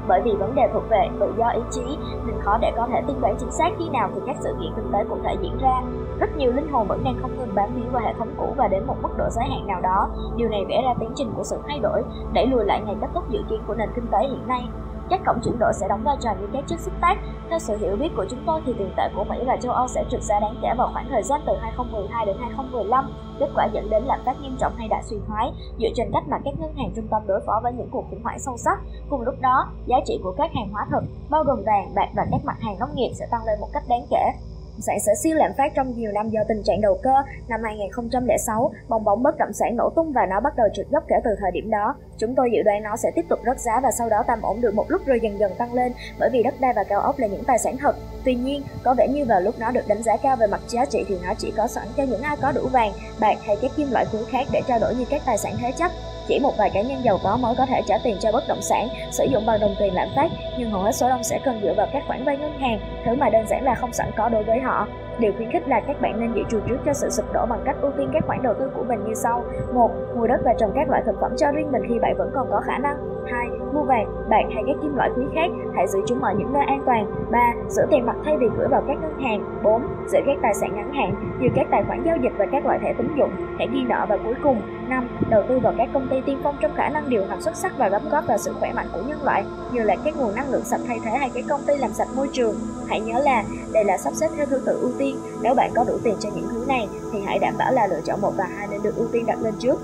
bởi 0.09 0.21
vì 0.25 0.31
vấn 0.39 0.55
đề 0.55 0.63
thuộc 0.73 0.83
về 0.91 1.09
tự 1.21 1.35
do 1.39 1.49
ý 1.49 1.61
chí 1.71 1.99
nên 2.27 2.37
khó 2.45 2.59
để 2.61 2.73
có 2.77 2.89
thể 2.93 3.03
tiên 3.07 3.21
đoán 3.21 3.37
chính 3.41 3.51
xác 3.51 3.69
khi 3.79 3.89
nào 3.89 4.11
thì 4.15 4.21
các 4.27 4.37
sự 4.41 4.55
kiện 4.61 4.73
kinh 4.77 4.93
tế 4.93 4.99
cụ 5.09 5.19
thể 5.25 5.37
diễn 5.43 5.59
ra. 5.59 5.83
Rất 6.21 6.37
nhiều 6.37 6.53
linh 6.53 6.73
hồn 6.73 6.87
vẫn 6.89 7.05
đang 7.05 7.19
không 7.23 7.37
ngừng 7.37 7.55
bám 7.55 7.75
víu 7.75 7.91
vào 7.93 8.03
hệ 8.03 8.13
thống 8.19 8.35
cũ 8.39 8.55
và 8.57 8.69
đến 8.69 8.87
một 8.87 8.97
mức 9.03 9.17
độ 9.17 9.25
giới 9.31 9.45
hạn 9.45 9.67
nào 9.67 9.81
đó. 9.81 10.09
Điều 10.37 10.49
này 10.49 10.65
vẽ 10.69 10.83
ra 10.85 10.95
tiến 11.01 11.11
trình 11.15 11.33
của 11.37 11.43
sự 11.45 11.59
thay 11.69 11.79
đổi, 11.79 12.03
đẩy 12.33 12.47
lùi 12.47 12.65
lại 12.65 12.81
ngày 12.87 12.97
kết 13.01 13.09
thúc 13.15 13.31
dự 13.31 13.39
kiến 13.51 13.61
của 13.67 13.75
nền 13.75 13.89
kinh 13.95 14.07
tế 14.13 14.19
hiện 14.29 14.49
nay. 14.49 14.69
Các 15.11 15.21
cổng 15.27 15.41
chuyển 15.45 15.59
đổi 15.59 15.73
sẽ 15.75 15.89
đóng 15.89 16.03
vai 16.05 16.17
trò 16.21 16.31
như 16.41 16.47
các 16.53 16.65
chất 16.67 16.81
xúc 16.81 16.95
tác. 17.01 17.19
Theo 17.51 17.59
sự 17.59 17.77
hiểu 17.77 17.97
biết 17.97 18.09
của 18.17 18.25
chúng 18.31 18.43
tôi 18.47 18.61
thì 18.67 18.75
tiền 18.79 18.91
tệ 18.97 19.03
của 19.17 19.25
Mỹ 19.25 19.37
và 19.47 19.57
châu 19.57 19.73
Âu 19.73 19.87
sẽ 19.89 20.05
trượt 20.11 20.23
giá 20.23 20.41
đáng 20.41 20.57
kể 20.63 20.69
vào 20.79 20.91
khoảng 20.93 21.07
thời 21.11 21.23
gian 21.23 21.41
từ 21.47 21.53
2012 21.61 22.27
đến 22.27 22.37
2015, 22.41 23.11
kết 23.41 23.49
quả 23.55 23.69
dẫn 23.73 23.91
đến 23.91 24.03
lạm 24.03 24.21
phát 24.27 24.37
nghiêm 24.41 24.57
trọng 24.61 24.73
hay 24.77 24.89
đã 24.89 25.03
suy 25.05 25.17
thoái 25.27 25.53
dựa 25.79 25.89
trên 25.95 26.11
cách 26.13 26.23
mà 26.29 26.37
các 26.45 26.55
ngân 26.59 26.75
hàng 26.77 26.91
trung 26.97 27.09
tâm 27.11 27.23
đối 27.27 27.41
phó 27.47 27.61
với 27.63 27.73
những 27.73 27.89
cuộc 27.91 28.05
khủng 28.11 28.23
hoảng 28.23 28.39
sâu 28.39 28.57
sắc. 28.57 28.79
Cùng 29.11 29.21
lúc 29.21 29.35
đó, 29.41 29.67
giá 29.87 29.97
trị 30.07 30.21
của 30.25 30.35
các 30.39 30.51
hàng 30.55 30.69
hóa 30.73 30.87
thực, 30.91 31.05
bao 31.31 31.45
gồm 31.45 31.63
vàng, 31.67 31.95
bạc 31.95 32.09
và 32.17 32.27
các 32.31 32.41
mặt 32.45 32.57
hàng 32.61 32.79
nông 32.79 32.95
nghiệp 32.95 33.11
sẽ 33.15 33.27
tăng 33.31 33.45
lên 33.45 33.61
một 33.61 33.69
cách 33.73 33.83
đáng 33.89 34.07
kể 34.11 34.33
Dạ, 34.79 34.83
sản 34.87 34.99
sẽ 35.01 35.15
siêu 35.23 35.37
lạm 35.37 35.53
phát 35.59 35.73
trong 35.75 35.93
nhiều 35.97 36.13
năm 36.13 36.29
do 36.31 36.41
tình 36.49 36.63
trạng 36.63 36.81
đầu 36.81 36.99
cơ. 37.03 37.15
Năm 37.49 37.61
2006, 37.65 38.73
bong 38.89 39.05
bóng 39.05 39.23
bất 39.23 39.39
động 39.39 39.53
sản 39.53 39.77
nổ 39.77 39.91
tung 39.91 40.13
và 40.13 40.27
nó 40.27 40.41
bắt 40.41 40.57
đầu 40.57 40.69
trượt 40.75 40.87
dốc 40.91 41.05
kể 41.09 41.17
từ 41.25 41.31
thời 41.41 41.51
điểm 41.51 41.71
đó. 41.71 41.95
Chúng 42.19 42.35
tôi 42.35 42.51
dự 42.53 42.63
đoán 42.63 42.83
nó 42.83 42.97
sẽ 42.97 43.11
tiếp 43.15 43.25
tục 43.29 43.39
rớt 43.47 43.61
giá 43.61 43.81
và 43.83 43.91
sau 43.91 44.09
đó 44.09 44.23
tạm 44.27 44.43
ổn 44.43 44.61
được 44.61 44.75
một 44.75 44.85
lúc 44.89 45.03
rồi 45.07 45.21
dần 45.23 45.39
dần 45.39 45.53
tăng 45.59 45.75
lên 45.75 45.93
bởi 46.19 46.31
vì 46.33 46.43
đất 46.43 46.55
đai 46.61 46.73
và 46.77 46.85
cao 46.85 47.01
ốc 47.01 47.19
là 47.19 47.27
những 47.27 47.45
tài 47.45 47.59
sản 47.59 47.77
thật. 47.77 47.97
Tuy 48.25 48.35
nhiên, 48.35 48.63
có 48.83 48.95
vẻ 48.99 49.09
như 49.09 49.25
vào 49.25 49.41
lúc 49.41 49.55
nó 49.59 49.71
được 49.71 49.89
đánh 49.89 50.03
giá 50.03 50.17
cao 50.17 50.37
về 50.37 50.47
mặt 50.47 50.61
giá 50.69 50.85
trị 50.85 51.05
thì 51.09 51.19
nó 51.27 51.35
chỉ 51.39 51.53
có 51.57 51.67
sẵn 51.67 51.89
cho 51.97 52.03
những 52.03 52.23
ai 52.23 52.37
có 52.43 52.53
đủ 52.53 52.69
vàng, 52.73 52.93
bạc 53.21 53.37
hay 53.47 53.57
các 53.63 53.71
kim 53.77 53.91
loại 53.91 54.07
quý 54.13 54.19
khác 54.31 54.47
để 54.53 54.61
trao 54.69 54.79
đổi 54.79 54.95
như 54.95 55.05
các 55.11 55.23
tài 55.27 55.39
sản 55.39 55.53
thế 55.61 55.73
chấp. 55.73 55.91
Chỉ 56.29 56.39
một 56.39 56.53
vài 56.59 56.71
cá 56.75 56.83
nhân 56.83 57.05
giàu 57.05 57.19
có 57.25 57.37
mới 57.37 57.55
có 57.59 57.67
thể 57.67 57.83
trả 57.87 57.99
tiền 58.05 58.17
cho 58.21 58.33
bất 58.33 58.45
động 58.49 58.63
sản, 58.63 58.89
sử 59.11 59.25
dụng 59.25 59.47
bằng 59.47 59.61
đồng 59.61 59.75
tiền 59.79 59.95
lạm 59.95 60.09
phát, 60.17 60.31
nhưng 60.59 60.71
hầu 60.71 60.83
hết 60.83 60.93
số 60.93 61.09
đông 61.09 61.23
sẽ 61.23 61.41
cần 61.45 61.61
dựa 61.63 61.75
vào 61.77 61.87
các 61.93 62.03
khoản 62.07 62.25
vay 62.25 62.37
ngân 62.37 62.59
hàng, 62.59 62.79
thứ 63.05 63.15
mà 63.15 63.31
đơn 63.31 63.47
giản 63.47 63.65
là 63.65 63.75
không 63.75 63.93
sẵn 63.93 64.11
có 64.17 64.29
đối 64.29 64.43
với 64.43 64.61
họ. 64.61 64.87
Điều 65.19 65.33
khuyến 65.33 65.51
khích 65.51 65.69
là 65.69 65.81
các 65.81 66.01
bạn 66.01 66.21
nên 66.21 66.33
dự 66.35 66.43
trù 66.51 66.61
trước 66.69 66.79
cho 66.87 66.93
sự 66.93 67.11
sụp 67.11 67.33
đổ 67.33 67.47
bằng 67.47 67.61
cách 67.65 67.77
ưu 67.81 67.91
tiên 67.99 68.11
các 68.13 68.27
khoản 68.27 68.43
đầu 68.43 68.55
tư 68.59 68.71
của 68.75 68.85
mình 68.89 69.05
như 69.05 69.15
sau. 69.15 69.45
một 69.75 69.91
Mua 70.17 70.27
đất 70.27 70.41
và 70.45 70.55
trồng 70.59 70.73
các 70.75 70.91
loại 70.91 71.03
thực 71.07 71.21
phẩm 71.21 71.33
cho 71.37 71.47
riêng 71.53 71.73
mình 71.73 71.83
khi 71.89 71.99
bạn 71.99 72.17
vẫn 72.19 72.31
còn 72.35 72.47
có 72.51 72.61
khả 72.61 72.79
năng. 72.79 72.97
2. 73.33 73.47
Mua 73.73 73.83
vàng, 73.83 74.07
bạc 74.29 74.45
hay 74.55 74.65
các 74.67 74.77
kim 74.83 74.97
loại 74.97 75.11
quý 75.17 75.23
khác, 75.35 75.51
hãy 75.77 75.87
giữ 75.87 75.99
chúng 76.07 76.23
ở 76.23 76.35
những 76.39 76.53
nơi 76.53 76.65
an 76.67 76.83
toàn. 76.87 77.31
3. 77.31 77.53
Giữ 77.69 77.83
tiền 77.91 78.07
mặt 78.07 78.17
thay 78.25 78.37
vì 78.37 78.47
gửi 78.57 78.69
vào 78.69 78.83
các 78.89 78.97
ngân 79.03 79.21
hàng. 79.21 79.63
4. 79.63 79.83
Giữ 80.07 80.19
các 80.27 80.37
tài 80.43 80.55
sản 80.55 80.77
ngắn 80.77 80.93
hạn 80.93 81.39
như 81.41 81.49
các 81.55 81.67
tài 81.71 81.83
khoản 81.85 82.03
giao 82.07 82.17
dịch 82.17 82.33
và 82.39 82.47
các 82.53 82.67
loại 82.67 82.79
thẻ 82.83 82.93
tín 82.99 83.15
dụng, 83.19 83.31
thẻ 83.59 83.67
ghi 83.73 83.85
nợ 83.89 84.07
và 84.09 84.17
cuối 84.25 84.35
cùng 84.43 84.63
5. 84.89 85.09
Đầu 85.31 85.43
tư 85.49 85.59
vào 85.59 85.75
các 85.79 85.89
công 85.95 86.09
ty 86.09 86.17
tiên 86.27 86.41
phong 86.43 86.57
trong 86.61 86.75
khả 86.75 86.89
năng 86.89 87.09
điều 87.09 87.27
hành 87.27 87.43
xuất 87.43 87.57
sắc 87.57 87.79
và 87.79 87.89
đóng 87.89 88.09
góp 88.11 88.27
vào 88.27 88.39
sự 88.39 88.55
khỏe 88.61 88.73
mạnh 88.73 88.89
của 88.93 89.03
nhân 89.03 89.23
loại, 89.25 89.45
như 89.73 89.83
là 89.83 89.97
các 90.05 90.17
nguồn 90.17 90.35
năng 90.35 90.51
lượng 90.51 90.65
sạch 90.65 90.81
thay 90.87 91.01
thế 91.05 91.11
hay 91.11 91.31
các 91.35 91.45
công 91.49 91.63
ty 91.63 91.77
làm 91.77 91.93
sạch 91.93 92.09
môi 92.15 92.29
trường. 92.33 92.55
Hãy 92.89 93.01
nhớ 93.01 93.19
là 93.19 93.45
đây 93.73 93.85
là 93.85 93.99
sắp 93.99 94.15
xếp 94.15 94.29
theo 94.37 94.47
thứ 94.47 94.59
tự 94.67 94.79
ưu 94.81 94.93
tiên. 94.99 95.17
Nếu 95.43 95.55
bạn 95.55 95.71
có 95.75 95.85
đủ 95.85 95.99
tiền 96.03 96.17
cho 96.21 96.29
những 96.35 96.49
thứ 96.51 96.65
này 96.69 96.89
thì 97.13 97.19
hãy 97.27 97.39
đảm 97.39 97.55
bảo 97.59 97.73
là 97.73 97.87
lựa 97.87 98.01
chọn 98.05 98.21
một 98.21 98.33
và 98.37 98.49
hai 98.57 98.67
nên 98.71 98.83
được 98.83 98.97
ưu 98.97 99.07
tiên 99.13 99.27
đặt 99.27 99.39
lên 99.43 99.55
trước. 99.59 99.81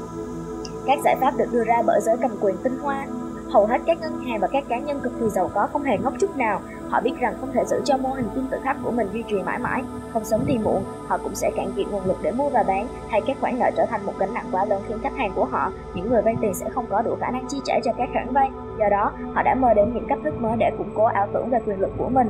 Các 0.86 0.98
giải 1.04 1.16
pháp 1.20 1.36
được 1.36 1.52
đưa 1.52 1.64
ra 1.64 1.82
bởi 1.86 2.00
giới 2.00 2.16
cầm 2.22 2.30
quyền 2.40 2.56
tinh 2.56 2.78
hoa 2.78 3.06
Hầu 3.52 3.66
hết 3.66 3.80
các 3.86 4.00
ngân 4.00 4.20
hàng 4.20 4.40
và 4.40 4.48
các 4.52 4.64
cá 4.68 4.78
nhân 4.78 5.00
cực 5.00 5.12
kỳ 5.20 5.28
giàu 5.28 5.50
có 5.54 5.68
không 5.72 5.82
hề 5.82 5.98
ngốc 5.98 6.14
chút 6.20 6.36
nào. 6.36 6.60
Họ 6.90 7.00
biết 7.00 7.12
rằng 7.20 7.34
không 7.40 7.52
thể 7.52 7.64
giữ 7.64 7.80
cho 7.84 7.96
mô 7.96 8.08
hình 8.08 8.28
kim 8.34 8.46
tự 8.50 8.58
tháp 8.64 8.76
của 8.84 8.90
mình 8.90 9.08
duy 9.12 9.22
trì 9.28 9.42
mãi 9.42 9.58
mãi. 9.58 9.82
Không 10.12 10.24
sớm 10.24 10.40
thì 10.46 10.58
muộn, 10.58 10.82
họ 11.06 11.18
cũng 11.22 11.34
sẽ 11.34 11.50
cạn 11.56 11.72
kiệt 11.76 11.86
nguồn 11.90 12.04
lực 12.04 12.16
để 12.22 12.32
mua 12.32 12.48
và 12.48 12.62
bán, 12.62 12.86
hay 13.08 13.20
các 13.26 13.36
khoản 13.40 13.58
nợ 13.58 13.70
trở 13.76 13.86
thành 13.86 14.06
một 14.06 14.12
gánh 14.18 14.34
nặng 14.34 14.46
quá 14.52 14.64
lớn 14.64 14.82
khiến 14.88 14.98
khách 15.02 15.16
hàng 15.16 15.32
của 15.34 15.44
họ, 15.44 15.72
những 15.94 16.08
người 16.08 16.22
vay 16.22 16.36
tiền 16.40 16.54
sẽ 16.54 16.68
không 16.74 16.86
có 16.90 17.02
đủ 17.02 17.16
khả 17.20 17.30
năng 17.30 17.48
chi 17.48 17.60
trả 17.64 17.74
cho 17.84 17.92
các 17.98 18.08
khoản 18.12 18.32
vay. 18.32 18.50
Do 18.78 18.88
đó, 18.90 19.12
họ 19.34 19.42
đã 19.42 19.54
mơ 19.54 19.74
đến 19.74 19.90
những 19.94 20.06
cách 20.08 20.18
thức 20.24 20.34
mới 20.40 20.56
để 20.58 20.70
củng 20.78 20.90
cố 20.94 21.04
ảo 21.04 21.28
tưởng 21.32 21.50
về 21.50 21.58
quyền 21.66 21.80
lực 21.80 21.90
của 21.98 22.08
mình. 22.08 22.28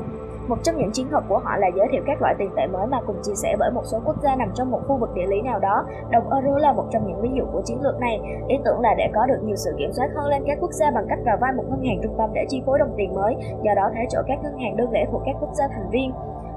Một 0.48 0.56
trong 0.62 0.76
những 0.76 0.90
chiến 0.92 1.08
thuật 1.10 1.24
của 1.28 1.38
họ 1.38 1.56
là 1.56 1.68
giới 1.76 1.88
thiệu 1.92 2.02
các 2.06 2.22
loại 2.22 2.34
tiền 2.38 2.50
tệ 2.56 2.66
mới 2.66 2.86
mà 2.86 3.00
cùng 3.06 3.16
chia 3.22 3.34
sẻ 3.34 3.56
bởi 3.58 3.70
một 3.70 3.82
số 3.84 3.98
quốc 4.04 4.16
gia 4.22 4.36
nằm 4.36 4.50
trong 4.54 4.70
một 4.70 4.80
khu 4.88 4.96
vực 4.96 5.14
địa 5.14 5.26
lý 5.26 5.40
nào 5.42 5.58
đó. 5.58 5.84
Đồng 6.10 6.30
euro 6.32 6.58
là 6.58 6.72
một 6.72 6.84
trong 6.90 7.06
những 7.06 7.20
ví 7.20 7.30
dụ 7.34 7.44
của 7.52 7.62
chiến 7.64 7.82
lược 7.82 8.00
này. 8.00 8.20
Ý 8.48 8.56
tưởng 8.64 8.80
là 8.80 8.94
để 8.98 9.10
có 9.14 9.26
được 9.26 9.40
nhiều 9.42 9.56
sự 9.56 9.74
kiểm 9.78 9.92
soát 9.92 10.08
hơn 10.14 10.26
lên 10.26 10.42
các 10.46 10.58
quốc 10.60 10.72
gia 10.72 10.90
bằng 10.90 11.06
cách 11.08 11.18
vào 11.24 11.36
vai 11.40 11.52
một 11.52 11.64
ngân 11.70 11.84
hàng 11.84 12.00
trung 12.02 12.14
tâm 12.18 12.30
để 12.32 12.44
chi 12.48 12.62
phối 12.66 12.78
đồng 12.78 12.94
tiền 12.96 13.14
mới, 13.14 13.36
do 13.62 13.74
đó 13.74 13.90
thế 13.94 14.00
chỗ 14.10 14.18
các 14.26 14.38
ngân 14.42 14.58
hàng 14.58 14.76
đơn 14.76 14.92
lẻ 14.92 15.06
thuộc 15.12 15.22
các 15.26 15.36
quốc 15.40 15.50
gia 15.54 15.68
thành 15.68 15.90
viên. 15.90 16.12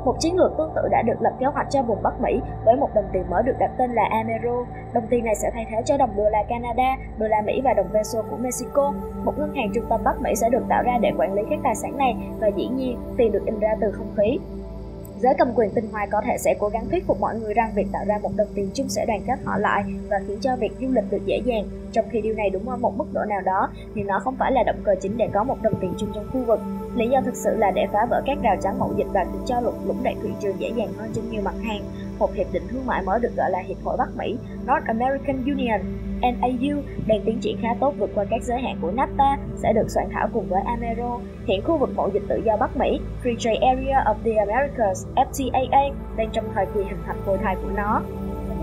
Một 0.06 0.16
chiến 0.20 0.36
lược 0.38 0.58
tương 0.58 0.72
tự 0.76 0.82
đã 0.92 1.02
được 1.02 1.22
lập 1.22 1.34
kế 1.40 1.46
hoạch 1.46 1.68
cho 1.70 1.84
vùng 1.84 2.04
Bắc 2.04 2.22
Mỹ 2.22 2.42
với 2.66 2.76
một 2.76 2.90
đồng 2.96 3.06
tiền 3.14 3.24
mới 3.30 3.44
được 3.44 3.56
đặt 3.60 3.72
tên 3.78 3.94
là 3.94 4.08
Amero. 4.12 4.66
Đồng 4.94 5.08
tiền 5.08 5.26
này 5.26 5.36
sẽ 5.36 5.52
thay 5.54 5.66
thế 5.70 5.82
cho 5.86 5.98
đồng 5.98 6.16
đô 6.16 6.30
la 6.30 6.44
Canada, 6.50 6.98
đô 7.18 7.28
la 7.28 7.42
Mỹ 7.42 7.62
và 7.64 7.74
đồng 7.74 7.90
peso 7.94 8.22
của 8.22 8.38
Mexico. 8.38 8.94
Một 9.24 9.34
ngân 9.38 9.56
hàng 9.56 9.72
trung 9.74 9.86
tâm 9.90 10.02
Bắc 10.04 10.22
Mỹ 10.22 10.36
sẽ 10.36 10.50
được 10.50 10.64
tạo 10.70 10.84
ra 10.84 10.98
để 11.02 11.12
quản 11.18 11.34
lý 11.34 11.42
các 11.50 11.60
tài 11.64 11.76
sản 11.76 11.98
này 11.98 12.16
và 12.40 12.48
dĩ 12.48 12.68
nhiên 12.68 12.98
tiền 13.18 13.32
được 13.32 13.46
in 13.46 13.60
ra 13.60 13.76
từ 13.82 13.92
không 13.92 14.14
khí. 14.18 14.40
Giới 15.20 15.34
cầm 15.38 15.54
quyền 15.56 15.70
tinh 15.70 15.88
hoa 15.92 16.06
có 16.12 16.22
thể 16.26 16.38
sẽ 16.38 16.56
cố 16.60 16.70
gắng 16.70 16.90
thuyết 16.90 17.08
phục 17.08 17.20
mọi 17.20 17.40
người 17.40 17.54
rằng 17.54 17.72
việc 17.76 17.88
tạo 17.92 18.06
ra 18.08 18.18
một 18.22 18.32
đồng 18.36 18.48
tiền 18.56 18.70
chung 18.74 18.90
sẽ 18.90 19.06
đoàn 19.06 19.22
kết 19.28 19.36
họ 19.44 19.58
lại 19.58 19.84
và 20.10 20.18
khiến 20.28 20.38
cho 20.42 20.56
việc 20.56 20.72
du 20.82 20.88
lịch 20.92 21.04
được 21.12 21.26
dễ 21.26 21.42
dàng, 21.46 21.64
trong 21.92 22.06
khi 22.12 22.22
điều 22.22 22.34
này 22.34 22.50
đúng 22.50 22.70
ở 22.70 22.78
một 22.78 22.98
mức 22.98 23.06
độ 23.14 23.22
nào 23.30 23.42
đó 23.42 23.70
thì 23.96 24.04
nó 24.04 24.20
không 24.20 24.36
phải 24.36 24.52
là 24.52 24.64
động 24.64 24.82
cơ 24.84 24.96
chính 25.02 25.18
để 25.18 25.30
có 25.34 25.44
một 25.44 25.62
đồng 25.62 25.80
tiền 25.82 25.94
chung 25.98 26.10
trong 26.16 26.28
khu 26.34 26.44
vực. 26.44 26.60
Lý 26.96 27.08
do 27.08 27.22
thực 27.22 27.36
sự 27.36 27.56
là 27.58 27.72
để 27.72 27.88
phá 27.94 28.06
vỡ 28.10 28.22
các 28.26 28.38
rào 28.44 28.56
chắn 28.62 28.80
mậu 28.80 28.94
dịch 28.98 29.08
và 29.14 29.26
khiến 29.32 29.42
cho 29.46 29.60
lục 29.60 29.76
lũng 29.86 30.04
đại 30.04 30.16
thị 30.24 30.30
trường 30.42 30.60
dễ 30.60 30.72
dàng 30.76 30.94
hơn 30.98 31.10
trên 31.16 31.30
nhiều 31.30 31.42
mặt 31.42 31.56
hàng. 31.64 31.84
Một 32.20 32.34
hiệp 32.34 32.48
định 32.54 32.64
thương 32.70 32.86
mại 32.86 33.02
mới 33.02 33.20
được 33.20 33.36
gọi 33.38 33.52
là 33.52 33.60
Hiệp 33.60 33.78
hội 33.84 33.98
Bắc 33.98 34.10
Mỹ 34.18 34.38
North 34.62 34.86
American 34.86 35.44
Union 35.46 35.82
NAU 36.32 36.82
đang 37.08 37.22
tiến 37.26 37.40
triển 37.42 37.58
khá 37.62 37.70
tốt 37.80 37.94
vượt 37.98 38.10
qua 38.16 38.26
các 38.30 38.44
giới 38.44 38.62
hạn 38.62 38.78
của 38.82 38.92
NAFTA 38.92 39.38
sẽ 39.56 39.74
được 39.74 39.90
soạn 39.90 40.08
thảo 40.12 40.28
cùng 40.34 40.50
với 40.50 40.62
AMERO. 40.66 41.20
Hiện 41.48 41.62
khu 41.64 41.78
vực 41.78 41.90
mậu 41.96 42.10
dịch 42.14 42.24
tự 42.30 42.42
do 42.46 42.58
Bắc 42.58 42.78
Mỹ 42.78 43.00
Free 43.24 43.38
Trade 43.38 43.58
Area 43.58 44.04
of 44.04 44.16
the 44.26 44.36
Americas 44.36 45.06
FTAA 45.16 45.94
đang 46.18 46.30
trong 46.32 46.46
thời 46.54 46.66
kỳ 46.66 46.80
hình 46.84 47.00
thành 47.06 47.22
phôi 47.26 47.38
thai 47.38 47.56
của 47.56 47.70
nó 47.76 48.02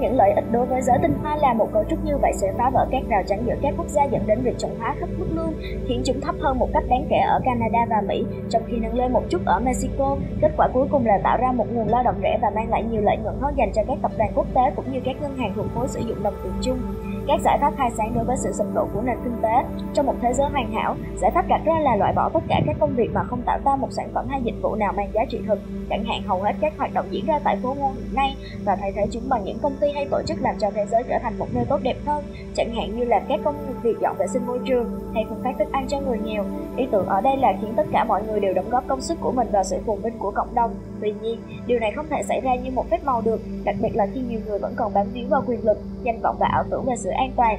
những 0.03 0.17
lợi 0.17 0.33
ích 0.33 0.45
đối 0.53 0.67
với 0.67 0.83
giới 0.83 0.99
tinh 1.03 1.15
hoa 1.23 1.37
là 1.37 1.53
một 1.53 1.69
cấu 1.73 1.85
trúc 1.91 2.05
như 2.05 2.17
vậy 2.23 2.33
sẽ 2.35 2.53
phá 2.59 2.71
vỡ 2.71 2.87
các 2.91 3.03
rào 3.09 3.23
chắn 3.27 3.43
giữa 3.47 3.55
các 3.63 3.75
quốc 3.77 3.89
gia 3.89 4.05
dẫn 4.05 4.27
đến 4.27 4.41
việc 4.43 4.59
chuẩn 4.59 4.79
hóa 4.79 4.95
thấp 5.01 5.09
mức 5.19 5.27
lương, 5.35 5.53
khiến 5.89 6.03
chúng 6.05 6.21
thấp 6.21 6.35
hơn 6.41 6.59
một 6.59 6.69
cách 6.75 6.85
đáng 6.89 7.07
kể 7.11 7.17
ở 7.17 7.41
Canada 7.45 7.87
và 7.91 8.03
Mỹ, 8.09 8.25
trong 8.51 8.63
khi 8.67 8.77
nâng 8.77 8.95
lên 8.95 9.13
một 9.13 9.23
chút 9.29 9.41
ở 9.45 9.61
Mexico. 9.61 10.17
Kết 10.41 10.53
quả 10.57 10.69
cuối 10.73 10.87
cùng 10.91 11.07
là 11.07 11.19
tạo 11.25 11.37
ra 11.37 11.53
một 11.53 11.67
nguồn 11.73 11.89
lao 11.89 12.03
động 12.03 12.17
rẻ 12.23 12.39
và 12.43 12.51
mang 12.51 12.71
lại 12.71 12.83
nhiều 12.83 13.03
lợi 13.03 13.17
nhuận 13.17 13.35
hơn 13.41 13.55
dành 13.57 13.73
cho 13.75 13.83
các 13.89 13.99
tập 14.03 14.11
đoàn 14.19 14.33
quốc 14.35 14.47
tế 14.55 14.63
cũng 14.77 14.93
như 14.93 15.01
các 15.05 15.17
ngân 15.23 15.37
hàng 15.37 15.53
thuộc 15.57 15.67
khối 15.75 15.89
sử 15.89 16.01
dụng 16.01 16.23
đồng 16.23 16.35
tiền 16.43 16.53
chung 16.63 16.79
các 17.27 17.41
giải 17.45 17.59
pháp 17.61 17.73
khai 17.77 17.91
sáng 17.97 18.15
đối 18.15 18.25
với 18.25 18.37
sự 18.37 18.53
sụp 18.53 18.67
đổ 18.75 18.89
của 18.95 19.03
nền 19.03 19.17
kinh 19.25 19.37
tế. 19.43 19.65
Trong 19.95 20.07
một 20.07 20.15
thế 20.23 20.33
giới 20.33 20.49
hoàn 20.49 20.73
hảo, 20.73 20.97
giải 21.21 21.31
pháp 21.35 21.49
đặt 21.49 21.61
ra 21.65 21.79
là 21.79 21.97
loại 21.97 22.13
bỏ 22.13 22.29
tất 22.29 22.41
cả 22.49 22.61
các 22.67 22.77
công 22.81 22.95
việc 22.97 23.11
mà 23.15 23.25
không 23.25 23.43
tạo 23.43 23.59
ra 23.65 23.77
một 23.77 23.89
sản 23.91 24.09
phẩm 24.15 24.27
hay 24.29 24.43
dịch 24.43 24.63
vụ 24.63 24.75
nào 24.75 24.93
mang 24.97 25.11
giá 25.15 25.25
trị 25.31 25.41
thực, 25.47 25.59
chẳng 25.91 26.05
hạn 26.05 26.23
hầu 26.27 26.43
hết 26.43 26.53
các 26.61 26.73
hoạt 26.79 26.95
động 26.95 27.07
diễn 27.11 27.27
ra 27.27 27.39
tại 27.45 27.57
phố 27.63 27.75
môn 27.75 27.93
hiện 27.95 28.15
nay 28.15 28.37
và 28.65 28.77
thay 28.77 28.93
thế 28.93 29.07
chúng 29.11 29.23
bằng 29.29 29.45
những 29.45 29.59
công 29.63 29.77
ty 29.81 29.87
hay 29.95 30.07
tổ 30.11 30.23
chức 30.27 30.43
làm 30.43 30.55
cho 30.59 30.71
thế 30.71 30.87
giới 30.87 31.03
trở 31.09 31.19
thành 31.23 31.39
một 31.39 31.47
nơi 31.55 31.65
tốt 31.69 31.81
đẹp 31.83 31.97
hơn, 32.07 32.25
chẳng 32.55 32.75
hạn 32.75 32.97
như 32.97 33.05
làm 33.05 33.23
các 33.29 33.41
công 33.45 33.57
việc 33.83 33.97
dọn 34.01 34.17
vệ 34.19 34.27
sinh 34.27 34.47
môi 34.47 34.59
trường 34.65 34.91
hay 35.15 35.25
phân 35.29 35.43
phát 35.45 35.53
thức 35.59 35.69
ăn 35.73 35.87
cho 35.89 36.01
người 36.01 36.19
nghèo. 36.25 36.45
Ý 36.77 36.87
tưởng 36.93 37.07
ở 37.07 37.21
đây 37.21 37.37
là 37.37 37.53
khiến 37.61 37.73
tất 37.77 37.87
cả 37.93 38.05
mọi 38.05 38.23
người 38.23 38.41
đều 38.41 38.55
đóng 38.55 38.71
góp 38.71 38.87
công 38.87 39.01
sức 39.01 39.19
của 39.21 39.33
mình 39.33 39.49
vào 39.53 39.65
sự 39.65 39.79
phồn 39.87 39.99
vinh 40.03 40.19
của 40.19 40.31
cộng 40.31 40.55
đồng. 40.55 40.75
Tuy 41.03 41.13
nhiên, 41.23 41.41
điều 41.67 41.79
này 41.79 41.93
không 41.93 42.07
thể 42.11 42.23
xảy 42.23 42.41
ra 42.41 42.55
như 42.55 42.71
một 42.71 42.91
phép 42.91 43.05
màu 43.05 43.21
được, 43.25 43.41
đặc 43.65 43.77
biệt 43.83 43.97
là 43.97 44.07
khi 44.15 44.21
nhiều 44.21 44.41
người 44.47 44.59
vẫn 44.59 44.73
còn 44.77 44.95
bám 44.95 45.07
víu 45.13 45.29
vào 45.29 45.43
quyền 45.47 45.65
lực, 45.65 45.79
danh 46.03 46.21
vọng 46.23 46.37
và 46.41 46.47
ảo 46.47 46.65
tưởng 46.71 46.85
về 46.87 46.95
sự 46.97 47.11
an 47.11 47.31
toàn. 47.37 47.59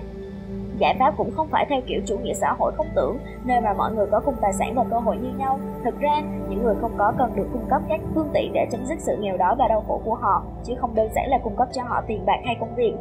Giải 0.78 0.96
pháp 1.00 1.14
cũng 1.18 1.32
không 1.32 1.48
phải 1.48 1.66
theo 1.70 1.82
kiểu 1.88 2.02
chủ 2.06 2.18
nghĩa 2.18 2.34
xã 2.34 2.54
hội 2.60 2.72
không 2.76 2.88
tưởng, 2.96 3.18
nơi 3.46 3.62
mà 3.62 3.74
mọi 3.74 3.92
người 3.94 4.06
có 4.12 4.20
cùng 4.20 4.36
tài 4.42 4.54
sản 4.54 4.74
và 4.76 4.84
cơ 4.84 5.00
hội 5.00 5.18
như 5.18 5.30
nhau. 5.38 5.60
Thực 5.84 6.00
ra, 6.00 6.22
những 6.50 6.64
người 6.64 6.76
không 6.82 6.92
có 6.98 7.14
cần 7.18 7.36
được 7.36 7.48
cung 7.54 7.66
cấp 7.70 7.82
các 7.90 8.00
phương 8.16 8.30
tiện 8.34 8.52
để 8.54 8.68
chấm 8.72 8.86
dứt 8.86 9.00
sự 9.00 9.18
nghèo 9.20 9.38
đói 9.38 9.56
và 9.60 9.68
đau 9.68 9.84
khổ 9.88 10.02
của 10.06 10.16
họ, 10.16 10.44
chứ 10.64 10.74
không 10.80 10.96
đơn 10.96 11.10
giản 11.16 11.30
là 11.30 11.38
cung 11.44 11.56
cấp 11.56 11.68
cho 11.72 11.84
họ 11.84 12.02
tiền 12.08 12.26
bạc 12.26 12.40
hay 12.46 12.56
công 12.60 12.76
việc 12.76 12.94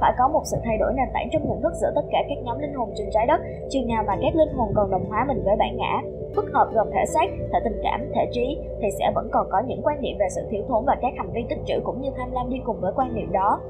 phải 0.00 0.12
có 0.18 0.28
một 0.28 0.42
sự 0.44 0.56
thay 0.64 0.76
đổi 0.78 0.92
nền 0.96 1.08
tảng 1.14 1.28
trong 1.32 1.48
nhận 1.48 1.62
thức 1.62 1.72
giữa 1.80 1.92
tất 1.94 2.02
cả 2.12 2.18
các 2.28 2.38
nhóm 2.44 2.58
linh 2.58 2.74
hồn 2.74 2.90
trên 2.96 3.08
trái 3.12 3.26
đất 3.26 3.40
chừng 3.70 3.88
nào 3.88 4.04
mà 4.06 4.16
các 4.22 4.34
linh 4.34 4.54
hồn 4.54 4.72
còn 4.74 4.90
đồng 4.90 5.04
hóa 5.08 5.24
mình 5.28 5.42
với 5.44 5.56
bản 5.58 5.76
ngã 5.76 6.02
phức 6.36 6.52
hợp 6.52 6.68
gồm 6.74 6.86
thể 6.92 7.04
xác, 7.06 7.26
thể 7.52 7.58
tình 7.64 7.80
cảm, 7.82 8.00
thể 8.14 8.28
trí, 8.32 8.58
thì 8.80 8.88
sẽ 8.98 9.12
vẫn 9.14 9.28
còn 9.32 9.46
có 9.50 9.62
những 9.66 9.82
quan 9.82 10.02
niệm 10.02 10.16
về 10.18 10.26
sự 10.34 10.42
thiếu 10.50 10.62
thốn 10.68 10.84
và 10.86 10.96
các 11.02 11.12
hành 11.16 11.30
vi 11.34 11.44
tích 11.48 11.58
trữ 11.66 11.74
cũng 11.84 12.00
như 12.00 12.10
tham 12.16 12.32
lam 12.32 12.50
đi 12.50 12.60
cùng 12.64 12.80
với 12.80 12.92
quan 12.96 13.14
niệm 13.14 13.32
đó. 13.32 13.60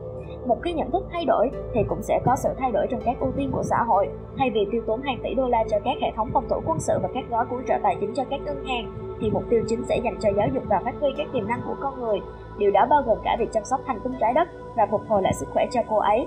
Một 0.47 0.57
khi 0.63 0.73
nhận 0.73 0.91
thức 0.91 1.07
thay 1.13 1.25
đổi, 1.25 1.51
thì 1.75 1.81
cũng 1.89 2.03
sẽ 2.03 2.21
có 2.25 2.37
sự 2.37 2.49
thay 2.59 2.73
đổi 2.73 2.87
trong 2.91 3.01
các 3.05 3.21
ưu 3.21 3.33
tiên 3.37 3.51
của 3.53 3.63
xã 3.63 3.77
hội, 3.89 4.09
thay 4.39 4.51
vì 4.51 4.67
tiêu 4.73 4.83
tốn 4.87 5.03
hàng 5.03 5.19
tỷ 5.23 5.35
đô 5.35 5.49
la 5.49 5.65
cho 5.71 5.79
các 5.85 5.97
hệ 6.01 6.09
thống 6.17 6.29
phòng 6.33 6.45
thủ 6.51 6.57
quân 6.67 6.81
sự 6.81 6.99
và 7.03 7.09
các 7.15 7.25
gói 7.31 7.45
cứu 7.51 7.61
trợ 7.69 7.75
tài 7.83 7.97
chính 8.01 8.15
cho 8.15 8.25
các 8.31 8.41
ngân 8.45 8.65
hàng, 8.65 8.93
thì 9.21 9.31
mục 9.31 9.43
tiêu 9.51 9.63
chính 9.69 9.85
sẽ 9.85 9.97
dành 10.05 10.17
cho 10.21 10.31
giáo 10.37 10.49
dục 10.55 10.63
và 10.67 10.81
phát 10.85 10.95
huy 11.01 11.09
các 11.17 11.27
tiềm 11.33 11.49
năng 11.49 11.61
của 11.67 11.75
con 11.81 12.01
người. 12.01 12.19
Điều 12.59 12.71
đó 12.71 12.87
bao 12.91 13.03
gồm 13.07 13.19
cả 13.25 13.37
việc 13.39 13.53
chăm 13.53 13.65
sóc 13.65 13.81
thành 13.87 14.01
tinh 14.05 14.13
trái 14.21 14.33
đất 14.35 14.49
và 14.77 14.87
phục 14.91 15.01
hồi 15.09 15.23
lại 15.23 15.33
sức 15.35 15.49
khỏe 15.53 15.67
cho 15.71 15.81
cô 15.89 15.97
ấy. 15.97 16.27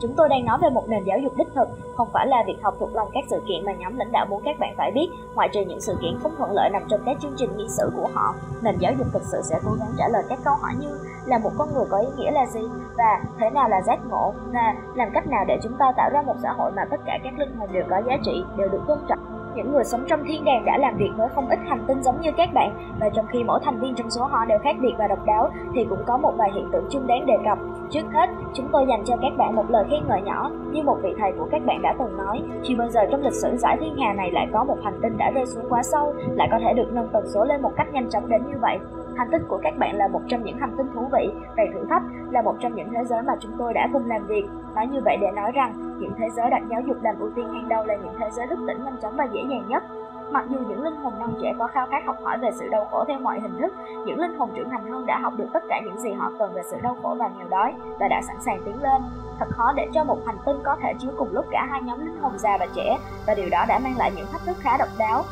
Chúng 0.00 0.14
tôi 0.16 0.28
đang 0.28 0.44
nói 0.44 0.58
về 0.62 0.70
một 0.70 0.88
nền 0.88 1.04
giáo 1.04 1.18
dục 1.18 1.32
đích 1.36 1.48
thực, 1.54 1.68
không 1.96 2.08
phải 2.12 2.26
là 2.26 2.44
việc 2.46 2.56
học 2.62 2.74
thuộc 2.80 2.94
lòng 2.94 3.08
các 3.12 3.24
sự 3.30 3.42
kiện 3.48 3.64
mà 3.66 3.72
nhóm 3.72 3.96
lãnh 3.96 4.12
đạo 4.12 4.26
muốn 4.30 4.42
các 4.44 4.58
bạn 4.58 4.74
phải 4.76 4.90
biết, 4.90 5.08
ngoại 5.34 5.48
trừ 5.52 5.60
những 5.60 5.80
sự 5.80 5.96
kiện 6.02 6.18
không 6.22 6.34
thuận 6.38 6.50
lợi 6.52 6.70
nằm 6.70 6.82
trong 6.88 7.00
các 7.06 7.16
chương 7.22 7.34
trình 7.36 7.56
nghị 7.56 7.68
sử 7.68 7.90
của 7.96 8.08
họ. 8.14 8.34
Nền 8.62 8.78
giáo 8.78 8.92
dục 8.98 9.06
thực 9.12 9.22
sự 9.22 9.40
sẽ 9.42 9.60
cố 9.64 9.70
gắng 9.80 9.92
trả 9.98 10.08
lời 10.08 10.22
các 10.28 10.38
câu 10.44 10.54
hỏi 10.54 10.72
như 10.80 10.98
là 11.26 11.38
một 11.38 11.50
con 11.58 11.68
người 11.74 11.84
có 11.90 11.98
ý 11.98 12.08
nghĩa 12.16 12.30
là 12.30 12.46
gì 12.46 12.60
và 12.96 13.22
thế 13.38 13.50
nào 13.50 13.68
là 13.68 13.82
giác 13.82 13.98
ngộ 14.10 14.32
và 14.52 14.74
làm 14.94 15.08
cách 15.14 15.26
nào 15.26 15.44
để 15.48 15.58
chúng 15.62 15.76
ta 15.78 15.92
tạo 15.96 16.10
ra 16.12 16.22
một 16.22 16.36
xã 16.42 16.52
hội 16.52 16.72
mà 16.76 16.82
tất 16.90 17.00
cả 17.06 17.18
các 17.24 17.38
linh 17.38 17.56
hồn 17.56 17.68
đều 17.72 17.84
có 17.90 18.02
giá 18.06 18.16
trị, 18.24 18.44
đều 18.56 18.68
được 18.68 18.80
tôn 18.86 18.98
trọng 19.08 19.33
những 19.54 19.72
người 19.72 19.84
sống 19.84 20.04
trong 20.06 20.24
thiên 20.24 20.44
đàng 20.44 20.64
đã 20.64 20.78
làm 20.78 20.96
việc 20.96 21.10
với 21.16 21.28
không 21.34 21.48
ít 21.48 21.58
hành 21.68 21.84
tinh 21.86 22.02
giống 22.02 22.20
như 22.20 22.30
các 22.36 22.48
bạn 22.54 22.74
và 23.00 23.10
trong 23.14 23.26
khi 23.26 23.44
mỗi 23.44 23.60
thành 23.64 23.80
viên 23.80 23.94
trong 23.94 24.10
số 24.10 24.24
họ 24.24 24.44
đều 24.44 24.58
khác 24.58 24.76
biệt 24.80 24.94
và 24.98 25.08
độc 25.08 25.24
đáo 25.26 25.50
thì 25.74 25.86
cũng 25.90 26.02
có 26.06 26.16
một 26.16 26.32
vài 26.36 26.50
hiện 26.54 26.68
tượng 26.72 26.86
chung 26.90 27.06
đáng 27.06 27.26
đề 27.26 27.36
cập. 27.44 27.58
Trước 27.90 28.12
hết, 28.12 28.30
chúng 28.54 28.68
tôi 28.72 28.86
dành 28.88 29.04
cho 29.04 29.16
các 29.22 29.32
bạn 29.36 29.56
một 29.56 29.70
lời 29.70 29.84
khen 29.90 30.00
ngợi 30.08 30.22
nhỏ 30.22 30.50
như 30.72 30.82
một 30.82 30.98
vị 31.02 31.14
thầy 31.18 31.32
của 31.32 31.48
các 31.50 31.66
bạn 31.66 31.82
đã 31.82 31.94
từng 31.98 32.16
nói, 32.16 32.42
chưa 32.62 32.74
bao 32.78 32.88
giờ 32.88 33.00
trong 33.10 33.22
lịch 33.22 33.34
sử 33.34 33.56
giải 33.56 33.76
thiên 33.80 33.96
hà 33.98 34.12
này 34.12 34.30
lại 34.30 34.48
có 34.52 34.64
một 34.64 34.76
hành 34.84 34.98
tinh 35.02 35.16
đã 35.18 35.30
rơi 35.30 35.46
xuống 35.46 35.64
quá 35.68 35.82
sâu, 35.82 36.14
lại 36.34 36.48
có 36.50 36.58
thể 36.62 36.72
được 36.72 36.92
nâng 36.92 37.08
tần 37.12 37.24
số 37.26 37.44
lên 37.44 37.62
một 37.62 37.72
cách 37.76 37.92
nhanh 37.92 38.10
chóng 38.10 38.28
đến 38.28 38.42
như 38.46 38.58
vậy. 38.60 38.78
Hành 39.16 39.28
tinh 39.32 39.42
của 39.48 39.58
các 39.62 39.76
bạn 39.78 39.96
là 39.96 40.08
một 40.08 40.20
trong 40.28 40.44
những 40.44 40.58
hành 40.58 40.74
tinh 40.78 40.86
thú 40.94 41.08
vị, 41.12 41.30
đầy 41.56 41.66
thử 41.74 41.86
thách, 41.90 42.02
là 42.30 42.42
một 42.42 42.54
trong 42.60 42.74
những 42.74 42.88
thế 42.94 43.04
giới 43.04 43.22
mà 43.22 43.32
chúng 43.40 43.52
tôi 43.58 43.74
đã 43.74 43.88
cùng 43.92 44.06
làm 44.06 44.26
việc. 44.26 44.44
Nói 44.74 44.86
như 44.86 45.00
vậy 45.04 45.16
để 45.20 45.30
nói 45.30 45.52
rằng, 45.52 45.93
những 46.04 46.14
thế 46.18 46.26
giới 46.36 46.50
đặt 46.50 46.62
giáo 46.70 46.80
dục 46.80 46.96
làm 47.02 47.18
ưu 47.18 47.30
tiên 47.34 47.48
hàng 47.52 47.68
đầu 47.68 47.84
là 47.84 47.94
những 47.94 48.14
thế 48.20 48.30
giới 48.32 48.46
thức 48.46 48.58
tỉnh 48.66 48.84
nhanh 48.84 48.96
chóng 49.02 49.16
và 49.16 49.24
dễ 49.32 49.40
dàng 49.50 49.64
nhất. 49.68 49.82
Mặc 50.30 50.44
dù 50.50 50.58
những 50.68 50.82
linh 50.82 50.96
hồn 50.96 51.12
non 51.18 51.34
trẻ 51.42 51.52
có 51.58 51.66
khao 51.66 51.86
khát 51.90 52.06
học 52.06 52.16
hỏi 52.22 52.38
về 52.38 52.50
sự 52.54 52.68
đau 52.68 52.88
khổ 52.90 53.04
theo 53.08 53.20
mọi 53.20 53.40
hình 53.40 53.56
thức, 53.60 53.72
những 54.06 54.18
linh 54.18 54.38
hồn 54.38 54.50
trưởng 54.56 54.70
thành 54.70 54.90
hơn 54.90 55.06
đã 55.06 55.18
học 55.18 55.32
được 55.36 55.48
tất 55.52 55.62
cả 55.68 55.80
những 55.84 56.00
gì 56.00 56.12
họ 56.12 56.30
cần 56.38 56.52
về 56.54 56.62
sự 56.70 56.76
đau 56.82 56.96
khổ 57.02 57.16
và 57.18 57.30
nghèo 57.38 57.48
đói 57.48 57.74
và 58.00 58.08
đã 58.08 58.22
sẵn 58.26 58.36
sàng 58.40 58.62
tiến 58.64 58.82
lên. 58.82 59.02
Thật 59.38 59.46
khó 59.50 59.72
để 59.76 59.88
cho 59.94 60.04
một 60.04 60.18
hành 60.26 60.38
tinh 60.46 60.56
có 60.64 60.76
thể 60.82 60.94
chứa 60.98 61.12
cùng 61.18 61.28
lúc 61.32 61.44
cả 61.50 61.66
hai 61.70 61.82
nhóm 61.82 62.06
linh 62.06 62.20
hồn 62.20 62.38
già 62.38 62.56
và 62.60 62.66
trẻ 62.74 62.98
và 63.26 63.34
điều 63.34 63.48
đó 63.50 63.64
đã 63.68 63.78
mang 63.78 63.98
lại 63.98 64.12
những 64.16 64.26
thách 64.32 64.44
thức 64.46 64.56
khá 64.60 64.76
độc 64.78 64.88
đáo. 64.98 65.22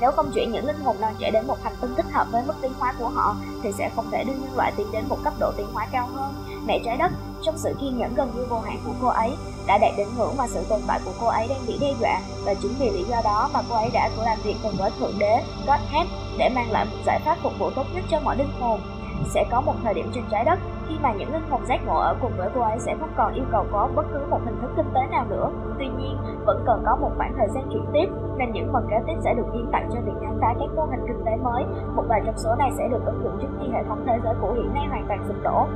Nếu 0.00 0.10
không 0.10 0.30
chuyển 0.34 0.52
những 0.52 0.66
linh 0.66 0.80
hồn 0.84 0.96
non 1.00 1.12
trẻ 1.18 1.30
đến 1.30 1.46
một 1.46 1.56
hành 1.64 1.72
tinh 1.80 1.94
thích 1.96 2.12
hợp 2.12 2.26
với 2.32 2.42
mức 2.46 2.54
tiến 2.62 2.72
hóa 2.80 2.94
của 2.98 3.08
họ 3.08 3.34
thì 3.62 3.72
sẽ 3.72 3.90
không 3.96 4.04
thể 4.10 4.24
đưa 4.24 4.32
nhân 4.32 4.56
loại 4.56 4.72
tiến 4.76 4.86
đến 4.92 5.04
một 5.08 5.16
cấp 5.24 5.32
độ 5.40 5.52
tiến 5.56 5.66
hóa 5.74 5.86
cao 5.92 6.06
hơn. 6.14 6.32
Mẹ 6.66 6.78
trái 6.84 6.96
đất, 6.96 7.12
trong 7.42 7.58
sự 7.58 7.74
kiên 7.80 7.98
nhẫn 7.98 8.14
gần 8.14 8.32
như 8.36 8.46
vô 8.48 8.58
hạn 8.58 8.78
của 8.86 8.92
cô 9.02 9.08
ấy, 9.08 9.30
đã 9.66 9.78
đạt 9.78 9.92
đến 9.96 10.08
ngưỡng 10.16 10.36
mà 10.36 10.46
sự 10.48 10.64
tồn 10.68 10.80
tại 10.86 11.00
của 11.04 11.12
cô 11.20 11.26
ấy 11.26 11.48
đang 11.48 11.66
bị 11.66 11.78
đe 11.80 11.94
dọa 12.00 12.20
và 12.44 12.54
chính 12.54 12.74
vì 12.78 12.90
lý 12.90 13.04
do 13.10 13.16
đó 13.24 13.50
mà 13.52 13.60
cô 13.68 13.74
ấy 13.74 13.90
đã 13.90 14.10
làm 14.18 14.38
việc 14.44 14.56
cùng 14.62 14.76
với 14.78 14.90
Thượng 14.98 15.18
Đế, 15.18 15.42
Godhead 15.66 16.08
để 16.38 16.48
mang 16.48 16.70
lại 16.70 16.84
một 16.84 16.96
giải 17.06 17.20
pháp 17.24 17.38
phục 17.42 17.52
vụ 17.58 17.70
tốt 17.70 17.86
nhất 17.94 18.04
cho 18.10 18.20
mọi 18.20 18.36
linh 18.36 18.52
hồn. 18.60 18.80
Sẽ 19.34 19.44
có 19.50 19.60
một 19.60 19.74
thời 19.84 19.94
điểm 19.94 20.10
trên 20.14 20.24
trái 20.30 20.44
đất 20.44 20.58
khi 20.88 20.94
mà 21.02 21.12
những 21.12 21.32
linh 21.32 21.50
hồn 21.50 21.66
giác 21.66 21.80
ngộ 21.86 21.98
ở 21.98 22.14
cùng 22.22 22.32
với 22.36 22.48
cô 22.54 22.60
ấy 22.60 22.78
sẽ 22.78 22.96
không 23.00 23.12
còn 23.16 23.34
yêu 23.34 23.44
cầu 23.52 23.66
có 23.72 23.88
bất 23.94 24.06
cứ 24.12 24.18
một 24.30 24.40
hình 24.44 24.58
thức 24.62 24.70
kinh 24.76 24.90
tế 24.94 25.00
nào 25.10 25.24
nữa. 25.30 25.50
Tuy 25.78 25.88
nhiên, 25.88 26.16
vẫn 26.46 26.62
cần 26.66 26.82
có 26.86 26.96
một 26.96 27.10
khoảng 27.16 27.34
thời 27.38 27.48
gian 27.54 27.64
chuyển 27.72 27.84
tiếp, 27.92 28.06
nên 28.36 28.52
những 28.52 28.70
phần 28.72 28.86
kế 28.90 28.96
tiếp 29.06 29.16
sẽ 29.24 29.34
được 29.34 29.46
hiến 29.54 29.66
tặng 29.72 29.88
cho 29.92 30.00
việc 30.00 30.12
khám 30.20 30.38
phá 30.40 30.54
các 30.60 30.68
mô 30.76 30.82
hình 30.82 31.04
kinh 31.06 31.24
tế 31.26 31.36
mới. 31.36 31.64
Một 31.94 32.04
vài 32.08 32.20
trong 32.26 32.38
số 32.38 32.54
này 32.58 32.70
sẽ 32.78 32.88
được 32.88 33.04
ứng 33.06 33.20
dụng 33.24 33.38
trước 33.40 33.48
khi 33.60 33.66
hệ 33.72 33.82
thống 33.88 34.04
thế 34.06 34.18
giới 34.24 34.34
cũ 34.40 34.52
hiện 34.52 34.74
nay 34.74 34.86
hoàn 34.88 35.04
toàn 35.08 35.24
sụp 35.28 35.36
đổ. 35.42 35.66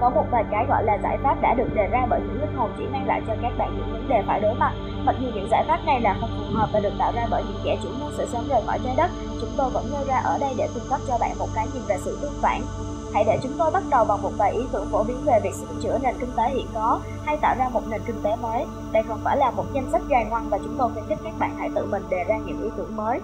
Có 0.00 0.10
một 0.10 0.24
vài 0.30 0.44
cái 0.50 0.66
gọi 0.68 0.84
là 0.84 0.98
giải 1.02 1.18
pháp 1.22 1.36
đã 1.40 1.54
được 1.54 1.68
đề 1.74 1.86
ra 1.86 2.06
bởi 2.10 2.20
những 2.20 2.40
linh 2.40 2.56
hồn 2.56 2.70
chỉ 2.78 2.86
mang 2.92 3.06
lại 3.06 3.22
cho 3.26 3.34
các 3.42 3.52
bạn 3.58 3.74
những 3.76 3.92
vấn 3.92 4.08
đề 4.08 4.22
phải 4.26 4.40
đối 4.40 4.54
mặt. 4.54 4.72
Mặc 5.06 5.16
dù 5.20 5.28
những 5.34 5.48
giải 5.50 5.64
pháp 5.68 5.78
này 5.86 6.00
là 6.00 6.16
không 6.20 6.30
phù 6.38 6.58
hợp 6.58 6.68
và 6.72 6.80
được 6.80 6.92
tạo 6.98 7.12
ra 7.14 7.26
bởi 7.30 7.42
những 7.48 7.60
kẻ 7.64 7.76
chủ 7.82 7.88
mưu 8.00 8.10
sự 8.10 8.26
sớm 8.26 8.44
rời 8.48 8.60
khỏi 8.66 8.78
trái 8.84 8.94
đất, 8.96 9.10
chúng 9.40 9.50
tôi 9.56 9.70
vẫn 9.70 9.84
nêu 9.92 10.04
ra 10.08 10.16
ở 10.16 10.38
đây 10.40 10.54
để 10.58 10.68
cung 10.74 10.88
cấp 10.90 11.00
cho 11.08 11.14
bạn 11.20 11.30
một 11.38 11.48
cái 11.54 11.66
nhìn 11.74 11.82
về 11.88 11.96
sự 11.98 12.18
tương 12.22 12.42
phản 12.42 12.60
Hãy 13.16 13.24
để 13.24 13.38
chúng 13.42 13.52
tôi 13.58 13.70
bắt 13.70 13.82
đầu 13.90 14.04
bằng 14.04 14.22
một 14.22 14.30
vài 14.38 14.52
ý 14.52 14.66
tưởng 14.72 14.86
phổ 14.92 15.04
biến 15.04 15.16
về 15.24 15.40
việc 15.42 15.54
sửa 15.54 15.74
chữa 15.82 15.98
nền 16.02 16.14
kinh 16.20 16.30
tế 16.36 16.42
hiện 16.48 16.66
có 16.74 17.00
hay 17.24 17.36
tạo 17.36 17.54
ra 17.58 17.68
một 17.68 17.80
nền 17.90 18.00
kinh 18.06 18.22
tế 18.22 18.36
mới. 18.42 18.66
Đây 18.92 19.02
không 19.08 19.18
phải 19.24 19.36
là 19.36 19.50
một 19.50 19.64
danh 19.72 19.90
sách 19.92 20.02
dài 20.08 20.26
ngoằng 20.30 20.48
và 20.50 20.58
chúng 20.58 20.74
tôi 20.78 20.90
khuyến 20.92 21.04
khích 21.08 21.18
các 21.24 21.32
bạn 21.38 21.56
hãy 21.58 21.70
tự 21.74 21.86
mình 21.86 22.02
đề 22.10 22.24
ra 22.28 22.36
những 22.36 22.62
ý 22.62 22.70
tưởng 22.76 22.96
mới. 22.96 23.20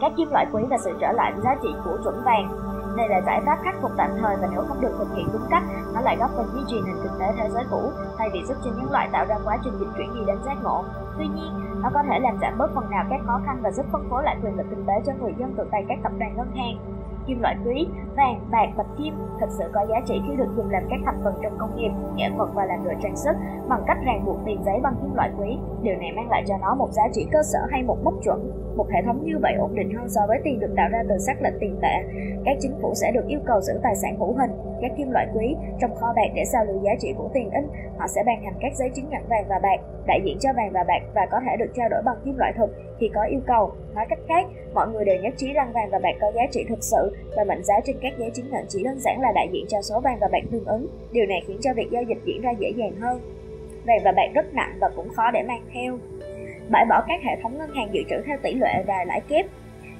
Các 0.00 0.12
kim 0.16 0.28
loại 0.30 0.46
quý 0.52 0.62
và 0.70 0.78
sự 0.78 0.90
trở 1.00 1.12
lại 1.12 1.32
giá 1.44 1.56
trị 1.62 1.68
của 1.84 1.98
chuẩn 2.04 2.22
vàng 2.24 2.68
đây 2.96 3.08
là 3.08 3.20
giải 3.26 3.40
pháp 3.46 3.58
khắc 3.64 3.74
phục 3.82 3.90
tạm 3.96 4.10
thời 4.20 4.36
và 4.36 4.48
nếu 4.52 4.64
không 4.68 4.80
được 4.80 4.94
thực 4.98 5.08
hiện 5.16 5.28
đúng 5.32 5.46
cách, 5.50 5.62
nó 5.94 6.00
lại 6.00 6.16
góp 6.16 6.30
phần 6.36 6.50
duy 6.54 6.60
trì 6.66 6.76
nền 6.86 6.96
kinh 7.02 7.12
tế 7.20 7.26
thế 7.36 7.48
giới 7.48 7.64
cũ 7.70 7.90
thay 8.18 8.28
vì 8.32 8.44
giúp 8.48 8.54
cho 8.64 8.70
nhân 8.70 8.90
loại 8.90 9.08
tạo 9.12 9.24
ra 9.28 9.38
quá 9.44 9.58
trình 9.64 9.78
dịch 9.78 9.88
chuyển 9.96 10.14
đi 10.14 10.20
đến 10.26 10.38
giác 10.46 10.56
ngộ. 10.62 10.84
Tuy 11.18 11.26
nhiên, 11.26 11.80
nó 11.82 11.90
có 11.94 12.02
thể 12.10 12.18
làm 12.18 12.38
giảm 12.40 12.58
bớt 12.58 12.70
phần 12.74 12.90
nào 12.90 13.04
các 13.10 13.20
khó 13.26 13.40
khăn 13.46 13.58
và 13.62 13.70
giúp 13.70 13.86
phân 13.92 14.08
phối 14.10 14.24
lại 14.24 14.36
quyền 14.42 14.56
lực 14.56 14.66
kinh 14.70 14.84
tế 14.86 14.94
cho 15.06 15.12
người 15.20 15.34
dân 15.38 15.54
từ 15.56 15.64
tay 15.70 15.84
các 15.88 15.98
tập 16.02 16.12
đoàn 16.18 16.36
ngân 16.36 16.50
hàng 16.56 16.97
kim 17.28 17.40
loại 17.40 17.56
quý, 17.64 17.86
vàng, 18.16 18.40
bạc, 18.50 18.68
bạch 18.76 18.86
kim 18.98 19.14
thật 19.40 19.46
sự 19.50 19.64
có 19.72 19.86
giá 19.88 20.00
trị 20.06 20.20
khi 20.28 20.36
được 20.36 20.48
dùng 20.56 20.70
làm 20.70 20.82
các 20.90 21.00
thành 21.04 21.20
phần 21.24 21.34
trong 21.42 21.58
công 21.58 21.76
nghiệp, 21.76 21.90
nghệ 22.16 22.24
thuật 22.36 22.48
và 22.54 22.64
làm 22.64 22.84
đồ 22.84 22.90
trang 23.02 23.16
sức 23.16 23.36
bằng 23.68 23.82
cách 23.86 23.98
ràng 24.06 24.24
buộc 24.26 24.36
tiền 24.46 24.62
giấy 24.64 24.80
bằng 24.82 24.94
kim 25.02 25.14
loại 25.14 25.30
quý. 25.38 25.58
Điều 25.82 25.96
này 25.96 26.12
mang 26.16 26.30
lại 26.30 26.44
cho 26.48 26.54
nó 26.60 26.74
một 26.74 26.88
giá 26.92 27.02
trị 27.12 27.26
cơ 27.32 27.42
sở 27.42 27.58
hay 27.70 27.82
một 27.82 27.98
mốc 28.04 28.14
chuẩn. 28.24 28.67
Một 28.78 28.90
hệ 28.90 29.02
thống 29.06 29.24
như 29.24 29.38
vậy 29.42 29.54
ổn 29.58 29.74
định 29.74 29.94
hơn 29.94 30.08
so 30.08 30.20
với 30.28 30.38
tiền 30.44 30.60
được 30.60 30.72
tạo 30.76 30.88
ra 30.92 31.02
từ 31.08 31.18
xác 31.18 31.42
lệnh 31.42 31.54
tiền 31.60 31.76
tệ. 31.82 31.94
Các 32.44 32.56
chính 32.60 32.72
phủ 32.82 32.94
sẽ 32.94 33.10
được 33.14 33.26
yêu 33.28 33.40
cầu 33.46 33.60
giữ 33.60 33.72
tài 33.82 33.96
sản 33.96 34.16
hữu 34.18 34.34
hình, 34.34 34.50
các 34.80 34.90
kim 34.96 35.10
loại 35.10 35.26
quý 35.34 35.56
trong 35.80 35.94
kho 35.94 36.12
bạc 36.16 36.30
để 36.34 36.44
sao 36.44 36.64
lưu 36.64 36.80
giá 36.84 36.90
trị 37.00 37.14
của 37.18 37.30
tiền 37.34 37.50
in. 37.50 37.64
Họ 37.98 38.06
sẽ 38.08 38.22
ban 38.26 38.42
hành 38.44 38.54
các 38.60 38.72
giấy 38.76 38.90
chứng 38.94 39.08
nhận 39.10 39.22
vàng 39.28 39.44
và 39.48 39.58
bạc 39.62 39.80
đại 40.06 40.20
diện 40.24 40.36
cho 40.40 40.50
vàng 40.56 40.70
và 40.72 40.84
bạc 40.84 41.02
và 41.14 41.26
có 41.30 41.40
thể 41.46 41.56
được 41.56 41.72
trao 41.74 41.88
đổi 41.88 42.02
bằng 42.04 42.16
kim 42.24 42.36
loại 42.36 42.52
thực 42.56 42.70
khi 42.98 43.10
có 43.14 43.22
yêu 43.22 43.40
cầu. 43.46 43.72
Nói 43.94 44.06
cách 44.08 44.18
khác, 44.28 44.46
mọi 44.74 44.88
người 44.88 45.04
đều 45.04 45.16
nhất 45.22 45.34
trí 45.36 45.52
rằng 45.52 45.72
vàng 45.72 45.90
và 45.90 45.98
bạc 45.98 46.16
có 46.20 46.32
giá 46.32 46.42
trị 46.50 46.64
thực 46.68 46.82
sự 46.82 47.16
và 47.36 47.44
mệnh 47.44 47.64
giá 47.64 47.74
trên 47.84 47.96
các 48.02 48.12
giấy 48.18 48.30
chứng 48.30 48.50
nhận 48.50 48.64
chỉ 48.68 48.82
đơn 48.84 48.98
giản 48.98 49.20
là 49.20 49.32
đại 49.34 49.48
diện 49.52 49.64
cho 49.68 49.82
số 49.82 50.00
vàng 50.00 50.18
và 50.20 50.28
bạc 50.32 50.42
tương 50.50 50.64
ứng. 50.64 50.86
Điều 51.12 51.26
này 51.26 51.42
khiến 51.46 51.58
cho 51.62 51.70
việc 51.74 51.90
giao 51.90 52.02
dịch 52.02 52.18
diễn 52.24 52.42
ra 52.42 52.50
dễ 52.58 52.72
dàng 52.76 52.96
hơn. 53.00 53.20
Vàng 53.86 54.00
và 54.04 54.12
bạc 54.12 54.30
rất 54.34 54.54
nặng 54.54 54.78
và 54.80 54.88
cũng 54.96 55.08
khó 55.08 55.30
để 55.30 55.42
mang 55.42 55.62
theo. 55.72 55.98
Bãi 56.70 56.84
bỏ 56.88 57.04
các 57.08 57.20
hệ 57.24 57.36
thống 57.42 57.58
ngân 57.58 57.74
hàng 57.74 57.88
dự 57.92 58.00
trữ 58.10 58.16
theo 58.26 58.38
tỷ 58.42 58.54
lệ 58.54 58.84
và 58.86 59.04
lãi 59.06 59.20
kép. 59.20 59.46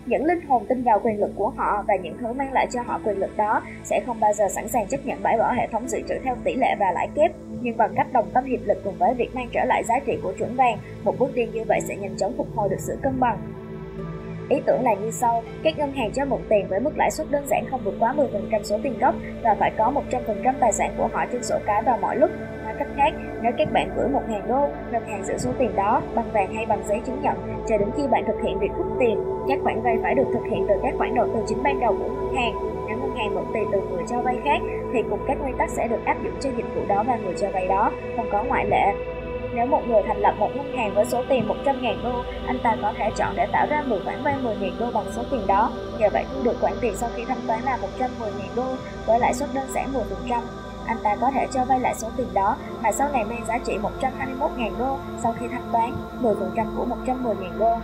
Những 0.07 0.25
linh 0.25 0.41
hồn 0.41 0.65
tin 0.69 0.83
vào 0.83 1.01
quyền 1.05 1.21
lực 1.21 1.31
của 1.37 1.49
họ 1.49 1.85
và 1.89 1.97
những 1.97 2.17
thứ 2.21 2.33
mang 2.33 2.53
lại 2.53 2.67
cho 2.71 2.83
họ 2.83 3.01
quyền 3.05 3.19
lực 3.19 3.37
đó 3.37 3.63
sẽ 3.85 4.01
không 4.07 4.21
bao 4.21 4.33
giờ 4.33 4.49
sẵn 4.49 4.69
sàng 4.69 4.87
chấp 4.87 5.07
nhận 5.07 5.23
bãi 5.23 5.39
bỏ 5.39 5.53
hệ 5.53 5.67
thống 5.73 5.89
dự 5.89 5.99
trữ 6.09 6.15
theo 6.25 6.37
tỷ 6.45 6.55
lệ 6.55 6.75
và 6.79 6.93
lãi 6.93 7.09
kép. 7.15 7.33
Nhưng 7.63 7.77
bằng 7.77 7.93
cách 7.97 8.13
đồng 8.13 8.31
tâm 8.35 8.45
hiệp 8.45 8.61
lực 8.65 8.79
cùng 8.85 8.95
với 8.99 9.15
việc 9.15 9.35
mang 9.35 9.49
trở 9.53 9.65
lại 9.65 9.85
giá 9.85 9.99
trị 10.07 10.19
của 10.23 10.33
chuẩn 10.39 10.57
vàng, 10.57 10.79
một 11.05 11.15
bước 11.19 11.35
đi 11.35 11.47
như 11.47 11.65
vậy 11.69 11.81
sẽ 11.89 11.97
nhanh 11.97 12.17
chóng 12.17 12.35
phục 12.37 12.49
hồi 12.55 12.69
được 12.69 12.81
sự 12.81 12.99
cân 13.03 13.21
bằng. 13.21 13.39
Ý 14.49 14.61
tưởng 14.67 14.83
là 14.83 14.95
như 14.95 15.11
sau, 15.11 15.43
các 15.63 15.79
ngân 15.79 15.93
hàng 15.93 16.13
cho 16.13 16.25
mượn 16.25 16.41
tiền 16.49 16.67
với 16.69 16.81
mức 16.81 16.91
lãi 16.97 17.11
suất 17.11 17.31
đơn 17.31 17.47
giản 17.47 17.65
không 17.71 17.81
vượt 17.85 17.95
quá 18.01 18.15
10% 18.17 18.63
số 18.63 18.79
tiền 18.83 18.99
gốc 18.99 19.15
và 19.43 19.57
phải 19.61 19.73
có 19.79 19.93
100% 20.11 20.55
tài 20.61 20.73
sản 20.73 20.95
của 20.99 21.09
họ 21.13 21.25
trên 21.33 21.43
sổ 21.43 21.57
cái 21.67 21.83
vào 21.83 21.99
mọi 22.03 22.17
lúc. 22.17 22.31
Nói 22.65 22.75
cách 22.79 22.89
khác, 22.97 23.13
nếu 23.43 23.53
các 23.59 23.73
bạn 23.73 23.91
gửi 23.97 24.09
1.000 24.09 24.49
đô, 24.49 24.69
ngân 24.93 25.03
hàng 25.07 25.25
giữ 25.25 25.39
số 25.39 25.51
tiền 25.59 25.77
đó 25.77 26.03
bằng 26.15 26.31
vàng 26.33 26.55
hay 26.55 26.67
bằng 26.67 26.83
giấy 26.89 27.01
chứng 27.07 27.23
nhận 27.23 27.35
cho 27.69 27.79
đến 27.79 27.89
khi 27.97 28.03
bạn 28.11 28.25
thực 28.27 28.43
hiện 28.45 28.59
việc 28.59 28.71
rút 28.79 28.87
tiền. 29.01 29.25
Các 29.49 29.59
khoản 29.63 29.83
vay 29.83 29.97
phải 30.03 30.15
được 30.15 30.27
thực 30.33 30.45
hiện 30.51 30.67
từ 30.69 30.75
các 30.83 30.95
khoản 30.99 31.15
đầu 31.15 31.29
tư 31.35 31.41
chính 31.47 31.63
ban 31.63 31.81
đầu 31.81 31.97
của 31.99 32.09
ngân 32.09 32.35
hàng. 32.37 32.55
Nếu 32.89 32.99
ngân 32.99 33.17
hàng 33.17 33.35
mượn 33.35 33.45
tiền 33.55 33.65
từ 33.73 33.81
người 33.81 34.05
cho 34.11 34.21
vay 34.21 34.37
khác 34.45 34.61
thì 34.93 35.03
cùng 35.11 35.21
các 35.27 35.41
nguyên 35.41 35.57
tắc 35.59 35.71
sẽ 35.71 35.89
được 35.89 36.05
áp 36.05 36.17
dụng 36.25 36.35
cho 36.41 36.51
dịch 36.57 36.75
vụ 36.75 36.81
đó 36.89 37.05
và 37.07 37.17
người 37.17 37.35
cho 37.37 37.51
vay 37.51 37.69
đó, 37.69 37.93
không 38.17 38.27
có 38.33 38.43
ngoại 38.43 38.67
lệ. 38.67 38.95
Nếu 39.59 39.67
một 39.67 39.89
người 39.89 40.03
thành 40.07 40.21
lập 40.21 40.35
một 40.39 40.51
ngân 40.57 40.77
hàng 40.77 40.95
với 40.95 41.07
số 41.07 41.23
tiền 41.29 41.49
100.000 41.65 42.03
đô, 42.03 42.23
anh 42.47 42.59
ta 42.63 42.77
có 42.83 42.93
thể 42.99 43.11
chọn 43.17 43.33
để 43.37 43.47
tạo 43.53 43.67
ra 43.71 43.83
10 43.83 44.01
khoản 44.01 44.23
vay 44.23 44.35
10.000 44.43 44.71
đô 44.79 44.91
bằng 44.91 45.05
số 45.17 45.23
tiền 45.31 45.47
đó. 45.47 45.71
Nhờ 45.99 46.09
vậy 46.13 46.25
thu 46.33 46.43
được 46.43 46.57
khoản 46.61 46.73
tiền 46.81 46.97
sau 46.97 47.11
khi 47.17 47.25
thanh 47.25 47.41
toán 47.47 47.63
là 47.63 47.79
110.000 47.99 48.29
đô 48.57 48.65
với 49.07 49.19
lãi 49.19 49.35
suất 49.35 49.49
đơn 49.55 49.69
giản 49.75 49.93
10%. 50.29 50.41
Anh 50.87 50.97
ta 51.03 51.17
có 51.21 51.31
thể 51.35 51.47
cho 51.53 51.65
vay 51.65 51.81
lại 51.81 51.95
số 51.95 52.09
tiền 52.17 52.27
đó 52.35 52.57
mà 52.83 52.93
sau 52.93 53.09
này 53.13 53.25
mang 53.25 53.45
giá 53.49 53.59
trị 53.59 53.79
121.000 54.01 54.79
đô 54.79 54.99
sau 55.23 55.35
khi 55.41 55.49
thanh 55.49 55.69
toán 55.73 55.93
10% 56.23 56.67
của 56.77 56.87
110.000 57.07 57.59
đô. 57.59 57.77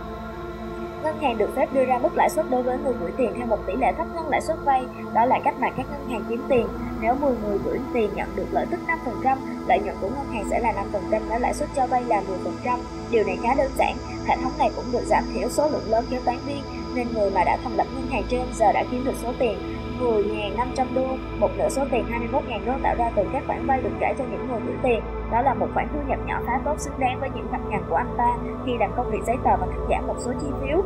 Ngân 1.03 1.19
hàng 1.19 1.37
được 1.37 1.49
phép 1.55 1.73
đưa 1.73 1.85
ra 1.85 1.97
mức 1.97 2.15
lãi 2.15 2.29
suất 2.29 2.45
đối 2.49 2.63
với 2.63 2.77
người 2.77 2.93
gửi 3.01 3.11
tiền 3.17 3.33
theo 3.37 3.45
một 3.45 3.59
tỷ 3.65 3.73
lệ 3.75 3.93
thấp 3.97 4.07
hơn 4.15 4.29
lãi 4.29 4.41
suất 4.41 4.57
vay. 4.65 4.85
Đó 5.13 5.25
là 5.25 5.39
cách 5.43 5.55
mà 5.59 5.69
các 5.77 5.85
ngân 5.91 6.09
hàng 6.09 6.23
kiếm 6.29 6.41
tiền. 6.49 6.67
Nếu 7.01 7.15
10 7.15 7.35
người 7.43 7.57
gửi 7.65 7.79
tiền 7.93 8.09
nhận 8.15 8.35
được 8.35 8.45
lợi 8.51 8.65
tức 8.71 8.79
5%, 9.23 9.37
lợi 9.67 9.79
nhuận 9.79 9.95
của 10.01 10.07
ngân 10.07 10.27
hàng 10.33 10.45
sẽ 10.49 10.59
là 10.59 10.73
5% 11.11 11.21
nếu 11.29 11.39
lãi 11.39 11.53
suất 11.53 11.69
cho 11.75 11.87
vay 11.87 12.03
là 12.03 12.21
10%. 12.65 12.79
Điều 13.11 13.23
này 13.23 13.37
khá 13.43 13.53
đơn 13.57 13.71
giản, 13.77 13.95
hệ 14.25 14.35
thống 14.43 14.51
này 14.59 14.71
cũng 14.75 14.85
được 14.91 15.03
giảm 15.05 15.23
thiểu 15.33 15.49
số 15.49 15.69
lượng 15.69 15.89
lớn 15.89 16.05
kế 16.09 16.17
toán 16.25 16.37
viên, 16.45 16.61
nên 16.95 17.07
người 17.13 17.31
mà 17.31 17.43
đã 17.43 17.57
thành 17.63 17.75
lập 17.75 17.87
ngân 17.95 18.07
hàng 18.11 18.23
trên 18.29 18.41
giờ 18.55 18.71
đã 18.71 18.83
kiếm 18.91 19.05
được 19.05 19.15
số 19.23 19.31
tiền 19.39 19.74
10.500 19.99 20.85
đô, 20.95 21.07
một 21.39 21.49
nửa 21.57 21.69
số 21.69 21.85
tiền 21.91 22.05
21.000 22.31 22.65
đô 22.65 22.73
tạo 22.83 22.95
ra 22.97 23.11
từ 23.15 23.23
các 23.33 23.43
khoản 23.47 23.67
vay 23.67 23.81
được 23.81 23.89
trả 23.99 24.13
cho 24.13 24.23
những 24.31 24.47
người 24.47 24.59
gửi 24.65 24.75
tiền. 24.83 25.01
Đó 25.31 25.41
là 25.41 25.53
một 25.53 25.67
khoản 25.73 25.87
thu 25.93 25.99
nhập 26.07 26.19
nhỏ 26.25 26.39
khá 26.47 26.59
tốt 26.65 26.79
xứng 26.79 26.99
đáng 26.99 27.19
với 27.19 27.29
những 27.35 27.47
nhọc 27.51 27.61
nhằn 27.69 27.81
của 27.89 27.95
anh 27.95 28.15
ta 28.17 28.37
khi 28.65 28.77
làm 28.77 28.91
công 28.95 29.11
việc 29.11 29.23
giấy 29.27 29.37
tờ 29.43 29.57
và 29.57 29.67
cắt 29.67 29.81
giảm 29.89 30.07
một 30.07 30.15
số 30.19 30.31
chi 30.41 30.47
phiếu. 30.61 30.81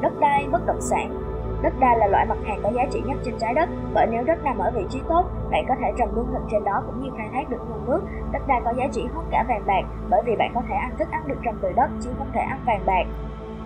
Đất 0.00 0.12
đai, 0.20 0.46
bất 0.52 0.66
động 0.66 0.80
sản 0.80 1.30
Đất 1.62 1.72
đai 1.80 1.98
là 1.98 2.06
loại 2.06 2.26
mặt 2.26 2.38
hàng 2.46 2.60
có 2.62 2.70
giá 2.70 2.82
trị 2.92 3.02
nhất 3.06 3.18
trên 3.24 3.34
trái 3.38 3.54
đất, 3.54 3.68
bởi 3.94 4.06
nếu 4.10 4.24
đất 4.24 4.44
nằm 4.44 4.58
ở 4.58 4.70
vị 4.70 4.82
trí 4.90 5.00
tốt, 5.08 5.24
bạn 5.50 5.64
có 5.68 5.74
thể 5.80 5.92
trồng 5.98 6.16
lương 6.16 6.26
thực 6.32 6.42
trên 6.50 6.64
đó 6.64 6.82
cũng 6.86 7.00
như 7.02 7.10
khai 7.18 7.28
thác 7.32 7.50
được 7.50 7.58
nguồn 7.68 7.86
nước. 7.86 8.00
Đất 8.32 8.42
đai 8.48 8.60
có 8.64 8.72
giá 8.76 8.84
trị 8.92 9.06
hơn 9.14 9.24
cả 9.30 9.44
vàng 9.48 9.62
bạc, 9.66 9.82
bởi 10.10 10.22
vì 10.26 10.36
bạn 10.36 10.52
có 10.54 10.62
thể 10.68 10.74
ăn 10.74 10.90
thức 10.98 11.08
ăn 11.10 11.22
được 11.28 11.38
trồng 11.44 11.58
từ 11.62 11.72
đất 11.76 11.90
chứ 12.00 12.10
không 12.18 12.30
thể 12.32 12.40
ăn 12.40 12.58
vàng 12.66 12.82
bạc 12.86 13.04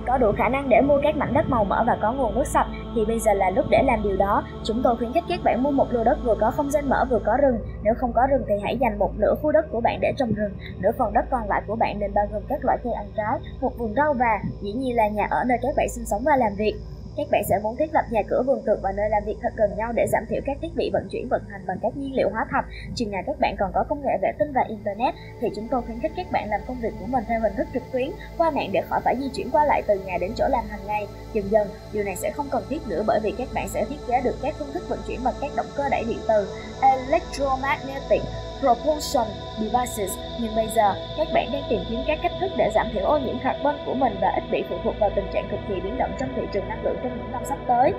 có 0.06 0.18
đủ 0.18 0.32
khả 0.36 0.48
năng 0.48 0.68
để 0.68 0.80
mua 0.80 1.00
các 1.02 1.16
mảnh 1.16 1.34
đất 1.34 1.48
màu 1.48 1.64
mỡ 1.64 1.84
và 1.86 1.96
có 2.02 2.12
nguồn 2.12 2.34
nước 2.34 2.46
sạch 2.46 2.66
thì 2.94 3.04
bây 3.04 3.18
giờ 3.18 3.32
là 3.32 3.50
lúc 3.50 3.64
để 3.70 3.82
làm 3.82 4.02
điều 4.02 4.16
đó. 4.16 4.44
Chúng 4.64 4.80
tôi 4.82 4.96
khuyến 4.96 5.12
khích 5.12 5.24
các 5.28 5.40
bạn 5.44 5.62
mua 5.62 5.70
một 5.70 5.92
lô 5.92 6.04
đất 6.04 6.18
vừa 6.24 6.34
có 6.40 6.50
không 6.50 6.70
gian 6.70 6.88
mở 6.88 7.04
vừa 7.10 7.18
có 7.18 7.36
rừng. 7.42 7.58
Nếu 7.82 7.94
không 7.94 8.12
có 8.12 8.26
rừng 8.30 8.42
thì 8.48 8.54
hãy 8.62 8.78
dành 8.78 8.98
một 8.98 9.10
nửa 9.18 9.34
khu 9.42 9.52
đất 9.52 9.66
của 9.70 9.80
bạn 9.80 9.98
để 10.00 10.12
trồng 10.16 10.32
rừng, 10.32 10.52
nửa 10.78 10.90
phần 10.98 11.12
đất 11.12 11.24
còn 11.30 11.48
lại 11.48 11.62
của 11.66 11.76
bạn 11.76 11.98
nên 11.98 12.14
bao 12.14 12.26
gồm 12.32 12.42
các 12.48 12.64
loại 12.64 12.78
cây 12.84 12.92
ăn 12.92 13.06
trái, 13.16 13.38
một 13.60 13.78
vườn 13.78 13.94
rau 13.96 14.14
và 14.14 14.40
dĩ 14.60 14.72
nhiên 14.72 14.96
là 14.96 15.08
nhà 15.08 15.26
ở 15.30 15.44
nơi 15.46 15.58
các 15.62 15.74
bạn 15.76 15.88
sinh 15.88 16.06
sống 16.06 16.22
và 16.24 16.36
làm 16.36 16.52
việc. 16.58 16.74
Các 17.16 17.26
bạn 17.30 17.42
sẽ 17.48 17.58
muốn 17.62 17.76
thiết 17.76 17.94
lập 17.94 18.04
nhà 18.10 18.22
cửa 18.28 18.42
vườn 18.46 18.62
tược 18.66 18.82
và 18.82 18.92
nơi 18.92 19.10
làm 19.10 19.22
việc 19.26 19.36
thật 19.42 19.52
gần 19.56 19.76
nhau 19.76 19.92
để 19.92 20.06
giảm 20.12 20.26
thiểu 20.28 20.40
các 20.44 20.56
thiết 20.62 20.76
bị 20.76 20.90
vận 20.92 21.08
chuyển 21.10 21.28
vận 21.28 21.42
hành 21.48 21.66
bằng 21.66 21.78
các 21.82 21.96
nhiên 21.96 22.14
liệu 22.14 22.28
hóa 22.30 22.46
thạch. 22.50 22.64
Chừng 22.94 23.10
nào 23.10 23.22
các 23.26 23.36
bạn 23.40 23.56
còn 23.58 23.72
có 23.74 23.84
công 23.88 24.02
nghệ 24.02 24.18
vệ 24.22 24.32
tinh 24.38 24.52
và 24.52 24.64
internet 24.68 25.14
thì 25.40 25.48
chúng 25.56 25.68
tôi 25.68 25.82
khuyến 25.82 26.00
khích 26.00 26.12
các 26.16 26.26
bạn 26.32 26.48
làm 26.50 26.60
công 26.66 26.80
việc 26.80 26.92
của 27.00 27.06
mình 27.06 27.24
theo 27.28 27.40
hình 27.40 27.52
thức 27.56 27.66
trực 27.74 27.82
tuyến 27.92 28.10
qua 28.38 28.50
mạng 28.50 28.70
để 28.72 28.80
khỏi 28.88 29.00
phải 29.04 29.16
di 29.20 29.28
chuyển 29.34 29.50
qua 29.50 29.64
lại 29.64 29.82
từ 29.86 30.00
nhà 30.06 30.18
đến 30.20 30.32
chỗ 30.36 30.48
làm 30.48 30.64
hàng 30.68 30.86
ngày. 30.86 31.06
Dần 31.32 31.50
dần, 31.50 31.68
điều 31.92 32.04
này 32.04 32.16
sẽ 32.16 32.30
không 32.30 32.48
cần 32.50 32.64
thiết 32.68 32.88
nữa 32.88 33.04
bởi 33.06 33.20
vì 33.22 33.34
các 33.38 33.48
bạn 33.54 33.68
sẽ 33.68 33.84
thiết 33.84 33.98
kế 34.08 34.20
được 34.20 34.36
các 34.42 34.54
phương 34.58 34.72
thức 34.72 34.88
vận 34.88 34.98
chuyển 35.08 35.20
bằng 35.24 35.34
các 35.40 35.50
động 35.56 35.66
cơ 35.76 35.88
đẩy 35.90 36.04
điện 36.04 36.18
từ 36.28 36.48
electromagnetic 36.80 38.22
propulsion 38.60 39.26
devices, 39.58 40.18
nhưng 40.40 40.54
bây 40.56 40.68
giờ 40.76 40.94
các 41.16 41.28
bạn 41.34 41.46
đang 41.52 41.62
tìm 41.68 41.80
kiếm 41.88 42.00
các 42.06 42.18
cách 42.22 42.32
thức 42.40 42.50
để 42.56 42.70
giảm 42.74 42.86
thiểu 42.92 43.04
ô 43.04 43.18
nhiễm 43.18 43.36
carbon 43.44 43.74
của 43.86 43.94
mình 43.94 44.12
và 44.20 44.28
ít 44.28 44.44
bị 44.50 44.64
phụ 44.68 44.76
thuộc 44.84 44.94
vào 45.00 45.10
tình 45.16 45.26
trạng 45.32 45.48
cực 45.50 45.60
kỳ 45.68 45.80
biến 45.80 45.98
động 45.98 46.10
trong 46.18 46.28
thị 46.36 46.42
trường 46.52 46.68
năng 46.68 46.84
lượng 46.84 46.96
trong 47.02 47.12
những 47.18 47.32
năm 47.32 47.42
sắp 47.44 47.58
tới. 47.66 47.92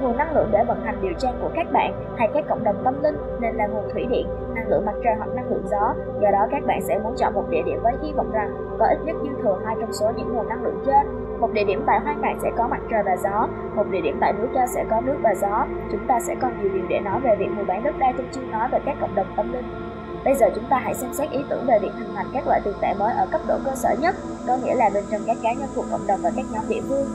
Nguồn 0.00 0.16
năng 0.16 0.34
lượng 0.34 0.48
để 0.52 0.64
vận 0.64 0.84
hành 0.84 0.98
điều 1.02 1.12
trang 1.18 1.38
của 1.42 1.50
các 1.54 1.72
bạn 1.72 1.92
hay 2.18 2.28
các 2.34 2.44
cộng 2.48 2.64
đồng 2.64 2.76
tâm 2.84 3.02
linh 3.02 3.16
nên 3.40 3.56
là 3.56 3.66
nguồn 3.66 3.92
thủy 3.92 4.06
điện, 4.10 4.26
năng 4.54 4.68
lượng 4.68 4.86
mặt 4.86 4.94
trời 5.04 5.14
hoặc 5.18 5.28
năng 5.34 5.50
lượng 5.50 5.66
gió. 5.70 5.94
Do 6.20 6.30
đó 6.30 6.46
các 6.50 6.66
bạn 6.66 6.80
sẽ 6.82 6.98
muốn 6.98 7.14
chọn 7.16 7.34
một 7.34 7.44
địa 7.50 7.62
điểm 7.66 7.78
với 7.82 7.92
hy 8.02 8.12
vọng 8.12 8.30
rằng 8.32 8.50
có 8.78 8.86
ít 8.86 8.98
nhất 9.04 9.16
dư 9.22 9.42
thừa 9.42 9.58
hai 9.66 9.76
trong 9.80 9.92
số 9.92 10.12
những 10.16 10.34
nguồn 10.34 10.48
năng 10.48 10.62
lượng 10.62 10.82
trên. 10.86 11.06
Một 11.40 11.52
địa 11.52 11.64
điểm 11.64 11.82
tại 11.86 12.00
hoang 12.00 12.20
mạc 12.20 12.34
sẽ 12.42 12.50
có 12.56 12.68
mặt 12.68 12.80
trời 12.90 13.02
và 13.02 13.16
gió, 13.16 13.48
một 13.74 13.86
địa 13.90 14.00
điểm 14.00 14.18
tại 14.20 14.32
núi 14.32 14.46
cao 14.54 14.66
sẽ 14.66 14.84
có 14.90 15.00
nước 15.00 15.16
và 15.22 15.34
gió. 15.34 15.66
Chúng 15.92 16.06
ta 16.06 16.20
sẽ 16.20 16.34
còn 16.40 16.52
nhiều 16.60 16.70
điều 16.74 16.86
để 16.88 17.00
nói 17.00 17.20
về 17.20 17.36
việc 17.38 17.48
mua 17.56 17.64
bán 17.64 17.84
đất 17.84 17.98
đai 17.98 18.12
trong 18.16 18.26
chương 18.32 18.50
nói 18.50 18.68
về 18.72 18.78
các 18.84 18.96
cộng 19.00 19.14
đồng 19.14 19.26
tâm 19.36 19.52
linh. 19.52 19.87
Bây 20.24 20.34
giờ 20.34 20.46
chúng 20.54 20.64
ta 20.70 20.78
hãy 20.78 20.94
xem 20.94 21.14
xét 21.14 21.30
ý 21.30 21.38
tưởng 21.48 21.66
về 21.66 21.78
việc 21.78 21.92
hình 21.98 22.14
thành 22.14 22.26
các 22.32 22.46
loại 22.46 22.60
tiền 22.64 22.74
tệ 22.80 22.94
mới 22.94 23.14
ở 23.14 23.26
cấp 23.32 23.40
độ 23.46 23.58
cơ 23.64 23.74
sở 23.74 23.94
nhất, 24.00 24.16
có 24.46 24.56
nghĩa 24.56 24.74
là 24.74 24.90
bên 24.94 25.04
trong 25.10 25.20
các 25.26 25.36
cá 25.42 25.52
nhân 25.52 25.68
thuộc 25.74 25.84
cộng 25.90 26.06
đồng 26.06 26.20
và 26.22 26.30
các 26.36 26.44
nhóm 26.52 26.68
địa 26.68 26.80
phương. 26.88 27.08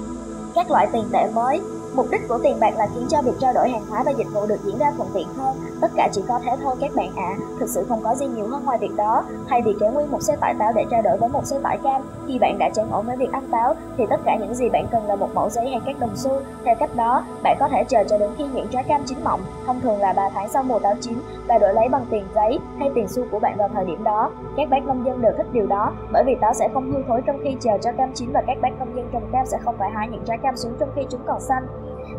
Các 0.55 0.71
loại 0.71 0.87
tiền 0.93 1.05
tệ 1.13 1.27
mới 1.33 1.61
Mục 1.95 2.05
đích 2.11 2.21
của 2.27 2.39
tiền 2.43 2.59
bạc 2.59 2.73
là 2.77 2.87
khiến 2.95 3.05
cho 3.09 3.21
việc 3.21 3.31
trao 3.39 3.53
đổi 3.53 3.69
hàng 3.69 3.85
hóa 3.89 4.03
và 4.05 4.11
dịch 4.11 4.27
vụ 4.33 4.45
được 4.47 4.59
diễn 4.63 4.77
ra 4.77 4.91
thuận 4.97 5.09
tiện 5.13 5.27
hơn. 5.37 5.57
Tất 5.81 5.91
cả 5.95 6.09
chỉ 6.11 6.21
có 6.27 6.39
thế 6.43 6.51
thôi 6.63 6.75
các 6.79 6.91
bạn 6.95 7.09
ạ. 7.15 7.35
À. 7.37 7.37
Thực 7.59 7.69
sự 7.69 7.85
không 7.89 8.01
có 8.03 8.15
gì 8.15 8.27
nhiều 8.27 8.47
hơn 8.47 8.65
ngoài 8.65 8.77
việc 8.77 8.95
đó. 8.95 9.23
Thay 9.49 9.61
vì 9.61 9.75
kéo 9.79 9.91
nguyên 9.91 10.11
một 10.11 10.21
xe 10.21 10.35
tải 10.35 10.53
táo 10.59 10.71
để 10.75 10.85
trao 10.91 11.01
đổi 11.01 11.17
với 11.17 11.29
một 11.29 11.45
xe 11.45 11.59
tải 11.63 11.77
cam, 11.83 12.01
khi 12.27 12.39
bạn 12.39 12.57
đã 12.59 12.69
chán 12.69 12.91
ổn 12.91 13.05
với 13.05 13.15
việc 13.15 13.31
ăn 13.31 13.47
táo, 13.51 13.73
thì 13.97 14.05
tất 14.09 14.21
cả 14.25 14.35
những 14.35 14.55
gì 14.55 14.69
bạn 14.69 14.87
cần 14.91 15.07
là 15.07 15.15
một 15.15 15.29
mẫu 15.33 15.49
giấy 15.49 15.69
hay 15.69 15.81
các 15.85 15.99
đồng 15.99 16.15
xu. 16.15 16.31
Theo 16.65 16.75
cách 16.75 16.95
đó, 16.95 17.23
bạn 17.43 17.57
có 17.59 17.67
thể 17.67 17.83
chờ 17.83 18.03
cho 18.09 18.17
đến 18.17 18.31
khi 18.37 18.43
những 18.53 18.67
trái 18.67 18.83
cam 18.83 19.01
chín 19.05 19.17
mọng, 19.23 19.41
thông 19.65 19.81
thường 19.81 19.99
là 19.99 20.13
3 20.13 20.29
tháng 20.29 20.49
sau 20.49 20.63
mùa 20.63 20.79
táo 20.79 20.93
chín, 21.01 21.17
và 21.47 21.57
đổi 21.57 21.73
lấy 21.73 21.89
bằng 21.89 22.05
tiền 22.09 22.23
giấy 22.35 22.59
hay 22.79 22.91
tiền 22.95 23.07
xu 23.07 23.23
của 23.31 23.39
bạn 23.39 23.57
vào 23.57 23.69
thời 23.73 23.85
điểm 23.85 24.03
đó. 24.03 24.31
Các 24.57 24.69
bác 24.69 24.85
nông 24.85 25.05
dân 25.05 25.21
đều 25.21 25.31
thích 25.37 25.47
điều 25.51 25.65
đó, 25.65 25.91
bởi 26.11 26.23
vì 26.25 26.35
táo 26.41 26.53
sẽ 26.53 26.69
không 26.73 26.91
hư 26.91 26.99
thối 27.07 27.21
trong 27.25 27.39
khi 27.43 27.57
chờ 27.59 27.77
cho 27.81 27.91
cam 27.91 28.13
chín 28.13 28.29
và 28.33 28.43
các 28.47 28.57
bác 28.61 28.79
nông 28.79 28.95
dân 28.95 29.09
trồng 29.13 29.29
cam 29.31 29.45
sẽ 29.45 29.57
không 29.65 29.75
phải 29.77 29.89
hái 29.89 30.07
những 30.07 30.23
trái 30.25 30.37
cam 30.37 30.57
xuống 30.57 30.73
trong 30.79 30.89
khi 30.95 31.01
chúng 31.09 31.21
còn 31.25 31.41
xanh. 31.41 31.67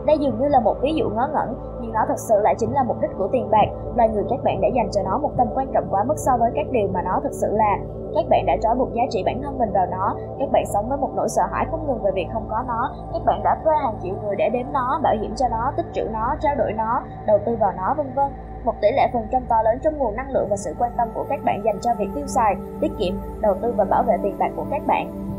Đây 0.06 0.18
dường 0.18 0.38
như 0.40 0.48
là 0.48 0.60
một 0.60 0.76
ví 0.82 0.92
dụ 0.94 1.10
ngớ 1.10 1.28
ngẩn, 1.32 1.54
nhưng 1.80 1.92
nó 1.92 2.00
thật 2.08 2.18
sự 2.18 2.34
lại 2.40 2.54
chính 2.58 2.72
là 2.72 2.82
mục 2.82 2.96
đích 3.00 3.10
của 3.18 3.28
tiền 3.32 3.50
bạc. 3.50 3.66
Loài 3.96 4.08
người 4.08 4.24
các 4.30 4.44
bạn 4.44 4.60
đã 4.60 4.68
dành 4.74 4.88
cho 4.90 5.02
nó 5.02 5.18
một 5.18 5.30
tầm 5.36 5.48
quan 5.54 5.66
trọng 5.72 5.86
quá 5.90 6.04
mức 6.04 6.18
so 6.18 6.32
với 6.40 6.50
các 6.54 6.66
điều 6.70 6.88
mà 6.94 7.02
nó 7.02 7.20
thực 7.22 7.32
sự 7.32 7.48
là. 7.52 7.78
Các 8.14 8.24
bạn 8.30 8.46
đã 8.46 8.56
trói 8.62 8.74
buộc 8.74 8.92
giá 8.92 9.02
trị 9.10 9.22
bản 9.26 9.42
thân 9.42 9.58
mình 9.58 9.72
vào 9.72 9.86
nó, 9.86 10.16
các 10.38 10.48
bạn 10.52 10.64
sống 10.66 10.88
với 10.88 10.98
một 10.98 11.10
nỗi 11.14 11.28
sợ 11.28 11.42
hãi 11.52 11.66
không 11.70 11.86
ngừng 11.86 12.02
về 12.02 12.10
việc 12.14 12.26
không 12.32 12.46
có 12.50 12.64
nó, 12.68 12.90
các 13.12 13.22
bạn 13.26 13.40
đã 13.44 13.56
thuê 13.64 13.74
hàng 13.82 13.96
triệu 14.02 14.14
người 14.22 14.36
để 14.36 14.48
đếm 14.48 14.66
nó, 14.72 15.00
bảo 15.02 15.14
hiểm 15.20 15.34
cho 15.36 15.48
nó, 15.48 15.72
tích 15.76 15.86
trữ 15.92 16.04
nó, 16.12 16.34
trao 16.40 16.54
đổi 16.54 16.72
nó, 16.72 17.02
đầu 17.26 17.38
tư 17.46 17.56
vào 17.56 17.72
nó 17.76 17.94
vân 17.96 18.06
vân 18.14 18.32
một 18.64 18.74
tỷ 18.80 18.88
lệ 18.92 19.08
phần 19.12 19.26
trăm 19.30 19.42
to 19.48 19.62
lớn 19.62 19.78
trong 19.82 19.98
nguồn 19.98 20.16
năng 20.16 20.30
lượng 20.30 20.46
và 20.50 20.56
sự 20.56 20.74
quan 20.78 20.92
tâm 20.96 21.08
của 21.14 21.24
các 21.28 21.40
bạn 21.44 21.62
dành 21.64 21.78
cho 21.80 21.90
việc 21.98 22.08
tiêu 22.14 22.26
xài, 22.26 22.56
tiết 22.80 22.92
kiệm, 22.98 23.14
đầu 23.40 23.54
tư 23.62 23.74
và 23.76 23.84
bảo 23.84 24.02
vệ 24.02 24.14
tiền 24.22 24.38
bạc 24.38 24.50
của 24.56 24.64
các 24.70 24.82
bạn. 24.86 25.33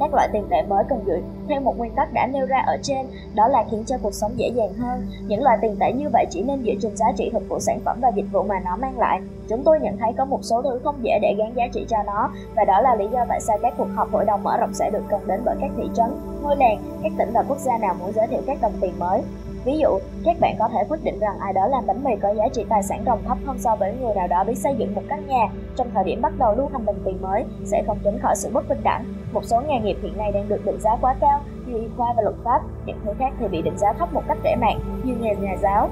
Các 0.00 0.14
loại 0.14 0.28
tiền 0.32 0.44
tệ 0.50 0.62
mới 0.62 0.84
cần 0.88 1.00
dựa 1.06 1.18
theo 1.48 1.60
một 1.60 1.78
nguyên 1.78 1.94
tắc 1.94 2.12
đã 2.12 2.26
nêu 2.26 2.46
ra 2.46 2.58
ở 2.66 2.76
trên, 2.82 3.06
đó 3.34 3.48
là 3.48 3.64
khiến 3.70 3.84
cho 3.86 3.96
cuộc 4.02 4.14
sống 4.14 4.32
dễ 4.36 4.48
dàng 4.48 4.72
hơn. 4.72 5.06
Những 5.26 5.42
loại 5.42 5.58
tiền 5.62 5.76
tệ 5.80 5.92
như 5.92 6.08
vậy 6.12 6.26
chỉ 6.30 6.42
nên 6.42 6.62
dựa 6.64 6.72
trên 6.80 6.96
giá 6.96 7.06
trị 7.16 7.30
thực 7.32 7.42
của 7.48 7.58
sản 7.58 7.80
phẩm 7.84 7.98
và 8.00 8.08
dịch 8.08 8.26
vụ 8.32 8.42
mà 8.42 8.60
nó 8.64 8.76
mang 8.76 8.98
lại. 8.98 9.20
Chúng 9.48 9.62
tôi 9.64 9.80
nhận 9.80 9.96
thấy 9.96 10.12
có 10.18 10.24
một 10.24 10.38
số 10.42 10.62
thứ 10.62 10.80
không 10.84 10.96
dễ 11.02 11.18
để 11.22 11.34
gắn 11.38 11.56
giá 11.56 11.64
trị 11.72 11.86
cho 11.88 11.96
nó, 12.06 12.30
và 12.56 12.64
đó 12.64 12.80
là 12.80 12.94
lý 12.94 13.08
do 13.12 13.24
tại 13.28 13.40
sao 13.40 13.58
các 13.62 13.74
cuộc 13.76 13.88
họp 13.94 14.12
hội 14.12 14.24
đồng 14.24 14.42
mở 14.42 14.56
rộng 14.56 14.74
sẽ 14.74 14.90
được 14.90 15.02
cần 15.08 15.20
đến 15.26 15.40
bởi 15.44 15.56
các 15.60 15.70
thị 15.76 15.84
trấn, 15.94 16.06
ngôi 16.42 16.56
làng, 16.56 16.78
các 17.02 17.12
tỉnh 17.18 17.30
và 17.32 17.42
quốc 17.48 17.58
gia 17.58 17.78
nào 17.78 17.94
muốn 18.00 18.12
giới 18.12 18.26
thiệu 18.26 18.40
các 18.46 18.58
đồng 18.62 18.72
tiền 18.80 18.92
mới. 18.98 19.22
Ví 19.64 19.78
dụ, 19.78 19.98
các 20.24 20.36
bạn 20.40 20.56
có 20.58 20.68
thể 20.68 20.84
quyết 20.88 21.04
định 21.04 21.18
rằng 21.18 21.38
ai 21.38 21.52
đó 21.52 21.66
làm 21.66 21.86
bánh 21.86 22.04
mì 22.04 22.16
có 22.22 22.34
giá 22.34 22.48
trị 22.52 22.64
tài 22.68 22.82
sản 22.82 23.02
ròng 23.06 23.22
thấp 23.24 23.38
hơn 23.46 23.58
so 23.58 23.76
với 23.76 23.94
người 24.00 24.14
nào 24.14 24.28
đó 24.28 24.44
biết 24.44 24.58
xây 24.58 24.74
dựng 24.78 24.94
một 24.94 25.02
căn 25.08 25.26
nhà 25.26 25.48
trong 25.76 25.90
thời 25.94 26.04
điểm 26.04 26.22
bắt 26.22 26.32
đầu 26.38 26.54
lưu 26.56 26.68
hành 26.72 26.84
đồng 26.84 26.98
tiền 27.04 27.22
mới 27.22 27.44
sẽ 27.64 27.82
không 27.86 27.98
tránh 28.04 28.18
khỏi 28.22 28.36
sự 28.36 28.50
bất 28.52 28.68
bình 28.68 28.80
đẳng. 28.82 29.04
Một 29.32 29.44
số 29.44 29.60
nghề 29.60 29.78
nghiệp 29.80 29.96
hiện 30.02 30.16
nay 30.16 30.32
đang 30.32 30.48
được 30.48 30.64
định 30.64 30.80
giá 30.80 30.96
quá 31.00 31.14
cao 31.20 31.40
như 31.66 31.78
y 31.78 31.88
khoa 31.96 32.12
và 32.16 32.22
luật 32.22 32.34
pháp, 32.44 32.60
những 32.86 32.98
thứ 33.04 33.10
khác 33.18 33.32
thì 33.38 33.48
bị 33.48 33.62
định 33.62 33.78
giá 33.78 33.92
thấp 33.92 34.14
một 34.14 34.22
cách 34.28 34.38
rẻ 34.44 34.56
mạng 34.56 34.80
như 35.04 35.14
nghề 35.20 35.34
nhà 35.34 35.56
giáo, 35.62 35.90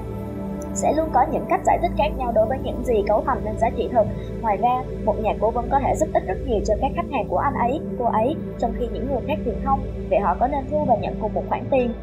sẽ 0.73 0.93
luôn 0.93 1.09
có 1.13 1.25
những 1.31 1.45
cách 1.49 1.61
giải 1.65 1.79
thích 1.81 1.91
khác 1.97 2.09
nhau 2.17 2.31
đối 2.31 2.45
với 2.45 2.57
những 2.63 2.83
gì 2.85 3.03
cấu 3.07 3.23
thành 3.25 3.41
nên 3.45 3.57
giá 3.57 3.69
trị 3.69 3.89
thực. 3.91 4.05
Ngoài 4.41 4.57
ra, 4.57 4.83
một 5.05 5.15
nhà 5.19 5.33
cố 5.41 5.51
vấn 5.51 5.69
có 5.69 5.79
thể 5.79 5.95
giúp 5.95 6.09
ích 6.13 6.23
rất 6.27 6.37
nhiều 6.47 6.59
cho 6.65 6.73
các 6.81 6.91
khách 6.95 7.11
hàng 7.11 7.27
của 7.29 7.37
anh 7.37 7.53
ấy, 7.53 7.79
cô 7.99 8.05
ấy, 8.05 8.35
trong 8.59 8.73
khi 8.79 8.87
những 8.93 9.07
người 9.11 9.21
khác 9.27 9.37
thì 9.45 9.51
không, 9.65 9.79
vậy 10.09 10.19
họ 10.19 10.35
có 10.39 10.47
nên 10.47 10.65
thu 10.71 10.85
và 10.87 10.95
nhận 10.95 11.15
cùng 11.21 11.33
một 11.33 11.43
khoản 11.49 11.63
tiền? 11.71 11.93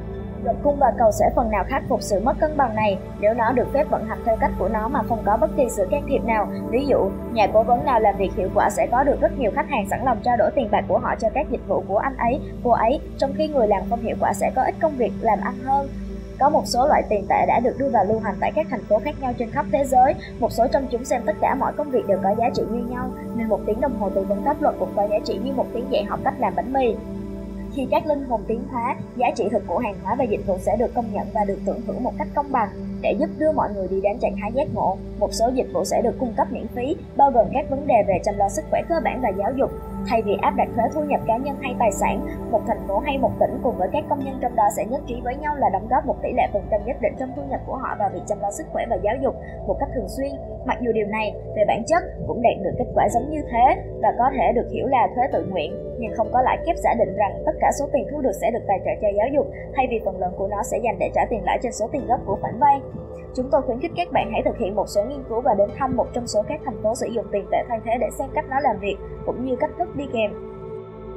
Luật 0.48 0.58
cung 0.62 0.76
và 0.78 0.92
cầu 0.98 1.12
sẽ 1.12 1.30
phần 1.36 1.50
nào 1.50 1.64
khắc 1.68 1.82
phục 1.88 2.02
sự 2.02 2.20
mất 2.20 2.36
cân 2.40 2.56
bằng 2.56 2.74
này 2.74 2.98
nếu 3.20 3.34
nó 3.34 3.52
được 3.52 3.72
phép 3.72 3.90
vận 3.90 4.04
hành 4.04 4.18
theo 4.24 4.36
cách 4.36 4.50
của 4.58 4.68
nó 4.68 4.88
mà 4.88 5.02
không 5.08 5.22
có 5.24 5.36
bất 5.36 5.50
kỳ 5.56 5.68
sự 5.70 5.86
can 5.90 6.02
thiệp 6.08 6.24
nào. 6.24 6.48
Ví 6.70 6.86
dụ, 6.86 7.10
nhà 7.32 7.46
cố 7.52 7.62
vấn 7.62 7.84
nào 7.84 8.00
làm 8.00 8.16
việc 8.16 8.30
hiệu 8.36 8.48
quả 8.54 8.70
sẽ 8.70 8.86
có 8.86 9.04
được 9.04 9.20
rất 9.20 9.38
nhiều 9.38 9.50
khách 9.54 9.68
hàng 9.68 9.86
sẵn 9.90 10.04
lòng 10.04 10.18
trao 10.24 10.36
đổi 10.36 10.50
tiền 10.54 10.68
bạc 10.70 10.84
của 10.88 10.98
họ 10.98 11.14
cho 11.20 11.28
các 11.34 11.46
dịch 11.50 11.68
vụ 11.68 11.84
của 11.88 11.98
anh 11.98 12.16
ấy, 12.16 12.40
cô 12.64 12.70
ấy, 12.70 13.00
trong 13.18 13.32
khi 13.36 13.48
người 13.48 13.68
làm 13.68 13.82
không 13.90 14.00
hiệu 14.00 14.16
quả 14.20 14.32
sẽ 14.32 14.50
có 14.56 14.62
ít 14.62 14.74
công 14.80 14.96
việc 14.96 15.12
làm 15.20 15.38
ăn 15.40 15.54
hơn. 15.64 15.88
Có 16.38 16.48
một 16.48 16.62
số 16.66 16.86
loại 16.88 17.02
tiền 17.08 17.26
tệ 17.28 17.46
đã 17.46 17.60
được 17.60 17.78
đưa 17.78 17.88
vào 17.88 18.04
lưu 18.04 18.18
hành 18.18 18.34
tại 18.40 18.52
các 18.54 18.66
thành 18.70 18.84
phố 18.84 18.98
khác 18.98 19.14
nhau 19.20 19.32
trên 19.38 19.50
khắp 19.50 19.66
thế 19.72 19.84
giới. 19.84 20.14
Một 20.40 20.52
số 20.52 20.66
trong 20.72 20.86
chúng 20.90 21.04
xem 21.04 21.22
tất 21.26 21.36
cả 21.40 21.54
mọi 21.54 21.72
công 21.72 21.90
việc 21.90 22.06
đều 22.06 22.18
có 22.22 22.34
giá 22.38 22.50
trị 22.54 22.62
như 22.70 22.84
nhau, 22.90 23.10
nên 23.36 23.48
một 23.48 23.60
tiếng 23.66 23.80
đồng 23.80 23.98
hồ 24.00 24.10
tư 24.10 24.22
vấn 24.28 24.44
pháp 24.44 24.62
luật 24.62 24.74
cũng 24.78 24.92
có 24.96 25.08
giá 25.08 25.18
trị 25.24 25.40
như 25.44 25.52
một 25.52 25.66
tiếng 25.74 25.86
dạy 25.90 26.04
học 26.04 26.20
cách 26.24 26.34
làm 26.38 26.52
bánh 26.56 26.72
mì. 26.72 26.96
Khi 27.78 27.86
các 27.90 28.06
linh 28.06 28.24
hồn 28.24 28.40
tiến 28.48 28.60
hóa, 28.70 28.96
giá 29.16 29.26
trị 29.36 29.44
thực 29.50 29.62
của 29.66 29.78
hàng 29.78 29.94
hóa 30.02 30.14
và 30.14 30.24
dịch 30.24 30.46
vụ 30.46 30.58
sẽ 30.58 30.76
được 30.76 30.94
công 30.94 31.12
nhận 31.12 31.26
và 31.34 31.44
được 31.44 31.58
tưởng 31.66 31.80
thưởng 31.86 32.04
một 32.04 32.12
cách 32.18 32.28
công 32.34 32.52
bằng 32.52 32.68
để 33.00 33.12
giúp 33.18 33.30
đưa 33.38 33.52
mọi 33.52 33.68
người 33.74 33.88
đi 33.88 34.00
đến 34.00 34.18
trạng 34.18 34.36
thái 34.40 34.52
giác 34.52 34.68
ngộ. 34.74 34.96
Một 35.18 35.34
số 35.34 35.50
dịch 35.54 35.66
vụ 35.72 35.84
sẽ 35.84 36.02
được 36.02 36.18
cung 36.18 36.32
cấp 36.36 36.52
miễn 36.52 36.66
phí, 36.68 36.96
bao 37.16 37.30
gồm 37.30 37.46
các 37.54 37.70
vấn 37.70 37.86
đề 37.86 37.94
về 38.08 38.20
chăm 38.24 38.36
lo 38.36 38.48
sức 38.48 38.64
khỏe 38.70 38.82
cơ 38.88 38.94
bản 39.04 39.20
và 39.20 39.28
giáo 39.38 39.52
dục. 39.56 39.70
Thay 40.06 40.22
vì 40.22 40.36
áp 40.42 40.50
đặt 40.56 40.68
thuế 40.74 40.84
thu 40.94 41.00
nhập 41.04 41.20
cá 41.26 41.36
nhân 41.36 41.56
hay 41.62 41.74
tài 41.78 41.92
sản, 41.92 42.26
một 42.50 42.60
thành 42.66 42.88
phố 42.88 42.98
hay 42.98 43.18
một 43.18 43.32
tỉnh 43.40 43.58
cùng 43.62 43.78
với 43.78 43.88
các 43.92 44.04
công 44.08 44.24
nhân 44.24 44.38
trong 44.40 44.56
đó 44.56 44.64
sẽ 44.76 44.84
nhất 44.84 45.00
trí 45.06 45.20
với 45.24 45.36
nhau 45.36 45.56
là 45.56 45.68
đóng 45.68 45.88
góp 45.90 46.06
một 46.06 46.16
tỷ 46.22 46.32
lệ 46.32 46.42
phần 46.52 46.62
trăm 46.70 46.80
nhất 46.84 46.96
định 47.00 47.14
trong 47.18 47.32
thu 47.36 47.42
nhập 47.48 47.60
của 47.66 47.76
họ 47.76 47.96
vào 47.98 48.10
việc 48.12 48.20
chăm 48.26 48.40
lo 48.40 48.50
sức 48.50 48.66
khỏe 48.72 48.86
và 48.90 48.96
giáo 49.02 49.14
dục 49.22 49.34
một 49.66 49.76
cách 49.80 49.88
thường 49.94 50.08
xuyên. 50.08 50.32
Mặc 50.64 50.78
dù 50.80 50.92
điều 50.92 51.06
này 51.06 51.34
về 51.56 51.62
bản 51.68 51.82
chất 51.86 52.02
cũng 52.26 52.42
đạt 52.42 52.56
được 52.64 52.74
kết 52.78 52.86
quả 52.94 53.08
giống 53.08 53.30
như 53.30 53.40
thế 53.50 53.82
và 54.02 54.14
có 54.18 54.30
thể 54.36 54.52
được 54.54 54.68
hiểu 54.72 54.86
là 54.86 55.08
thuế 55.14 55.24
tự 55.32 55.46
nguyện, 55.50 55.72
nhưng 55.98 56.12
không 56.16 56.28
có 56.32 56.42
lãi 56.42 56.58
kép 56.66 56.76
giả 56.76 56.94
định 56.98 57.16
rằng 57.16 57.42
tất 57.46 57.52
cả 57.60 57.70
số 57.78 57.88
tiền 57.92 58.06
thu 58.10 58.20
được 58.20 58.34
sẽ 58.40 58.50
được 58.50 58.64
tài 58.68 58.78
trợ 58.84 58.90
cho 59.02 59.08
giáo 59.16 59.26
dục, 59.34 59.46
thay 59.74 59.86
vì 59.90 60.00
phần 60.04 60.18
lớn 60.18 60.32
của 60.36 60.48
nó 60.48 60.62
sẽ 60.62 60.78
dành 60.84 60.96
để 60.98 61.10
trả 61.14 61.22
tiền 61.30 61.44
lãi 61.44 61.58
trên 61.62 61.72
số 61.72 61.86
tiền 61.92 62.06
gốc 62.06 62.20
của 62.26 62.38
khoản 62.40 62.58
vay. 62.58 62.80
Chúng 63.34 63.48
tôi 63.50 63.62
khuyến 63.62 63.80
khích 63.80 63.92
các 63.96 64.12
bạn 64.12 64.30
hãy 64.32 64.42
thực 64.44 64.58
hiện 64.58 64.76
một 64.76 64.88
số 64.88 65.04
nghiên 65.04 65.24
cứu 65.28 65.40
và 65.40 65.54
đến 65.54 65.70
thăm 65.78 65.96
một 65.96 66.06
trong 66.12 66.26
số 66.26 66.42
các 66.48 66.60
thành 66.64 66.82
phố 66.82 66.94
sử 66.94 67.06
dụng 67.06 67.26
tiền 67.32 67.46
tệ 67.50 67.58
thay 67.68 67.80
thế 67.84 67.92
để 68.00 68.10
xem 68.18 68.28
cách 68.34 68.44
nó 68.50 68.60
làm 68.60 68.78
việc 68.80 68.96
cũng 69.26 69.44
như 69.44 69.56
cách 69.56 69.70
thức 69.78 69.96
đi 69.96 70.04
kèm. 70.12 70.32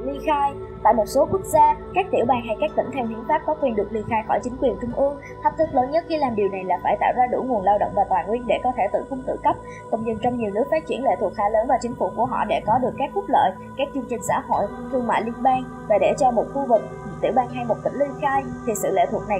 Ly 0.04 0.18
khai 0.26 0.54
Tại 0.82 0.94
một 0.94 1.06
số 1.06 1.28
quốc 1.30 1.44
gia, 1.44 1.76
các 1.94 2.06
tiểu 2.10 2.24
bang 2.28 2.42
hay 2.46 2.56
các 2.60 2.70
tỉnh 2.76 2.86
theo 2.94 3.06
hiến 3.06 3.18
pháp 3.28 3.42
có 3.46 3.54
quyền 3.54 3.76
được 3.76 3.92
ly 3.92 4.00
khai 4.08 4.22
khỏi 4.28 4.40
chính 4.42 4.56
quyền 4.60 4.76
trung 4.80 4.92
ương. 4.96 5.16
Thách 5.42 5.58
thức 5.58 5.68
lớn 5.72 5.90
nhất 5.90 6.04
khi 6.08 6.16
làm 6.16 6.36
điều 6.36 6.48
này 6.48 6.64
là 6.64 6.78
phải 6.82 6.96
tạo 7.00 7.12
ra 7.16 7.26
đủ 7.26 7.42
nguồn 7.42 7.64
lao 7.64 7.78
động 7.78 7.92
và 7.94 8.04
tài 8.10 8.24
nguyên 8.26 8.46
để 8.46 8.58
có 8.64 8.72
thể 8.76 8.82
tự 8.92 9.04
cung 9.10 9.22
tự 9.26 9.36
cấp. 9.44 9.56
Công 9.90 10.06
dân 10.06 10.18
trong 10.22 10.38
nhiều 10.38 10.50
nước 10.54 10.64
phát 10.70 10.86
triển 10.86 11.04
lệ 11.04 11.16
thuộc 11.20 11.32
khá 11.36 11.48
lớn 11.48 11.66
vào 11.68 11.78
chính 11.80 11.94
phủ 11.94 12.10
của 12.16 12.24
họ 12.24 12.44
để 12.44 12.60
có 12.66 12.78
được 12.78 12.92
các 12.98 13.10
phúc 13.14 13.24
lợi, 13.28 13.50
các 13.76 13.88
chương 13.94 14.06
trình 14.10 14.20
xã 14.28 14.42
hội, 14.48 14.66
thương 14.92 15.06
mại 15.06 15.22
liên 15.22 15.34
bang 15.42 15.64
và 15.88 15.98
để 15.98 16.12
cho 16.18 16.30
một 16.30 16.44
khu 16.54 16.66
vực, 16.66 16.82
tiểu 17.22 17.32
bang 17.34 17.48
hay 17.48 17.64
một 17.64 17.76
tỉnh 17.84 17.94
ly 17.94 18.06
khai 18.20 18.42
thì 18.66 18.72
sự 18.82 18.90
lệ 18.92 19.06
thuộc 19.10 19.22
này 19.28 19.38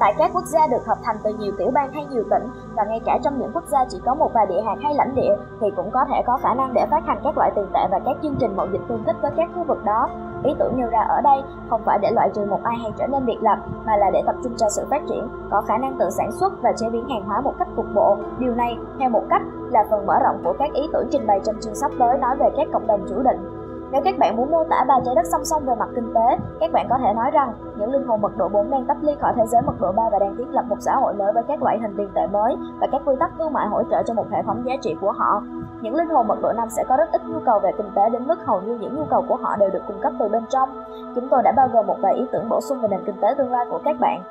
Tại 0.00 0.14
các 0.18 0.30
quốc 0.34 0.44
gia 0.44 0.66
được 0.66 0.86
hợp 0.86 0.98
thành 1.02 1.16
từ 1.22 1.30
nhiều 1.38 1.52
tiểu 1.58 1.70
bang 1.74 1.92
hay 1.92 2.04
nhiều 2.04 2.22
tỉnh 2.30 2.48
và 2.76 2.84
ngay 2.84 3.00
cả 3.04 3.18
trong 3.24 3.38
những 3.38 3.50
quốc 3.54 3.64
gia 3.66 3.84
chỉ 3.88 4.00
có 4.04 4.14
một 4.14 4.30
vài 4.34 4.46
địa 4.46 4.60
hạt 4.60 4.76
hay 4.82 4.94
lãnh 4.94 5.14
địa 5.14 5.36
thì 5.60 5.66
cũng 5.76 5.90
có 5.90 6.04
thể 6.08 6.22
có 6.26 6.38
khả 6.42 6.54
năng 6.54 6.74
để 6.74 6.86
phát 6.90 7.06
hành 7.06 7.18
các 7.24 7.38
loại 7.38 7.52
tiền 7.56 7.66
tệ 7.74 7.80
và 7.90 8.00
các 8.04 8.16
chương 8.22 8.36
trình 8.40 8.56
mậu 8.56 8.66
dịch 8.72 8.80
tương 8.88 9.04
thích 9.04 9.16
với 9.22 9.30
các 9.36 9.50
khu 9.54 9.64
vực 9.64 9.84
đó. 9.84 10.08
Ý 10.44 10.54
tưởng 10.58 10.72
nêu 10.76 10.88
ra 10.90 11.00
ở 11.00 11.20
đây 11.20 11.42
không 11.70 11.82
phải 11.84 11.98
để 12.02 12.10
loại 12.10 12.30
trừ 12.34 12.44
một 12.44 12.60
ai 12.62 12.76
hay 12.82 12.92
trở 12.98 13.06
nên 13.06 13.26
biệt 13.26 13.38
lập 13.40 13.58
mà 13.86 13.96
là 13.96 14.10
để 14.10 14.22
tập 14.26 14.34
trung 14.44 14.52
cho 14.56 14.66
sự 14.68 14.86
phát 14.90 15.02
triển, 15.08 15.28
có 15.50 15.62
khả 15.68 15.78
năng 15.78 15.98
tự 15.98 16.10
sản 16.10 16.32
xuất 16.32 16.52
và 16.62 16.72
chế 16.76 16.90
biến 16.90 17.08
hàng 17.08 17.24
hóa 17.26 17.40
một 17.40 17.54
cách 17.58 17.68
cục 17.76 17.86
bộ. 17.94 18.16
Điều 18.38 18.54
này, 18.54 18.78
theo 18.98 19.10
một 19.10 19.22
cách, 19.30 19.42
là 19.70 19.84
phần 19.90 20.06
mở 20.06 20.14
rộng 20.24 20.40
của 20.44 20.54
các 20.58 20.72
ý 20.72 20.88
tưởng 20.92 21.08
trình 21.10 21.26
bày 21.26 21.40
trong 21.44 21.54
chương 21.60 21.74
sắp 21.74 21.90
tới 21.98 22.18
nói 22.18 22.36
về 22.36 22.46
các 22.56 22.68
cộng 22.72 22.86
đồng 22.86 23.00
chủ 23.08 23.22
định 23.22 23.59
nếu 23.92 24.02
các 24.04 24.18
bạn 24.18 24.36
muốn 24.36 24.50
mô 24.50 24.64
tả 24.64 24.84
ba 24.88 24.94
trái 25.04 25.14
đất 25.14 25.26
song 25.26 25.44
song 25.44 25.62
về 25.66 25.74
mặt 25.78 25.88
kinh 25.94 26.14
tế, 26.14 26.38
các 26.60 26.72
bạn 26.72 26.86
có 26.90 26.98
thể 26.98 27.12
nói 27.14 27.30
rằng 27.30 27.52
những 27.76 27.92
linh 27.92 28.06
hồn 28.06 28.20
mật 28.20 28.36
độ 28.36 28.48
4 28.48 28.70
đang 28.70 28.84
tách 28.84 28.96
ly 29.00 29.12
khỏi 29.20 29.32
thế 29.36 29.46
giới 29.46 29.62
mật 29.62 29.80
độ 29.80 29.92
3 29.92 30.02
và 30.12 30.18
đang 30.18 30.36
thiết 30.36 30.48
lập 30.50 30.64
một 30.68 30.76
xã 30.80 30.96
hội 30.96 31.14
mới 31.14 31.32
với 31.32 31.42
các 31.48 31.62
loại 31.62 31.78
hình 31.78 31.94
tiền 31.96 32.08
tệ 32.14 32.26
mới 32.26 32.56
và 32.80 32.86
các 32.92 33.02
quy 33.04 33.14
tắc 33.20 33.30
thương 33.38 33.52
mại 33.52 33.68
hỗ 33.68 33.82
trợ 33.90 34.02
cho 34.02 34.14
một 34.14 34.26
hệ 34.30 34.42
thống 34.42 34.62
giá 34.64 34.74
trị 34.82 34.96
của 35.00 35.12
họ. 35.12 35.42
Những 35.80 35.94
linh 35.94 36.08
hồn 36.08 36.26
mật 36.28 36.38
độ 36.42 36.52
5 36.52 36.70
sẽ 36.70 36.84
có 36.88 36.96
rất 36.96 37.12
ít 37.12 37.22
nhu 37.26 37.38
cầu 37.46 37.60
về 37.60 37.70
kinh 37.76 37.90
tế 37.94 38.10
đến 38.10 38.26
mức 38.26 38.38
hầu 38.46 38.60
như 38.60 38.78
những 38.80 38.96
nhu 38.96 39.04
cầu 39.10 39.24
của 39.28 39.36
họ 39.36 39.56
đều 39.56 39.70
được 39.70 39.82
cung 39.86 40.00
cấp 40.02 40.12
từ 40.18 40.28
bên 40.28 40.42
trong. 40.48 40.68
Chúng 41.14 41.28
tôi 41.28 41.42
đã 41.42 41.52
bao 41.52 41.68
gồm 41.72 41.86
một 41.86 41.96
vài 42.00 42.14
ý 42.14 42.26
tưởng 42.32 42.48
bổ 42.48 42.60
sung 42.60 42.80
về 42.80 42.88
nền 42.88 43.00
kinh 43.06 43.20
tế 43.20 43.28
tương 43.38 43.52
lai 43.52 43.66
của 43.70 43.80
các 43.84 43.96
bạn 44.00 44.22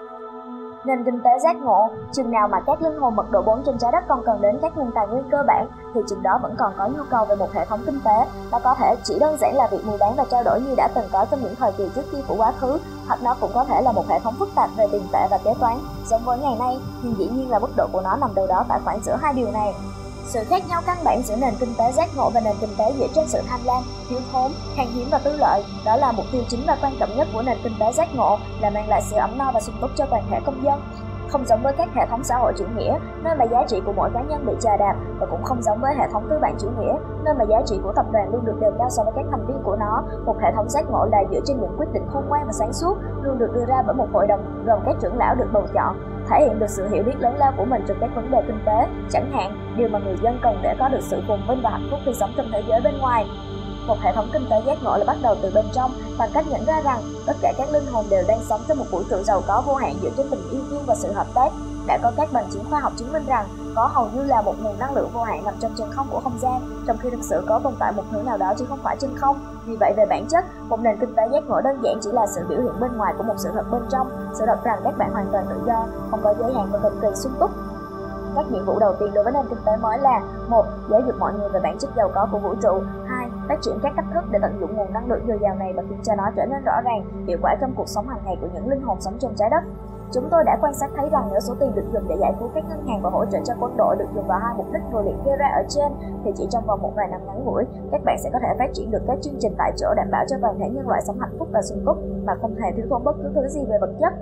nền 0.85 1.03
kinh 1.03 1.19
tế 1.23 1.29
giác 1.43 1.55
ngộ, 1.55 1.89
chừng 2.11 2.31
nào 2.31 2.47
mà 2.47 2.59
các 2.65 2.81
linh 2.81 2.99
hồn 2.99 3.15
mật 3.15 3.31
độ 3.31 3.41
4 3.41 3.63
trên 3.65 3.77
trái 3.77 3.91
đất 3.91 4.03
còn 4.07 4.23
cần 4.25 4.41
đến 4.41 4.57
các 4.61 4.77
nguồn 4.77 4.91
tài 4.95 5.07
nguyên 5.07 5.23
cơ 5.31 5.43
bản, 5.47 5.67
thì 5.93 6.01
chừng 6.07 6.23
đó 6.23 6.39
vẫn 6.41 6.55
còn 6.57 6.73
có 6.77 6.87
nhu 6.87 7.03
cầu 7.09 7.25
về 7.25 7.35
một 7.35 7.53
hệ 7.53 7.65
thống 7.65 7.79
kinh 7.85 7.99
tế. 8.05 8.25
Nó 8.51 8.59
có 8.63 8.75
thể 8.75 8.95
chỉ 9.03 9.19
đơn 9.19 9.37
giản 9.39 9.55
là 9.55 9.67
việc 9.71 9.85
mua 9.85 9.97
bán 9.97 10.15
và 10.15 10.25
trao 10.31 10.43
đổi 10.43 10.61
như 10.61 10.75
đã 10.77 10.87
từng 10.95 11.09
có 11.11 11.25
trong 11.31 11.39
những 11.41 11.55
thời 11.55 11.71
kỳ 11.71 11.89
trước 11.95 12.03
kia 12.11 12.21
của 12.27 12.35
quá 12.37 12.51
khứ, 12.59 12.79
hoặc 13.07 13.19
nó 13.23 13.35
cũng 13.41 13.51
có 13.53 13.63
thể 13.63 13.81
là 13.81 13.91
một 13.91 14.07
hệ 14.09 14.19
thống 14.19 14.35
phức 14.39 14.49
tạp 14.55 14.69
về 14.77 14.87
tiền 14.91 15.03
tệ 15.13 15.27
và 15.31 15.37
kế 15.43 15.53
toán, 15.59 15.77
giống 16.05 16.21
với 16.25 16.39
ngày 16.39 16.55
nay, 16.59 16.79
nhưng 17.01 17.15
dĩ 17.17 17.29
nhiên 17.29 17.51
là 17.51 17.59
mức 17.59 17.71
độ 17.77 17.87
của 17.91 18.01
nó 18.01 18.15
nằm 18.15 18.35
đâu 18.35 18.47
đó 18.47 18.65
tại 18.67 18.79
khoảng 18.85 18.99
giữa 19.03 19.15
hai 19.21 19.33
điều 19.33 19.51
này. 19.51 19.73
Sự 20.29 20.43
khác 20.49 20.63
nhau 20.69 20.81
căn 20.85 20.97
bản 21.03 21.21
giữa 21.23 21.35
nền 21.35 21.53
kinh 21.59 21.73
tế 21.77 21.91
giác 21.91 22.09
ngộ 22.15 22.29
và 22.29 22.41
nền 22.41 22.55
kinh 22.61 22.75
tế 22.77 22.93
dựa 22.99 23.07
trên 23.15 23.27
sự 23.27 23.41
tham 23.47 23.59
lam, 23.65 23.83
thiếu 24.09 24.19
thốn, 24.31 24.51
khan 24.75 24.87
hiếm 24.95 25.07
và 25.11 25.17
tư 25.17 25.37
lợi, 25.37 25.63
đó 25.85 25.95
là 25.95 26.11
mục 26.11 26.25
tiêu 26.31 26.43
chính 26.49 26.63
và 26.67 26.77
quan 26.81 26.95
trọng 26.99 27.17
nhất 27.17 27.27
của 27.33 27.41
nền 27.41 27.57
kinh 27.63 27.73
tế 27.79 27.91
giác 27.91 28.15
ngộ 28.15 28.37
là 28.61 28.69
mang 28.69 28.89
lại 28.89 29.01
sự 29.09 29.15
ấm 29.15 29.37
no 29.37 29.51
và 29.51 29.61
sung 29.61 29.75
túc 29.81 29.91
cho 29.95 30.05
toàn 30.05 30.23
thể 30.31 30.39
công 30.45 30.63
dân. 30.63 30.81
Không 31.31 31.45
giống 31.45 31.63
với 31.63 31.73
các 31.77 31.89
hệ 31.93 32.05
thống 32.09 32.23
xã 32.23 32.35
hội 32.37 32.53
chủ 32.57 32.65
nghĩa, 32.75 32.97
nơi 33.23 33.35
mà 33.35 33.45
giá 33.45 33.63
trị 33.67 33.81
của 33.85 33.93
mỗi 33.95 34.09
cá 34.13 34.21
nhân 34.21 34.45
bị 34.45 34.53
chà 34.59 34.77
đạp 34.77 34.95
và 35.19 35.25
cũng 35.25 35.43
không 35.43 35.61
giống 35.61 35.81
với 35.81 35.95
hệ 35.95 36.07
thống 36.11 36.27
tư 36.29 36.39
bản 36.41 36.55
chủ 36.59 36.67
nghĩa, 36.79 36.93
nơi 37.23 37.33
mà 37.33 37.45
giá 37.45 37.61
trị 37.65 37.79
của 37.83 37.93
tập 37.95 38.05
đoàn 38.11 38.29
luôn 38.31 38.45
được 38.45 38.59
đề 38.59 38.71
cao 38.77 38.89
so 38.89 39.03
với 39.03 39.13
các 39.15 39.25
thành 39.31 39.45
viên 39.45 39.63
của 39.63 39.75
nó. 39.75 40.03
Một 40.25 40.35
hệ 40.41 40.51
thống 40.55 40.69
giác 40.69 40.85
ngộ 40.89 41.05
là 41.11 41.23
dựa 41.31 41.39
trên 41.45 41.61
những 41.61 41.75
quyết 41.77 41.87
định 41.93 42.03
khôn 42.13 42.23
ngoan 42.27 42.45
và 42.45 42.51
sáng 42.51 42.73
suốt, 42.73 42.97
luôn 43.21 43.37
được 43.37 43.51
đưa 43.53 43.65
ra 43.65 43.81
bởi 43.85 43.95
một 43.95 44.07
hội 44.13 44.27
đồng 44.27 44.63
gồm 44.65 44.79
các 44.85 44.95
trưởng 45.01 45.17
lão 45.17 45.35
được 45.35 45.47
bầu 45.53 45.63
chọn, 45.73 45.95
thể 46.29 46.45
hiện 46.45 46.59
được 46.59 46.69
sự 46.69 46.87
hiểu 46.87 47.03
biết 47.03 47.19
lớn 47.19 47.35
lao 47.37 47.53
của 47.57 47.65
mình 47.65 47.83
trong 47.87 47.97
các 48.01 48.09
vấn 48.15 48.31
đề 48.31 48.41
kinh 48.47 48.59
tế, 48.65 48.87
chẳng 49.09 49.31
hạn 49.31 49.75
điều 49.77 49.89
mà 49.89 49.99
người 49.99 50.15
dân 50.21 50.39
cần 50.43 50.59
để 50.61 50.75
có 50.79 50.89
được 50.89 51.01
sự 51.01 51.21
phồn 51.27 51.39
vinh 51.49 51.61
và 51.63 51.69
hạnh 51.69 51.87
phúc 51.91 51.99
khi 52.05 52.13
sống 52.13 52.29
trong 52.37 52.45
thế 52.53 52.63
giới 52.67 52.81
bên 52.83 52.97
ngoài. 53.01 53.25
Một 53.89 53.97
hệ 54.01 54.13
thống 54.13 54.29
kinh 54.33 54.45
tế 54.49 54.61
giác 54.65 54.83
ngộ 54.83 54.97
là 54.97 55.05
bắt 55.05 55.17
đầu 55.21 55.35
từ 55.41 55.51
bên 55.53 55.65
trong 55.73 55.91
bằng 56.17 56.29
cách 56.33 56.45
nhận 56.49 56.65
ra 56.65 56.81
rằng 56.81 57.01
tất 57.25 57.33
cả 57.41 57.53
các 57.57 57.69
linh 57.69 57.85
hồn 57.85 58.05
đều 58.09 58.23
đang 58.27 58.39
sống 58.49 58.61
trong 58.67 58.77
một 58.77 58.85
vũ 58.91 59.01
trụ 59.09 59.17
giàu 59.23 59.41
có 59.47 59.63
vô 59.65 59.75
hạn 59.75 59.95
dựa 60.01 60.09
trên 60.17 60.27
tình 60.29 60.49
yêu 60.51 60.61
thương 60.69 60.83
và 60.85 60.95
sự 60.95 61.11
hợp 61.11 61.27
tác. 61.33 61.49
Đã 61.87 61.97
có 62.03 62.11
các 62.17 62.33
bằng 62.33 62.45
chứng 62.51 62.63
khoa 62.69 62.79
học 62.79 62.93
chứng 62.97 63.13
minh 63.13 63.23
rằng 63.27 63.45
có 63.75 63.87
hầu 63.93 64.07
như 64.13 64.23
là 64.23 64.41
một 64.41 64.55
nguồn 64.61 64.79
năng 64.79 64.95
lượng 64.95 65.09
vô 65.13 65.23
hạn 65.23 65.45
nằm 65.45 65.53
trong 65.59 65.71
chân 65.77 65.91
không 65.91 66.07
của 66.11 66.19
không 66.19 66.39
gian, 66.41 66.83
trong 66.87 66.97
khi 66.97 67.09
thực 67.09 67.23
sự 67.23 67.43
có 67.47 67.59
tồn 67.63 67.73
tại 67.79 67.91
một 67.91 68.03
thứ 68.11 68.21
nào 68.21 68.37
đó 68.37 68.53
chứ 68.57 68.65
không 68.69 68.79
phải 68.83 68.97
chân 68.99 69.15
không. 69.17 69.39
Vì 69.65 69.75
vậy 69.79 69.93
về 69.97 70.05
bản 70.09 70.25
chất, 70.29 70.45
một 70.67 70.79
nền 70.79 70.97
kinh 70.99 71.15
tế 71.15 71.23
giác 71.31 71.43
ngộ 71.47 71.61
đơn 71.61 71.79
giản 71.83 71.99
chỉ 72.01 72.11
là 72.11 72.27
sự 72.27 72.41
biểu 72.49 72.61
hiện 72.61 72.79
bên 72.79 72.97
ngoài 72.97 73.13
của 73.17 73.23
một 73.23 73.35
sự 73.37 73.49
thật 73.53 73.63
bên 73.71 73.81
trong, 73.91 74.09
sự 74.33 74.43
thật 74.47 74.59
rằng 74.63 74.79
các 74.83 74.97
bạn 74.97 75.11
hoàn 75.11 75.27
toàn 75.31 75.45
tự 75.49 75.61
do, 75.67 75.85
không 76.11 76.19
có 76.23 76.33
giới 76.39 76.53
hạn 76.53 76.69
và 76.71 76.79
cực 76.79 76.93
kỳ 77.01 77.07
sung 77.15 77.33
túc 77.39 77.51
các 78.35 78.51
nhiệm 78.51 78.65
vụ 78.65 78.79
đầu 78.79 78.95
tiên 78.99 79.13
đối 79.13 79.23
với 79.23 79.33
nền 79.33 79.45
kinh 79.49 79.59
tế 79.65 79.71
mới 79.81 79.97
là 79.97 80.21
một 80.47 80.65
giáo 80.89 81.01
dục 81.01 81.15
mọi 81.19 81.33
người 81.33 81.49
về 81.49 81.59
bản 81.63 81.77
chất 81.77 81.89
giàu 81.95 82.11
có 82.15 82.27
của 82.31 82.39
vũ 82.39 82.55
trụ 82.61 82.83
phát 83.49 83.57
triển 83.61 83.79
các 83.83 83.93
cách 83.95 84.05
thức 84.13 84.23
để 84.31 84.39
tận 84.41 84.57
dụng 84.59 84.75
nguồn 84.75 84.93
năng 84.93 85.09
lượng 85.09 85.25
dồi 85.27 85.39
dào 85.41 85.55
này 85.55 85.73
và 85.73 85.83
khiến 85.89 85.99
cho 86.03 86.15
nó 86.15 86.23
trở 86.35 86.45
nên 86.45 86.63
rõ 86.63 86.81
ràng, 86.85 87.25
hiệu 87.27 87.37
quả 87.41 87.55
trong 87.61 87.73
cuộc 87.75 87.87
sống 87.87 88.07
hàng 88.07 88.21
ngày 88.25 88.37
của 88.41 88.47
những 88.53 88.69
linh 88.69 88.81
hồn 88.81 88.97
sống 89.01 89.13
trên 89.19 89.31
trái 89.35 89.49
đất. 89.49 89.63
Chúng 90.11 90.27
tôi 90.31 90.43
đã 90.43 90.57
quan 90.61 90.73
sát 90.73 90.89
thấy 90.95 91.09
rằng 91.09 91.27
nếu 91.31 91.39
số 91.39 91.55
tiền 91.59 91.75
được 91.75 91.85
dùng 91.93 92.03
để 92.09 92.15
giải 92.19 92.33
cứu 92.39 92.49
các 92.53 92.63
ngân 92.69 92.87
hàng 92.87 93.01
và 93.01 93.09
hỗ 93.09 93.25
trợ 93.25 93.39
cho 93.45 93.53
quân 93.59 93.77
đội 93.77 93.95
được 93.99 94.05
dùng 94.15 94.27
vào 94.27 94.39
hai 94.39 94.53
mục 94.57 94.65
đích 94.73 94.81
vừa 94.91 95.01
liệt 95.01 95.15
kê 95.25 95.35
ra 95.35 95.47
ở 95.47 95.63
trên, 95.69 95.91
thì 96.23 96.31
chỉ 96.37 96.47
trong 96.49 96.65
vòng 96.65 96.81
một 96.81 96.91
vài 96.95 97.07
năm 97.07 97.21
ngắn 97.27 97.45
ngủi, 97.45 97.63
các 97.91 98.01
bạn 98.05 98.17
sẽ 98.23 98.29
có 98.33 98.39
thể 98.41 98.47
phát 98.59 98.69
triển 98.73 98.91
được 98.91 99.01
các 99.07 99.17
chương 99.21 99.35
trình 99.39 99.53
tại 99.57 99.71
chỗ 99.77 99.87
đảm 99.95 100.07
bảo 100.11 100.25
cho 100.27 100.37
toàn 100.41 100.59
thể 100.59 100.69
nhân 100.69 100.87
loại 100.87 101.01
sống 101.01 101.19
hạnh 101.19 101.35
phúc 101.39 101.47
và 101.51 101.61
sung 101.61 101.83
túc 101.85 101.97
mà 102.25 102.33
không 102.41 102.55
hề 102.55 102.71
thiếu 102.71 102.85
thốn 102.89 103.03
bất 103.03 103.15
cứ 103.23 103.31
thứ 103.35 103.47
gì 103.47 103.65
về 103.69 103.77
vật 103.81 103.91
chất. 103.99 104.13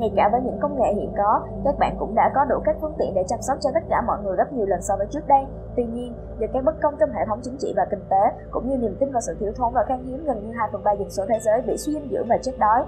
Ngay 0.00 0.12
cả 0.16 0.28
với 0.32 0.40
những 0.40 0.58
công 0.60 0.80
nghệ 0.80 0.94
hiện 0.94 1.12
có, 1.16 1.40
các 1.64 1.78
bạn 1.78 1.96
cũng 1.98 2.14
đã 2.14 2.30
có 2.34 2.44
đủ 2.44 2.56
các 2.64 2.76
phương 2.80 2.94
tiện 2.98 3.14
để 3.14 3.24
chăm 3.28 3.42
sóc 3.42 3.58
cho 3.60 3.70
tất 3.74 3.80
cả 3.90 4.02
mọi 4.06 4.18
người 4.22 4.36
gấp 4.36 4.52
nhiều 4.52 4.66
lần 4.66 4.82
so 4.82 4.96
với 4.96 5.06
trước 5.10 5.28
đây. 5.28 5.44
Tuy 5.76 5.84
nhiên, 5.84 6.14
do 6.38 6.46
các 6.52 6.64
bất 6.64 6.74
công 6.82 6.94
trong 7.00 7.10
hệ 7.10 7.24
thống 7.26 7.40
chính 7.42 7.56
trị 7.58 7.72
và 7.76 7.86
kinh 7.90 8.04
tế, 8.10 8.22
cũng 8.50 8.68
như 8.68 8.76
niềm 8.76 8.96
tin 9.00 9.12
vào 9.12 9.20
sự 9.20 9.36
thiếu 9.40 9.52
thốn 9.56 9.72
và 9.74 9.84
khan 9.88 10.04
hiếm 10.04 10.24
gần 10.24 10.40
như 10.46 10.52
2 10.56 10.68
phần 10.72 10.84
3 10.84 10.92
dân 10.92 11.10
số 11.10 11.24
thế 11.28 11.38
giới 11.40 11.60
bị 11.60 11.76
suy 11.76 11.92
dinh 11.92 12.08
dưỡng 12.10 12.26
và 12.28 12.38
chết 12.42 12.52
đói, 12.58 12.84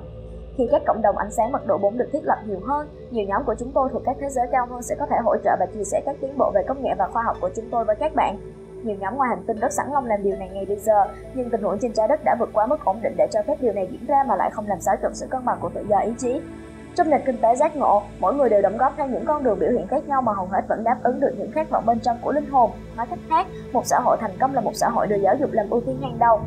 khi 0.56 0.68
các 0.70 0.82
cộng 0.86 1.02
đồng 1.02 1.16
ánh 1.16 1.30
sáng 1.30 1.52
mật 1.52 1.66
độ 1.66 1.78
4 1.78 1.98
được 1.98 2.08
thiết 2.12 2.24
lập 2.24 2.38
nhiều 2.46 2.60
hơn, 2.66 2.88
nhiều 3.10 3.24
nhóm 3.28 3.44
của 3.44 3.54
chúng 3.58 3.72
tôi 3.74 3.88
thuộc 3.92 4.02
các 4.04 4.16
thế 4.20 4.28
giới 4.28 4.46
cao 4.52 4.66
hơn 4.70 4.82
sẽ 4.82 4.94
có 4.98 5.06
thể 5.06 5.16
hỗ 5.24 5.36
trợ 5.44 5.56
và 5.60 5.66
chia 5.66 5.84
sẻ 5.84 6.02
các 6.06 6.16
tiến 6.20 6.38
bộ 6.38 6.50
về 6.54 6.62
công 6.68 6.82
nghệ 6.82 6.90
và 6.98 7.08
khoa 7.12 7.22
học 7.22 7.36
của 7.40 7.50
chúng 7.56 7.64
tôi 7.70 7.84
với 7.84 7.96
các 7.96 8.14
bạn. 8.14 8.36
Nhiều 8.82 8.96
nhóm 9.00 9.16
ngoài 9.16 9.28
hành 9.28 9.44
tinh 9.46 9.58
rất 9.60 9.72
sẵn 9.72 9.86
lòng 9.92 10.06
làm 10.06 10.22
điều 10.22 10.36
này 10.36 10.50
ngay 10.52 10.64
bây 10.66 10.76
giờ, 10.76 11.04
nhưng 11.34 11.50
tình 11.50 11.62
huống 11.62 11.78
trên 11.78 11.92
trái 11.92 12.08
đất 12.08 12.20
đã 12.24 12.36
vượt 12.40 12.48
quá 12.52 12.66
mức 12.66 12.84
ổn 12.84 12.96
định 13.02 13.14
để 13.16 13.26
cho 13.30 13.40
phép 13.46 13.56
điều 13.60 13.72
này 13.72 13.88
diễn 13.90 14.06
ra 14.06 14.24
mà 14.28 14.36
lại 14.36 14.50
không 14.50 14.66
làm 14.68 14.80
xáo 14.80 14.96
trộn 15.02 15.14
sự 15.14 15.26
cân 15.30 15.44
bằng 15.44 15.58
của 15.60 15.70
tự 15.74 15.84
do 15.88 15.98
ý 15.98 16.12
chí. 16.18 16.40
Trong 16.94 17.10
nền 17.10 17.20
kinh 17.26 17.36
tế 17.36 17.54
giác 17.56 17.76
ngộ, 17.76 18.02
mỗi 18.18 18.34
người 18.34 18.48
đều 18.48 18.62
đóng 18.62 18.76
góp 18.76 18.92
theo 18.96 19.08
những 19.08 19.24
con 19.24 19.44
đường 19.44 19.58
biểu 19.58 19.70
hiện 19.70 19.86
khác 19.86 20.08
nhau 20.08 20.22
mà 20.22 20.32
hầu 20.32 20.46
hết 20.46 20.60
vẫn 20.68 20.84
đáp 20.84 20.96
ứng 21.02 21.20
được 21.20 21.34
những 21.38 21.52
khát 21.52 21.70
vọng 21.70 21.86
bên 21.86 22.00
trong 22.00 22.18
của 22.22 22.32
linh 22.32 22.50
hồn. 22.50 22.70
Nói 22.96 23.06
cách 23.10 23.18
khác, 23.28 23.46
một 23.72 23.86
xã 23.86 24.00
hội 24.00 24.16
thành 24.20 24.38
công 24.40 24.54
là 24.54 24.60
một 24.60 24.72
xã 24.74 24.88
hội 24.88 25.06
được 25.06 25.16
giáo 25.16 25.34
dục 25.40 25.52
làm 25.52 25.70
ưu 25.70 25.80
tiên 25.80 26.00
hàng 26.02 26.18
đầu, 26.18 26.40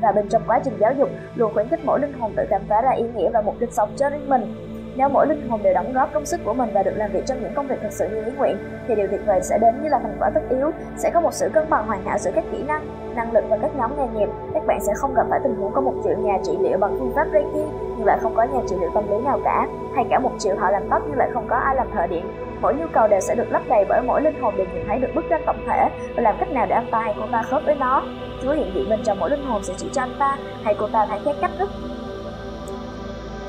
và 0.00 0.12
bên 0.12 0.28
trong 0.28 0.42
quá 0.46 0.60
trình 0.64 0.74
giáo 0.80 0.92
dục 0.92 1.08
luôn 1.34 1.54
khuyến 1.54 1.68
khích 1.68 1.84
mỗi 1.84 2.00
linh 2.00 2.12
hồn 2.12 2.32
tự 2.36 2.42
khám 2.50 2.62
phá 2.68 2.82
ra 2.82 2.90
ý 2.90 3.04
nghĩa 3.14 3.30
và 3.30 3.42
mục 3.42 3.54
đích 3.60 3.72
sống 3.72 3.90
cho 3.96 4.10
riêng 4.10 4.28
mình 4.28 4.54
nếu 4.98 5.08
mỗi 5.08 5.26
linh 5.26 5.48
hồn 5.48 5.62
đều 5.62 5.74
đóng 5.74 5.92
góp 5.92 6.12
công 6.12 6.26
sức 6.26 6.40
của 6.44 6.54
mình 6.54 6.68
và 6.72 6.82
được 6.82 6.94
làm 6.96 7.12
việc 7.12 7.26
trong 7.26 7.42
những 7.42 7.54
công 7.54 7.66
việc 7.66 7.76
thực 7.82 7.92
sự 7.92 8.08
như 8.08 8.24
ý 8.24 8.32
nguyện, 8.36 8.56
thì 8.88 8.94
điều 8.94 9.06
tuyệt 9.06 9.20
vời 9.26 9.40
sẽ 9.42 9.58
đến 9.58 9.74
như 9.82 9.88
là 9.88 9.98
thành 9.98 10.16
quả 10.20 10.30
tất 10.34 10.40
yếu. 10.50 10.70
Sẽ 10.96 11.10
có 11.10 11.20
một 11.20 11.34
sự 11.34 11.48
cân 11.52 11.70
bằng 11.70 11.86
hoàn 11.86 12.04
hảo 12.04 12.18
giữa 12.18 12.30
các 12.34 12.44
kỹ 12.52 12.62
năng 12.62 12.86
năng 13.14 13.32
lực 13.32 13.44
và 13.48 13.58
các 13.62 13.70
nhóm 13.76 13.90
nghề 13.96 14.06
nghiệp. 14.08 14.28
Các 14.54 14.66
bạn 14.66 14.80
sẽ 14.80 14.92
không 14.96 15.14
gặp 15.14 15.26
phải 15.30 15.40
tình 15.42 15.54
huống 15.54 15.72
có 15.72 15.80
một 15.80 15.94
triệu 16.04 16.16
nhà 16.18 16.38
trị 16.44 16.52
liệu 16.60 16.78
bằng 16.78 16.96
phương 16.98 17.12
pháp 17.14 17.26
reiki 17.32 17.68
nhưng 17.96 18.06
lại 18.06 18.18
không 18.22 18.34
có 18.34 18.42
nhà 18.42 18.60
trị 18.68 18.76
liệu 18.80 18.90
tâm 18.94 19.10
lý 19.10 19.24
nào 19.24 19.40
cả, 19.44 19.66
hay 19.94 20.04
cả 20.10 20.18
một 20.18 20.32
triệu 20.38 20.56
họ 20.56 20.70
làm 20.70 20.82
tóc 20.90 21.02
nhưng 21.08 21.18
lại 21.18 21.30
không 21.34 21.46
có 21.48 21.56
ai 21.56 21.76
làm 21.76 21.86
thợ 21.94 22.06
điện. 22.06 22.24
Mỗi 22.60 22.74
nhu 22.74 22.86
cầu 22.92 23.08
đều 23.08 23.20
sẽ 23.20 23.34
được 23.34 23.50
lấp 23.50 23.62
đầy 23.68 23.84
bởi 23.88 24.02
mỗi 24.02 24.22
linh 24.22 24.40
hồn 24.40 24.54
đều 24.56 24.66
nhìn 24.74 24.84
thấy 24.88 24.98
được 24.98 25.08
bức 25.14 25.24
tranh 25.30 25.42
tổng 25.46 25.64
thể 25.66 25.88
và 26.16 26.22
làm 26.22 26.34
cách 26.40 26.50
nào 26.50 26.66
để 26.68 26.74
anh 26.74 26.86
ta 26.90 27.00
hay 27.00 27.14
cô 27.20 27.26
ta 27.32 27.42
khớp 27.42 27.62
với 27.66 27.74
nó. 27.74 28.02
Chúa 28.42 28.52
hiện 28.52 28.70
diện 28.74 28.90
bên 28.90 29.00
trong 29.04 29.18
mỗi 29.20 29.30
linh 29.30 29.44
hồn 29.44 29.62
sẽ 29.64 29.74
chỉ 29.76 29.90
cho 29.92 30.02
anh 30.02 30.16
ta, 30.18 30.36
hay 30.64 30.76
cô 30.78 30.88
ta 30.88 31.06
thấy 31.06 31.20
các 31.24 31.36
cách 31.40 31.50
thức 31.58 31.70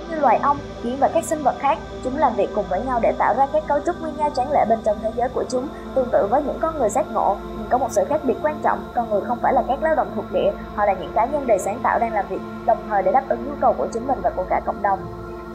như 0.10 0.20
loài 0.20 0.40
ong, 0.44 0.58
kiến 0.84 0.98
và 1.00 1.08
các 1.14 1.24
sinh 1.24 1.44
vật 1.44 1.56
khác, 1.60 1.78
chúng 2.04 2.18
làm 2.18 2.34
việc 2.36 2.50
cùng 2.56 2.66
với 2.70 2.82
nhau 2.82 3.00
để 3.02 3.14
tạo 3.18 3.34
ra 3.38 3.48
các 3.54 3.64
cấu 3.68 3.80
trúc 3.86 4.02
nguyên 4.02 4.18
nhau 4.18 4.30
tráng 4.36 4.52
lệ 4.52 4.66
bên 4.70 4.80
trong 4.84 4.98
thế 5.02 5.12
giới 5.16 5.30
của 5.30 5.44
chúng, 5.50 5.68
tương 5.96 6.10
tự 6.12 6.28
với 6.30 6.44
những 6.44 6.60
con 6.62 6.80
người 6.80 6.90
giác 6.90 7.06
ngộ, 7.12 7.38
nhưng 7.58 7.68
có 7.70 7.78
một 7.78 7.92
sự 7.92 8.06
khác 8.10 8.22
biệt 8.24 8.36
quan 8.44 8.60
trọng, 8.64 8.92
con 8.96 9.10
người 9.10 9.22
không 9.22 9.40
phải 9.42 9.54
là 9.54 9.64
các 9.68 9.84
lao 9.84 9.96
động 9.96 10.12
thuộc 10.16 10.26
địa, 10.32 10.52
họ 10.76 10.86
là 10.86 10.94
những 10.94 11.12
cá 11.16 11.26
nhân 11.26 11.48
đầy 11.48 11.60
sáng 11.60 11.80
tạo 11.84 12.00
đang 12.00 12.14
làm 12.14 12.26
việc 12.30 12.42
đồng 12.66 12.78
thời 12.90 13.04
để 13.04 13.12
đáp 13.12 13.24
ứng 13.30 13.46
nhu 13.46 13.56
cầu 13.62 13.74
của 13.78 13.88
chính 13.94 14.08
mình 14.08 14.20
và 14.24 14.30
của 14.30 14.46
cả 14.50 14.62
cộng 14.66 14.82
đồng. 14.82 15.00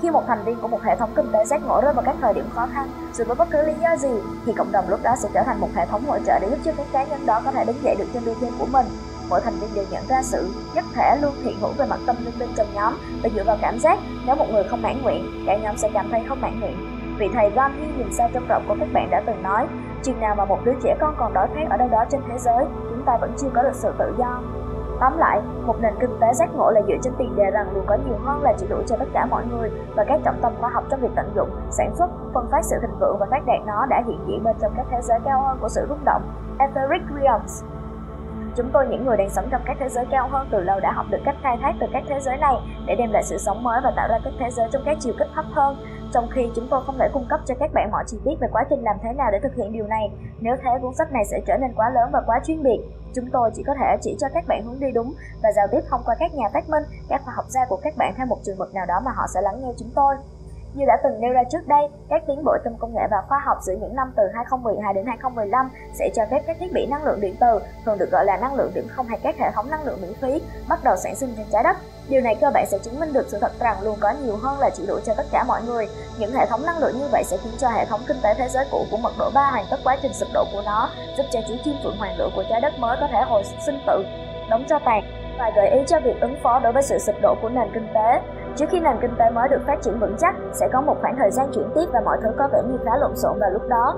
Khi 0.02 0.10
một 0.10 0.24
thành 0.26 0.44
viên 0.44 0.60
của 0.60 0.68
một 0.68 0.82
hệ 0.82 0.96
thống 0.96 1.10
kinh 1.14 1.32
tế 1.32 1.44
giác 1.44 1.62
ngộ 1.66 1.80
rơi 1.80 1.92
vào 1.92 2.04
các 2.06 2.16
thời 2.20 2.34
điểm 2.34 2.50
khó 2.54 2.66
khăn, 2.74 2.88
dù 3.14 3.24
với 3.24 3.36
bất 3.36 3.50
cứ 3.50 3.62
lý 3.62 3.72
do 3.82 3.96
gì, 3.96 4.10
thì 4.46 4.52
cộng 4.52 4.72
đồng 4.72 4.88
lúc 4.88 5.00
đó 5.02 5.14
sẽ 5.18 5.28
trở 5.34 5.42
thành 5.42 5.60
một 5.60 5.68
hệ 5.74 5.86
thống 5.86 6.04
hỗ 6.06 6.18
trợ 6.26 6.38
để 6.38 6.48
giúp 6.50 6.58
cho 6.64 6.72
các 6.76 6.86
cá 6.92 7.04
nhân 7.04 7.26
đó 7.26 7.40
có 7.44 7.50
thể 7.50 7.64
đứng 7.64 7.82
dậy 7.82 7.94
được 7.98 8.06
trên 8.14 8.24
đôi 8.24 8.34
chân 8.40 8.50
của 8.58 8.66
mình 8.66 8.86
mỗi 9.28 9.40
thành 9.40 9.54
viên 9.54 9.74
đều 9.74 9.84
nhận 9.90 10.06
ra 10.08 10.22
sự 10.22 10.48
nhất 10.74 10.84
thể 10.94 11.18
luôn 11.22 11.34
hiện 11.42 11.60
hữu 11.60 11.70
về 11.78 11.86
mặt 11.86 11.98
tâm 12.06 12.16
linh 12.24 12.34
bên 12.38 12.48
trong 12.56 12.66
nhóm 12.74 12.94
và 13.22 13.28
dựa 13.34 13.44
vào 13.44 13.56
cảm 13.60 13.78
giác 13.78 13.98
nếu 14.26 14.36
một 14.36 14.46
người 14.52 14.64
không 14.64 14.82
mãn 14.82 15.02
nguyện 15.02 15.44
cả 15.46 15.56
nhóm 15.56 15.76
sẽ 15.76 15.90
cảm 15.94 16.10
thấy 16.10 16.24
không 16.28 16.40
mãn 16.40 16.60
nguyện 16.60 16.76
vị 17.18 17.28
thầy 17.34 17.50
Gandhi 17.50 17.86
nhìn 17.96 18.12
xa 18.12 18.28
trong 18.34 18.48
rộng 18.48 18.64
của 18.68 18.76
các 18.80 18.88
bạn 18.92 19.10
đã 19.10 19.22
từng 19.26 19.42
nói 19.42 19.66
chừng 20.02 20.20
nào 20.20 20.34
mà 20.34 20.44
một 20.44 20.58
đứa 20.64 20.74
trẻ 20.82 20.96
con 21.00 21.14
còn 21.18 21.34
đói 21.34 21.48
khát 21.54 21.70
ở 21.70 21.76
đâu 21.76 21.88
đó 21.88 22.04
trên 22.10 22.20
thế 22.28 22.38
giới 22.38 22.64
chúng 22.90 23.02
ta 23.06 23.16
vẫn 23.20 23.32
chưa 23.38 23.48
có 23.54 23.62
được 23.62 23.74
sự 23.74 23.92
tự 23.98 24.14
do 24.18 24.40
Tóm 25.00 25.18
lại, 25.18 25.40
một 25.66 25.76
nền 25.80 25.94
kinh 26.00 26.10
tế 26.20 26.26
giác 26.34 26.48
ngộ 26.54 26.70
là 26.70 26.80
dựa 26.88 26.96
trên 27.02 27.12
tiền 27.18 27.36
đề 27.36 27.50
rằng 27.50 27.74
luôn 27.74 27.84
có 27.86 27.96
nhiều 28.06 28.16
hơn 28.24 28.42
là 28.42 28.52
chỉ 28.58 28.66
đủ 28.68 28.76
cho 28.86 28.96
tất 28.96 29.08
cả 29.12 29.26
mọi 29.26 29.46
người 29.46 29.70
và 29.96 30.04
các 30.04 30.20
trọng 30.24 30.40
tâm 30.42 30.52
khoa 30.60 30.70
học 30.70 30.84
trong 30.90 31.00
việc 31.00 31.08
tận 31.16 31.32
dụng, 31.36 31.50
sản 31.70 31.94
xuất, 31.94 32.06
phân 32.34 32.48
phát 32.50 32.64
sự 32.64 32.76
thịnh 32.80 32.98
vượng 33.00 33.16
và 33.20 33.26
phát 33.30 33.46
đạt 33.46 33.66
nó 33.66 33.86
đã 33.86 34.02
hiện 34.06 34.18
diện 34.26 34.44
bên 34.44 34.56
trong 34.60 34.72
các 34.76 34.86
thế 34.90 34.98
giới 35.02 35.18
cao 35.24 35.42
hơn 35.42 35.58
của 35.60 35.68
sự 35.68 35.86
rung 35.88 36.04
động, 36.04 36.22
Etheric 36.58 37.02
Realms. 37.20 37.64
Chúng 38.56 38.70
tôi 38.72 38.86
những 38.86 39.06
người 39.06 39.16
đang 39.16 39.30
sống 39.30 39.48
trong 39.50 39.62
các 39.64 39.76
thế 39.80 39.88
giới 39.88 40.04
cao 40.10 40.28
hơn 40.28 40.48
từ 40.50 40.60
lâu 40.60 40.80
đã 40.80 40.92
học 40.92 41.06
được 41.10 41.18
cách 41.24 41.36
khai 41.42 41.56
thác 41.62 41.72
từ 41.80 41.86
các 41.92 42.02
thế 42.08 42.20
giới 42.20 42.36
này 42.36 42.54
để 42.86 42.94
đem 42.98 43.12
lại 43.12 43.22
sự 43.22 43.38
sống 43.38 43.62
mới 43.62 43.80
và 43.84 43.92
tạo 43.96 44.08
ra 44.08 44.18
các 44.24 44.32
thế 44.40 44.50
giới 44.50 44.68
trong 44.72 44.82
các 44.86 44.96
chiều 45.00 45.14
kích 45.18 45.28
thấp 45.34 45.44
hơn. 45.52 45.76
Trong 46.12 46.28
khi 46.34 46.50
chúng 46.56 46.68
tôi 46.70 46.82
không 46.86 46.98
thể 46.98 47.08
cung 47.12 47.26
cấp 47.30 47.40
cho 47.46 47.54
các 47.60 47.70
bạn 47.74 47.90
mọi 47.90 48.04
chi 48.06 48.16
tiết 48.24 48.34
về 48.40 48.48
quá 48.52 48.64
trình 48.70 48.84
làm 48.84 48.96
thế 49.02 49.12
nào 49.12 49.30
để 49.32 49.38
thực 49.42 49.54
hiện 49.54 49.72
điều 49.72 49.86
này, 49.86 50.10
nếu 50.40 50.56
thế 50.62 50.70
cuốn 50.82 50.94
sách 50.94 51.12
này 51.12 51.24
sẽ 51.24 51.40
trở 51.46 51.56
nên 51.56 51.72
quá 51.76 51.90
lớn 51.94 52.10
và 52.12 52.22
quá 52.26 52.40
chuyên 52.44 52.62
biệt. 52.62 52.80
Chúng 53.14 53.30
tôi 53.32 53.50
chỉ 53.54 53.62
có 53.66 53.74
thể 53.80 53.96
chỉ 54.02 54.16
cho 54.20 54.26
các 54.34 54.44
bạn 54.48 54.62
hướng 54.64 54.80
đi 54.80 54.90
đúng 54.92 55.14
và 55.42 55.52
giao 55.52 55.66
tiếp 55.72 55.80
thông 55.90 56.02
qua 56.04 56.14
các 56.18 56.34
nhà 56.34 56.48
phát 56.52 56.68
minh, 56.68 56.82
các 57.08 57.22
khoa 57.24 57.34
học 57.36 57.44
gia 57.48 57.60
của 57.68 57.78
các 57.82 57.94
bạn 57.98 58.14
theo 58.16 58.26
một 58.26 58.38
trường 58.44 58.58
mực 58.58 58.74
nào 58.74 58.86
đó 58.86 58.94
mà 59.04 59.10
họ 59.16 59.26
sẽ 59.34 59.40
lắng 59.40 59.60
nghe 59.60 59.72
chúng 59.78 59.90
tôi. 59.94 60.14
Như 60.74 60.84
đã 60.86 60.96
từng 61.04 61.20
nêu 61.20 61.32
ra 61.32 61.42
trước 61.52 61.68
đây, 61.68 61.88
các 62.08 62.22
tiến 62.26 62.44
bộ 62.44 62.52
trong 62.64 62.76
công 62.78 62.94
nghệ 62.94 63.02
và 63.10 63.16
khoa 63.28 63.38
học 63.44 63.58
giữa 63.62 63.72
những 63.80 63.96
năm 63.96 64.12
từ 64.16 64.22
2012 64.34 64.94
đến 64.94 65.06
2015 65.06 65.70
sẽ 65.94 66.10
cho 66.14 66.22
phép 66.30 66.42
các 66.46 66.56
thiết 66.60 66.72
bị 66.72 66.86
năng 66.86 67.04
lượng 67.04 67.20
điện 67.20 67.36
từ, 67.40 67.60
thường 67.84 67.98
được 67.98 68.10
gọi 68.10 68.24
là 68.24 68.36
năng 68.36 68.54
lượng 68.54 68.70
điểm 68.74 68.88
không 68.88 69.06
hay 69.06 69.18
các 69.22 69.34
hệ 69.38 69.50
thống 69.54 69.70
năng 69.70 69.84
lượng 69.84 69.98
miễn 70.02 70.14
phí, 70.14 70.42
bắt 70.68 70.84
đầu 70.84 70.96
sản 70.96 71.14
sinh 71.14 71.34
trên 71.36 71.46
trái 71.52 71.62
đất. 71.62 71.76
Điều 72.08 72.20
này 72.20 72.34
cơ 72.40 72.50
bản 72.54 72.66
sẽ 72.66 72.78
chứng 72.78 73.00
minh 73.00 73.12
được 73.12 73.26
sự 73.28 73.38
thật 73.40 73.52
rằng 73.60 73.82
luôn 73.82 73.96
có 74.00 74.14
nhiều 74.24 74.36
hơn 74.36 74.58
là 74.58 74.70
chỉ 74.70 74.86
đủ 74.86 74.98
cho 75.04 75.14
tất 75.14 75.26
cả 75.32 75.44
mọi 75.48 75.62
người. 75.62 75.88
Những 76.18 76.32
hệ 76.32 76.46
thống 76.46 76.66
năng 76.66 76.78
lượng 76.78 76.98
như 76.98 77.08
vậy 77.12 77.24
sẽ 77.24 77.36
khiến 77.36 77.52
cho 77.58 77.68
hệ 77.68 77.84
thống 77.84 78.00
kinh 78.08 78.20
tế 78.22 78.34
thế 78.34 78.48
giới 78.48 78.64
cũ 78.70 78.84
của 78.90 78.96
mật 78.96 79.12
độ 79.18 79.30
3 79.34 79.50
hoàn 79.50 79.64
tất 79.70 79.76
quá 79.84 79.96
trình 80.02 80.12
sụp 80.12 80.28
đổ 80.34 80.44
của 80.52 80.62
nó, 80.66 80.90
giúp 81.16 81.24
cho 81.32 81.40
chú 81.48 81.54
chim 81.64 81.74
phượng 81.84 81.96
hoàng 81.98 82.18
lửa 82.18 82.28
của 82.36 82.44
trái 82.50 82.60
đất 82.60 82.72
mới 82.78 82.96
có 83.00 83.08
thể 83.12 83.20
hồi 83.22 83.42
sinh 83.66 83.78
tự, 83.86 84.04
đóng 84.50 84.64
cho 84.68 84.78
tàn 84.84 85.02
và 85.38 85.50
gợi 85.56 85.70
ý 85.70 85.80
cho 85.86 86.00
việc 86.00 86.20
ứng 86.20 86.36
phó 86.42 86.60
đối 86.60 86.72
với 86.72 86.82
sự 86.82 86.98
sụp 86.98 87.14
đổ 87.22 87.34
của 87.42 87.48
nền 87.48 87.70
kinh 87.74 87.86
tế. 87.94 88.20
Trước 88.56 88.66
khi 88.70 88.80
nền 88.80 88.96
kinh 89.00 89.14
tế 89.18 89.30
mới 89.30 89.48
được 89.48 89.60
phát 89.66 89.82
triển 89.82 89.98
vững 89.98 90.16
chắc, 90.18 90.34
sẽ 90.52 90.68
có 90.72 90.80
một 90.80 90.96
khoảng 91.00 91.16
thời 91.16 91.30
gian 91.30 91.46
chuyển 91.52 91.70
tiếp 91.74 91.86
và 91.92 92.00
mọi 92.04 92.18
thứ 92.22 92.28
có 92.38 92.48
vẻ 92.52 92.62
như 92.68 92.78
khá 92.84 92.90
lộn 92.96 93.16
xộn 93.16 93.38
vào 93.40 93.50
lúc 93.50 93.62
đó. 93.68 93.96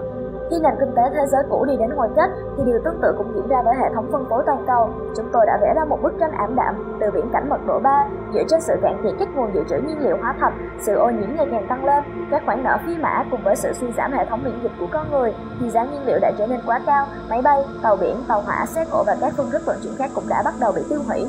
Khi 0.50 0.56
nền 0.62 0.74
kinh 0.80 0.92
tế 0.96 1.02
thế 1.14 1.26
giới 1.26 1.42
cũ 1.50 1.64
đi 1.64 1.76
đến 1.76 1.90
hồi 1.90 2.08
kết, 2.16 2.30
thì 2.56 2.62
điều 2.66 2.78
tương 2.84 2.98
tự 3.02 3.14
cũng 3.18 3.32
diễn 3.34 3.48
ra 3.48 3.62
với 3.62 3.74
hệ 3.74 3.88
thống 3.94 4.08
phân 4.12 4.24
phối 4.28 4.42
toàn 4.46 4.64
cầu. 4.66 4.90
Chúng 5.16 5.28
tôi 5.32 5.46
đã 5.46 5.58
vẽ 5.60 5.74
ra 5.76 5.84
một 5.84 6.02
bức 6.02 6.12
tranh 6.20 6.32
ảm 6.32 6.56
đạm 6.56 6.96
từ 7.00 7.10
viễn 7.10 7.30
cảnh 7.32 7.48
mật 7.48 7.60
độ 7.66 7.78
3, 7.78 8.08
dựa 8.34 8.42
trên 8.48 8.60
sự 8.60 8.74
cạn 8.82 9.00
kiệt 9.02 9.14
các 9.18 9.28
nguồn 9.34 9.54
dự 9.54 9.60
trữ 9.68 9.76
nhiên 9.78 10.00
liệu 10.00 10.16
hóa 10.20 10.34
thạch, 10.40 10.52
sự 10.80 10.94
ô 10.94 11.10
nhiễm 11.10 11.28
ngày 11.36 11.46
càng 11.50 11.66
tăng 11.68 11.84
lên, 11.84 12.04
các 12.30 12.42
khoản 12.46 12.64
nợ 12.64 12.78
phi 12.86 12.96
mã 12.98 13.24
cùng 13.30 13.42
với 13.44 13.56
sự 13.56 13.72
suy 13.72 13.92
giảm 13.96 14.12
hệ 14.12 14.26
thống 14.26 14.42
miễn 14.44 14.60
dịch 14.62 14.72
của 14.80 14.86
con 14.92 15.10
người, 15.10 15.34
thì 15.60 15.70
giá 15.70 15.84
nhiên 15.84 16.06
liệu 16.06 16.18
đã 16.22 16.32
trở 16.38 16.46
nên 16.46 16.60
quá 16.66 16.80
cao, 16.86 17.06
máy 17.30 17.42
bay, 17.42 17.64
tàu 17.82 17.96
biển, 17.96 18.16
tàu 18.28 18.40
hỏa, 18.40 18.66
xe 18.66 18.84
cộ 18.90 19.04
và 19.06 19.16
các 19.20 19.32
phương 19.36 19.50
thức 19.50 19.62
vận 19.66 19.76
chuyển 19.82 19.94
khác 19.98 20.10
cũng 20.14 20.24
đã 20.28 20.42
bắt 20.44 20.54
đầu 20.60 20.72
bị 20.72 20.82
tiêu 20.88 21.00
hủy. 21.08 21.28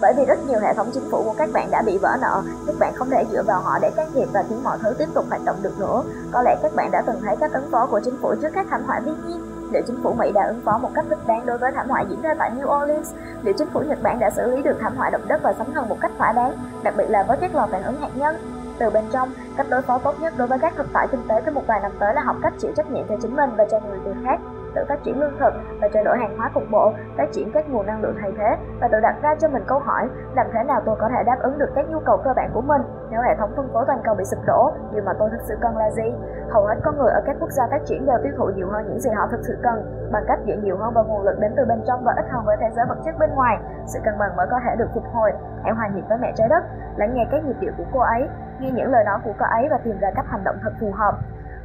Bởi 0.00 0.14
vì 0.16 0.24
rất 0.24 0.38
nhiều 0.46 0.58
hệ 0.60 0.74
thống 0.74 0.90
chính 0.94 1.10
phủ 1.10 1.22
của 1.24 1.34
các 1.38 1.48
bạn 1.52 1.70
đã 1.70 1.82
bị 1.86 1.98
vỡ 1.98 2.16
nợ, 2.20 2.42
các 2.66 2.76
bạn 2.78 2.94
không 2.96 3.10
thể 3.10 3.24
dựa 3.32 3.42
vào 3.42 3.60
họ 3.60 3.78
để 3.82 3.90
can 3.96 4.08
thiệp 4.14 4.28
và 4.32 4.44
khiến 4.48 4.64
mọi 4.64 4.78
thứ 4.82 4.94
tiếp 4.98 5.08
tục 5.14 5.24
hoạt 5.28 5.44
động 5.44 5.56
được 5.62 5.78
nữa. 5.78 6.02
Có 6.32 6.42
lẽ 6.42 6.56
các 6.62 6.74
bạn 6.74 6.90
đã 6.90 7.02
từng 7.06 7.20
thấy 7.24 7.36
cách 7.36 7.52
ứng 7.52 7.70
phó 7.70 7.86
của 7.86 8.00
chính 8.04 8.16
phủ 8.22 8.34
trước 8.42 8.48
các 8.54 8.66
thảm 8.70 8.82
họa 8.86 9.00
thiên 9.04 9.16
nhiên. 9.26 9.40
Liệu 9.72 9.82
chính 9.86 10.02
phủ 10.02 10.12
Mỹ 10.12 10.32
đã 10.32 10.46
ứng 10.46 10.60
phó 10.64 10.78
một 10.78 10.90
cách 10.94 11.04
thích 11.08 11.18
đáng 11.26 11.46
đối 11.46 11.58
với 11.58 11.72
thảm 11.74 11.88
họa 11.88 12.04
diễn 12.10 12.22
ra 12.22 12.34
tại 12.38 12.50
New 12.56 12.82
Orleans? 12.82 13.12
Liệu 13.42 13.54
chính 13.58 13.70
phủ 13.70 13.80
Nhật 13.80 14.02
Bản 14.02 14.18
đã 14.18 14.30
xử 14.30 14.56
lý 14.56 14.62
được 14.62 14.76
thảm 14.80 14.96
họa 14.96 15.10
động 15.10 15.28
đất 15.28 15.40
và 15.42 15.54
sóng 15.58 15.72
thần 15.74 15.88
một 15.88 15.96
cách 16.00 16.12
thỏa 16.18 16.32
đáng, 16.32 16.52
đặc 16.82 16.94
biệt 16.96 17.10
là 17.10 17.22
với 17.22 17.38
các 17.40 17.54
lò 17.54 17.68
phản 17.70 17.82
ứng 17.82 18.00
hạt 18.00 18.10
nhân? 18.14 18.36
Từ 18.78 18.90
bên 18.90 19.04
trong, 19.12 19.30
cách 19.56 19.66
đối 19.70 19.82
phó 19.82 19.98
tốt 19.98 20.20
nhất 20.20 20.34
đối 20.36 20.48
với 20.48 20.58
các 20.58 20.72
thực 20.76 20.86
tại 20.92 21.08
kinh 21.10 21.28
tế 21.28 21.42
trong 21.44 21.54
một 21.54 21.62
vài 21.66 21.80
năm 21.80 21.92
tới 21.98 22.14
là 22.14 22.22
học 22.22 22.36
cách 22.42 22.52
chịu 22.58 22.70
trách 22.76 22.90
nhiệm 22.90 23.06
cho 23.08 23.14
chính 23.22 23.36
mình 23.36 23.50
và 23.56 23.64
cho 23.70 23.80
người 23.80 23.98
từ 24.04 24.14
khác 24.24 24.40
tự 24.76 24.84
phát 24.88 25.02
triển 25.04 25.20
lương 25.20 25.38
thực 25.40 25.54
và 25.80 25.88
trao 25.88 26.04
đổi 26.04 26.18
hàng 26.18 26.36
hóa 26.38 26.50
cục 26.54 26.62
bộ, 26.70 26.92
phát 27.16 27.28
triển 27.32 27.50
các 27.54 27.68
nguồn 27.68 27.86
năng 27.86 28.02
lượng 28.02 28.16
thay 28.20 28.32
thế 28.38 28.56
và 28.80 28.88
tự 28.88 29.00
đặt 29.00 29.16
ra 29.22 29.34
cho 29.34 29.48
mình 29.48 29.64
câu 29.66 29.78
hỏi 29.78 30.08
làm 30.34 30.46
thế 30.52 30.64
nào 30.64 30.80
tôi 30.86 30.96
có 31.00 31.08
thể 31.08 31.22
đáp 31.26 31.36
ứng 31.40 31.58
được 31.58 31.70
các 31.74 31.86
nhu 31.90 31.98
cầu 32.00 32.16
cơ 32.24 32.30
bản 32.36 32.50
của 32.54 32.60
mình 32.60 32.82
nếu 33.10 33.20
hệ 33.20 33.34
thống 33.38 33.52
phân 33.56 33.68
phối 33.72 33.84
toàn 33.86 34.00
cầu 34.04 34.14
bị 34.14 34.24
sụp 34.24 34.40
đổ, 34.46 34.72
điều 34.92 35.02
mà 35.02 35.12
tôi 35.18 35.30
thực 35.30 35.40
sự 35.48 35.54
cần 35.60 35.76
là 35.76 35.90
gì? 35.90 36.14
Hầu 36.50 36.66
hết 36.66 36.74
con 36.82 36.98
người 36.98 37.10
ở 37.10 37.22
các 37.26 37.36
quốc 37.40 37.50
gia 37.50 37.66
phát 37.70 37.80
triển 37.84 38.06
đều 38.06 38.18
tiêu 38.22 38.32
thụ 38.36 38.44
nhiều 38.56 38.68
hơn 38.70 38.86
những 38.88 39.00
gì 39.00 39.10
họ 39.10 39.26
thực 39.30 39.40
sự 39.42 39.58
cần 39.62 40.08
bằng 40.12 40.24
cách 40.28 40.38
dựa 40.46 40.56
nhiều 40.62 40.76
hơn 40.76 40.94
vào 40.94 41.04
nguồn 41.04 41.22
lực 41.22 41.40
đến 41.40 41.52
từ 41.56 41.64
bên 41.64 41.82
trong 41.86 42.04
và 42.04 42.12
ít 42.16 42.26
hơn 42.30 42.44
với 42.44 42.56
thế 42.60 42.66
giới 42.76 42.86
vật 42.88 42.98
chất 43.04 43.14
bên 43.18 43.30
ngoài. 43.34 43.58
Sự 43.86 44.00
cân 44.04 44.18
bằng 44.18 44.36
mới 44.36 44.46
có 44.50 44.60
thể 44.64 44.76
được 44.76 44.88
phục 44.94 45.04
hồi. 45.12 45.32
Hãy 45.62 45.72
hòa 45.72 45.88
nhịp 45.88 46.02
với 46.08 46.18
mẹ 46.18 46.32
trái 46.36 46.48
đất, 46.48 46.64
lắng 46.96 47.14
nghe 47.14 47.26
các 47.30 47.44
nhịp 47.44 47.56
điệu 47.60 47.72
của 47.78 47.84
cô 47.92 48.00
ấy, 48.00 48.28
nghe 48.60 48.70
những 48.70 48.92
lời 48.92 49.04
nói 49.04 49.18
của 49.24 49.32
cô 49.38 49.46
ấy 49.46 49.68
và 49.70 49.78
tìm 49.78 49.98
ra 50.00 50.10
cách 50.14 50.26
hành 50.28 50.44
động 50.44 50.56
thật 50.62 50.72
phù 50.80 50.92
hợp. 50.92 51.14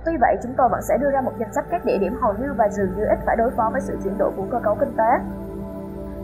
Tuy 0.06 0.18
vậy, 0.18 0.38
chúng 0.44 0.54
tôi 0.58 0.70
vẫn 0.70 0.82
sẽ 0.82 0.98
đưa 0.98 1.12
ra 1.12 1.22
một 1.22 1.34
danh 1.40 1.54
sách 1.54 1.66
các 1.70 1.86
địa 1.86 1.98
điểm 1.98 2.16
hầu 2.22 2.34
như 2.34 2.54
và 2.58 2.70
dường 2.70 2.90
như 2.98 3.06
ít 3.06 3.20
phải 3.26 3.36
đối 3.36 3.52
phó 3.52 3.70
với 3.74 3.82
sự 3.82 3.98
chuyển 4.04 4.18
đổi 4.18 4.32
của 4.38 4.46
cơ 4.52 4.60
cấu 4.64 4.76
kinh 4.76 4.94
tế. 4.98 5.12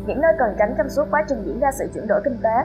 Những 0.06 0.22
nơi 0.22 0.34
cần 0.40 0.56
tránh 0.60 0.74
trong 0.78 0.90
suốt 0.90 1.08
quá 1.12 1.26
trình 1.28 1.44
diễn 1.46 1.60
ra 1.60 1.72
sự 1.72 1.88
chuyển 1.94 2.08
đổi 2.08 2.22
kinh 2.24 2.38
tế. 2.44 2.56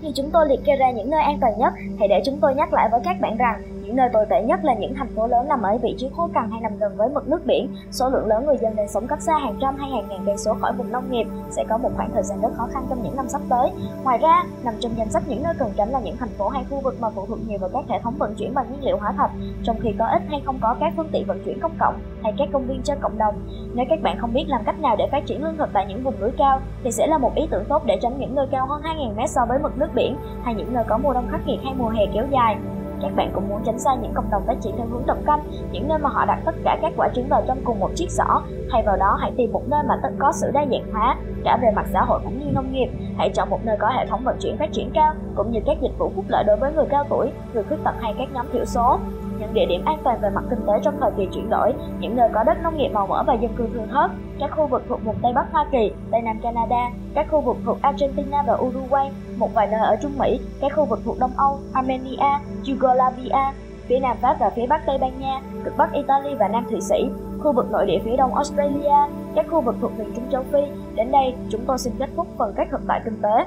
Khi 0.00 0.12
chúng 0.14 0.30
tôi 0.30 0.48
liệt 0.48 0.60
kê 0.64 0.76
ra 0.76 0.90
những 0.90 1.10
nơi 1.10 1.22
an 1.22 1.38
toàn 1.40 1.58
nhất, 1.58 1.72
hãy 1.98 2.08
để 2.08 2.22
chúng 2.24 2.38
tôi 2.40 2.54
nhắc 2.54 2.72
lại 2.72 2.88
với 2.92 3.00
các 3.04 3.16
bạn 3.20 3.36
rằng 3.36 3.62
những 3.96 4.02
nơi 4.02 4.10
tồi 4.12 4.26
tệ 4.26 4.42
nhất 4.42 4.64
là 4.64 4.74
những 4.74 4.94
thành 4.94 5.08
phố 5.16 5.26
lớn 5.26 5.48
nằm 5.48 5.62
ở 5.62 5.78
vị 5.82 5.94
trí 5.98 6.08
khô 6.16 6.28
cằn 6.34 6.50
hay 6.50 6.60
nằm 6.60 6.78
gần 6.78 6.96
với 6.96 7.08
mực 7.08 7.28
nước 7.28 7.46
biển. 7.46 7.68
Số 7.90 8.08
lượng 8.08 8.26
lớn 8.26 8.46
người 8.46 8.56
dân 8.56 8.76
đang 8.76 8.88
sống 8.88 9.06
cách 9.06 9.22
xa 9.22 9.38
hàng 9.38 9.56
trăm 9.60 9.76
hay 9.76 9.90
hàng 9.90 10.08
ngàn 10.08 10.22
cây 10.26 10.36
số 10.38 10.54
khỏi 10.60 10.72
vùng 10.72 10.92
nông 10.92 11.10
nghiệp 11.10 11.26
sẽ 11.50 11.64
có 11.68 11.78
một 11.78 11.90
khoảng 11.96 12.10
thời 12.14 12.22
gian 12.22 12.40
rất 12.40 12.48
khó 12.56 12.68
khăn 12.72 12.86
trong 12.90 13.02
những 13.02 13.16
năm 13.16 13.28
sắp 13.28 13.40
tới. 13.48 13.70
Ngoài 14.04 14.18
ra, 14.18 14.44
nằm 14.64 14.74
trong 14.80 14.92
danh 14.96 15.10
sách 15.10 15.22
những 15.28 15.42
nơi 15.42 15.54
cần 15.58 15.70
tránh 15.76 15.88
là 15.88 16.00
những 16.00 16.16
thành 16.16 16.28
phố 16.28 16.48
hay 16.48 16.64
khu 16.70 16.80
vực 16.80 16.96
mà 17.00 17.10
phụ 17.10 17.26
thuộc 17.26 17.38
nhiều 17.48 17.58
vào 17.58 17.70
các 17.72 17.84
hệ 17.88 17.98
thống 18.02 18.14
vận 18.18 18.34
chuyển 18.34 18.54
bằng 18.54 18.66
nhiên 18.70 18.84
liệu 18.84 18.96
hóa 18.96 19.12
thạch, 19.12 19.30
trong 19.62 19.76
khi 19.80 19.94
có 19.98 20.06
ít 20.06 20.22
hay 20.30 20.42
không 20.46 20.58
có 20.62 20.76
các 20.80 20.92
phương 20.96 21.08
tiện 21.12 21.26
vận 21.26 21.42
chuyển 21.44 21.60
công 21.60 21.76
cộng 21.80 21.98
hay 22.22 22.34
các 22.38 22.48
công 22.52 22.66
viên 22.66 22.82
cho 22.82 22.94
cộng 23.00 23.18
đồng. 23.18 23.34
Nếu 23.74 23.86
các 23.88 24.02
bạn 24.02 24.18
không 24.18 24.32
biết 24.32 24.44
làm 24.48 24.64
cách 24.64 24.80
nào 24.80 24.96
để 24.96 25.08
phát 25.12 25.26
triển 25.26 25.44
lương 25.44 25.56
thực 25.56 25.68
tại 25.72 25.86
những 25.88 26.04
vùng 26.04 26.20
núi 26.20 26.30
cao 26.38 26.60
thì 26.84 26.92
sẽ 26.92 27.06
là 27.06 27.18
một 27.18 27.34
ý 27.34 27.46
tưởng 27.50 27.64
tốt 27.68 27.82
để 27.86 27.98
tránh 28.02 28.18
những 28.18 28.34
nơi 28.34 28.46
cao 28.50 28.66
hơn 28.66 28.82
2.000 28.82 29.16
mét 29.16 29.30
so 29.30 29.40
với 29.48 29.58
mực 29.58 29.78
nước 29.78 29.88
biển 29.94 30.16
hay 30.42 30.54
những 30.54 30.74
nơi 30.74 30.84
có 30.88 30.98
mùa 30.98 31.12
đông 31.12 31.28
khắc 31.30 31.46
nghiệt 31.46 31.60
hay 31.64 31.74
mùa 31.78 31.88
hè 31.88 32.06
kéo 32.14 32.26
dài. 32.30 32.56
Các 33.02 33.16
bạn 33.16 33.30
cũng 33.34 33.48
muốn 33.48 33.62
tránh 33.64 33.78
xa 33.78 33.94
những 33.94 34.14
cộng 34.14 34.30
đồng 34.30 34.42
phát 34.46 34.56
triển 34.60 34.76
theo 34.76 34.86
hướng 34.86 35.02
tập 35.06 35.16
canh, 35.26 35.40
những 35.72 35.88
nơi 35.88 35.98
mà 35.98 36.08
họ 36.08 36.24
đặt 36.24 36.38
tất 36.44 36.54
cả 36.64 36.78
các 36.82 36.92
quả 36.96 37.08
trứng 37.14 37.28
vào 37.28 37.42
trong 37.46 37.58
cùng 37.64 37.80
một 37.80 37.90
chiếc 37.94 38.10
giỏ. 38.10 38.42
Thay 38.70 38.82
vào 38.86 38.96
đó, 38.96 39.16
hãy 39.20 39.32
tìm 39.36 39.52
một 39.52 39.62
nơi 39.66 39.82
mà 39.88 39.94
tất 40.02 40.08
có 40.18 40.32
sự 40.32 40.50
đa 40.54 40.66
dạng 40.70 40.92
hóa, 40.92 41.16
cả 41.44 41.58
về 41.62 41.68
mặt 41.76 41.86
xã 41.92 42.02
hội 42.02 42.20
cũng 42.24 42.38
như 42.38 42.50
nông 42.52 42.72
nghiệp. 42.72 42.88
Hãy 43.18 43.30
chọn 43.30 43.50
một 43.50 43.60
nơi 43.64 43.76
có 43.80 43.88
hệ 43.88 44.06
thống 44.06 44.24
vận 44.24 44.36
chuyển 44.40 44.56
phát 44.58 44.72
triển 44.72 44.90
cao, 44.94 45.14
cũng 45.34 45.50
như 45.50 45.60
các 45.66 45.76
dịch 45.82 45.98
vụ 45.98 46.12
phúc 46.16 46.24
lợi 46.28 46.44
đối 46.44 46.56
với 46.56 46.72
người 46.72 46.86
cao 46.90 47.04
tuổi, 47.08 47.32
người 47.54 47.62
khuyết 47.62 47.78
tật 47.84 47.94
hay 48.00 48.14
các 48.18 48.28
nhóm 48.34 48.46
thiểu 48.52 48.64
số 48.64 48.98
những 49.40 49.54
địa 49.54 49.66
điểm 49.68 49.84
an 49.84 49.98
toàn 50.04 50.20
về 50.20 50.30
mặt 50.30 50.44
kinh 50.50 50.66
tế 50.66 50.72
trong 50.82 50.94
thời 51.00 51.10
kỳ 51.16 51.28
chuyển 51.32 51.50
đổi, 51.50 51.72
những 52.00 52.16
nơi 52.16 52.28
có 52.34 52.44
đất 52.44 52.62
nông 52.62 52.76
nghiệp 52.76 52.88
màu 52.88 53.06
mỡ 53.06 53.22
và 53.26 53.34
dân 53.34 53.54
cư 53.56 53.68
thưa 53.74 53.86
thớt, 53.92 54.10
các 54.38 54.50
khu 54.56 54.66
vực 54.66 54.82
thuộc 54.88 55.04
vùng 55.04 55.16
Tây 55.22 55.32
Bắc 55.32 55.52
Hoa 55.52 55.66
Kỳ, 55.72 55.92
Tây 56.10 56.22
Nam 56.22 56.38
Canada, 56.42 56.90
các 57.14 57.26
khu 57.30 57.40
vực 57.40 57.56
thuộc 57.64 57.78
Argentina 57.82 58.42
và 58.42 58.54
Uruguay, 58.54 59.10
một 59.36 59.54
vài 59.54 59.66
nơi 59.66 59.80
ở 59.80 59.96
Trung 60.02 60.18
Mỹ, 60.18 60.40
các 60.60 60.72
khu 60.76 60.84
vực 60.84 61.00
thuộc 61.04 61.18
Đông 61.18 61.32
Âu, 61.36 61.58
Armenia, 61.72 62.38
Yugoslavia, 62.68 63.52
phía 63.88 63.98
Nam 63.98 64.16
Pháp 64.20 64.36
và 64.40 64.50
phía 64.50 64.66
Bắc 64.66 64.86
Tây 64.86 64.98
Ban 64.98 65.20
Nha, 65.20 65.40
cực 65.64 65.76
Bắc 65.76 65.92
Italy 65.92 66.34
và 66.34 66.48
Nam 66.48 66.66
Thụy 66.70 66.80
Sĩ, 66.80 67.08
khu 67.42 67.52
vực 67.52 67.70
nội 67.70 67.86
địa 67.86 67.98
phía 68.04 68.16
Đông 68.16 68.34
Australia, 68.34 69.12
các 69.34 69.46
khu 69.50 69.60
vực 69.60 69.74
thuộc 69.80 69.98
miền 69.98 70.12
Trung 70.16 70.30
châu 70.32 70.42
Phi. 70.52 70.60
Đến 70.94 71.12
đây, 71.12 71.34
chúng 71.50 71.64
tôi 71.66 71.78
xin 71.78 71.92
kết 71.98 72.10
thúc 72.16 72.26
phần 72.38 72.52
cách 72.56 72.68
hợp 72.72 72.80
tại 72.88 73.00
kinh 73.04 73.22
tế. 73.22 73.46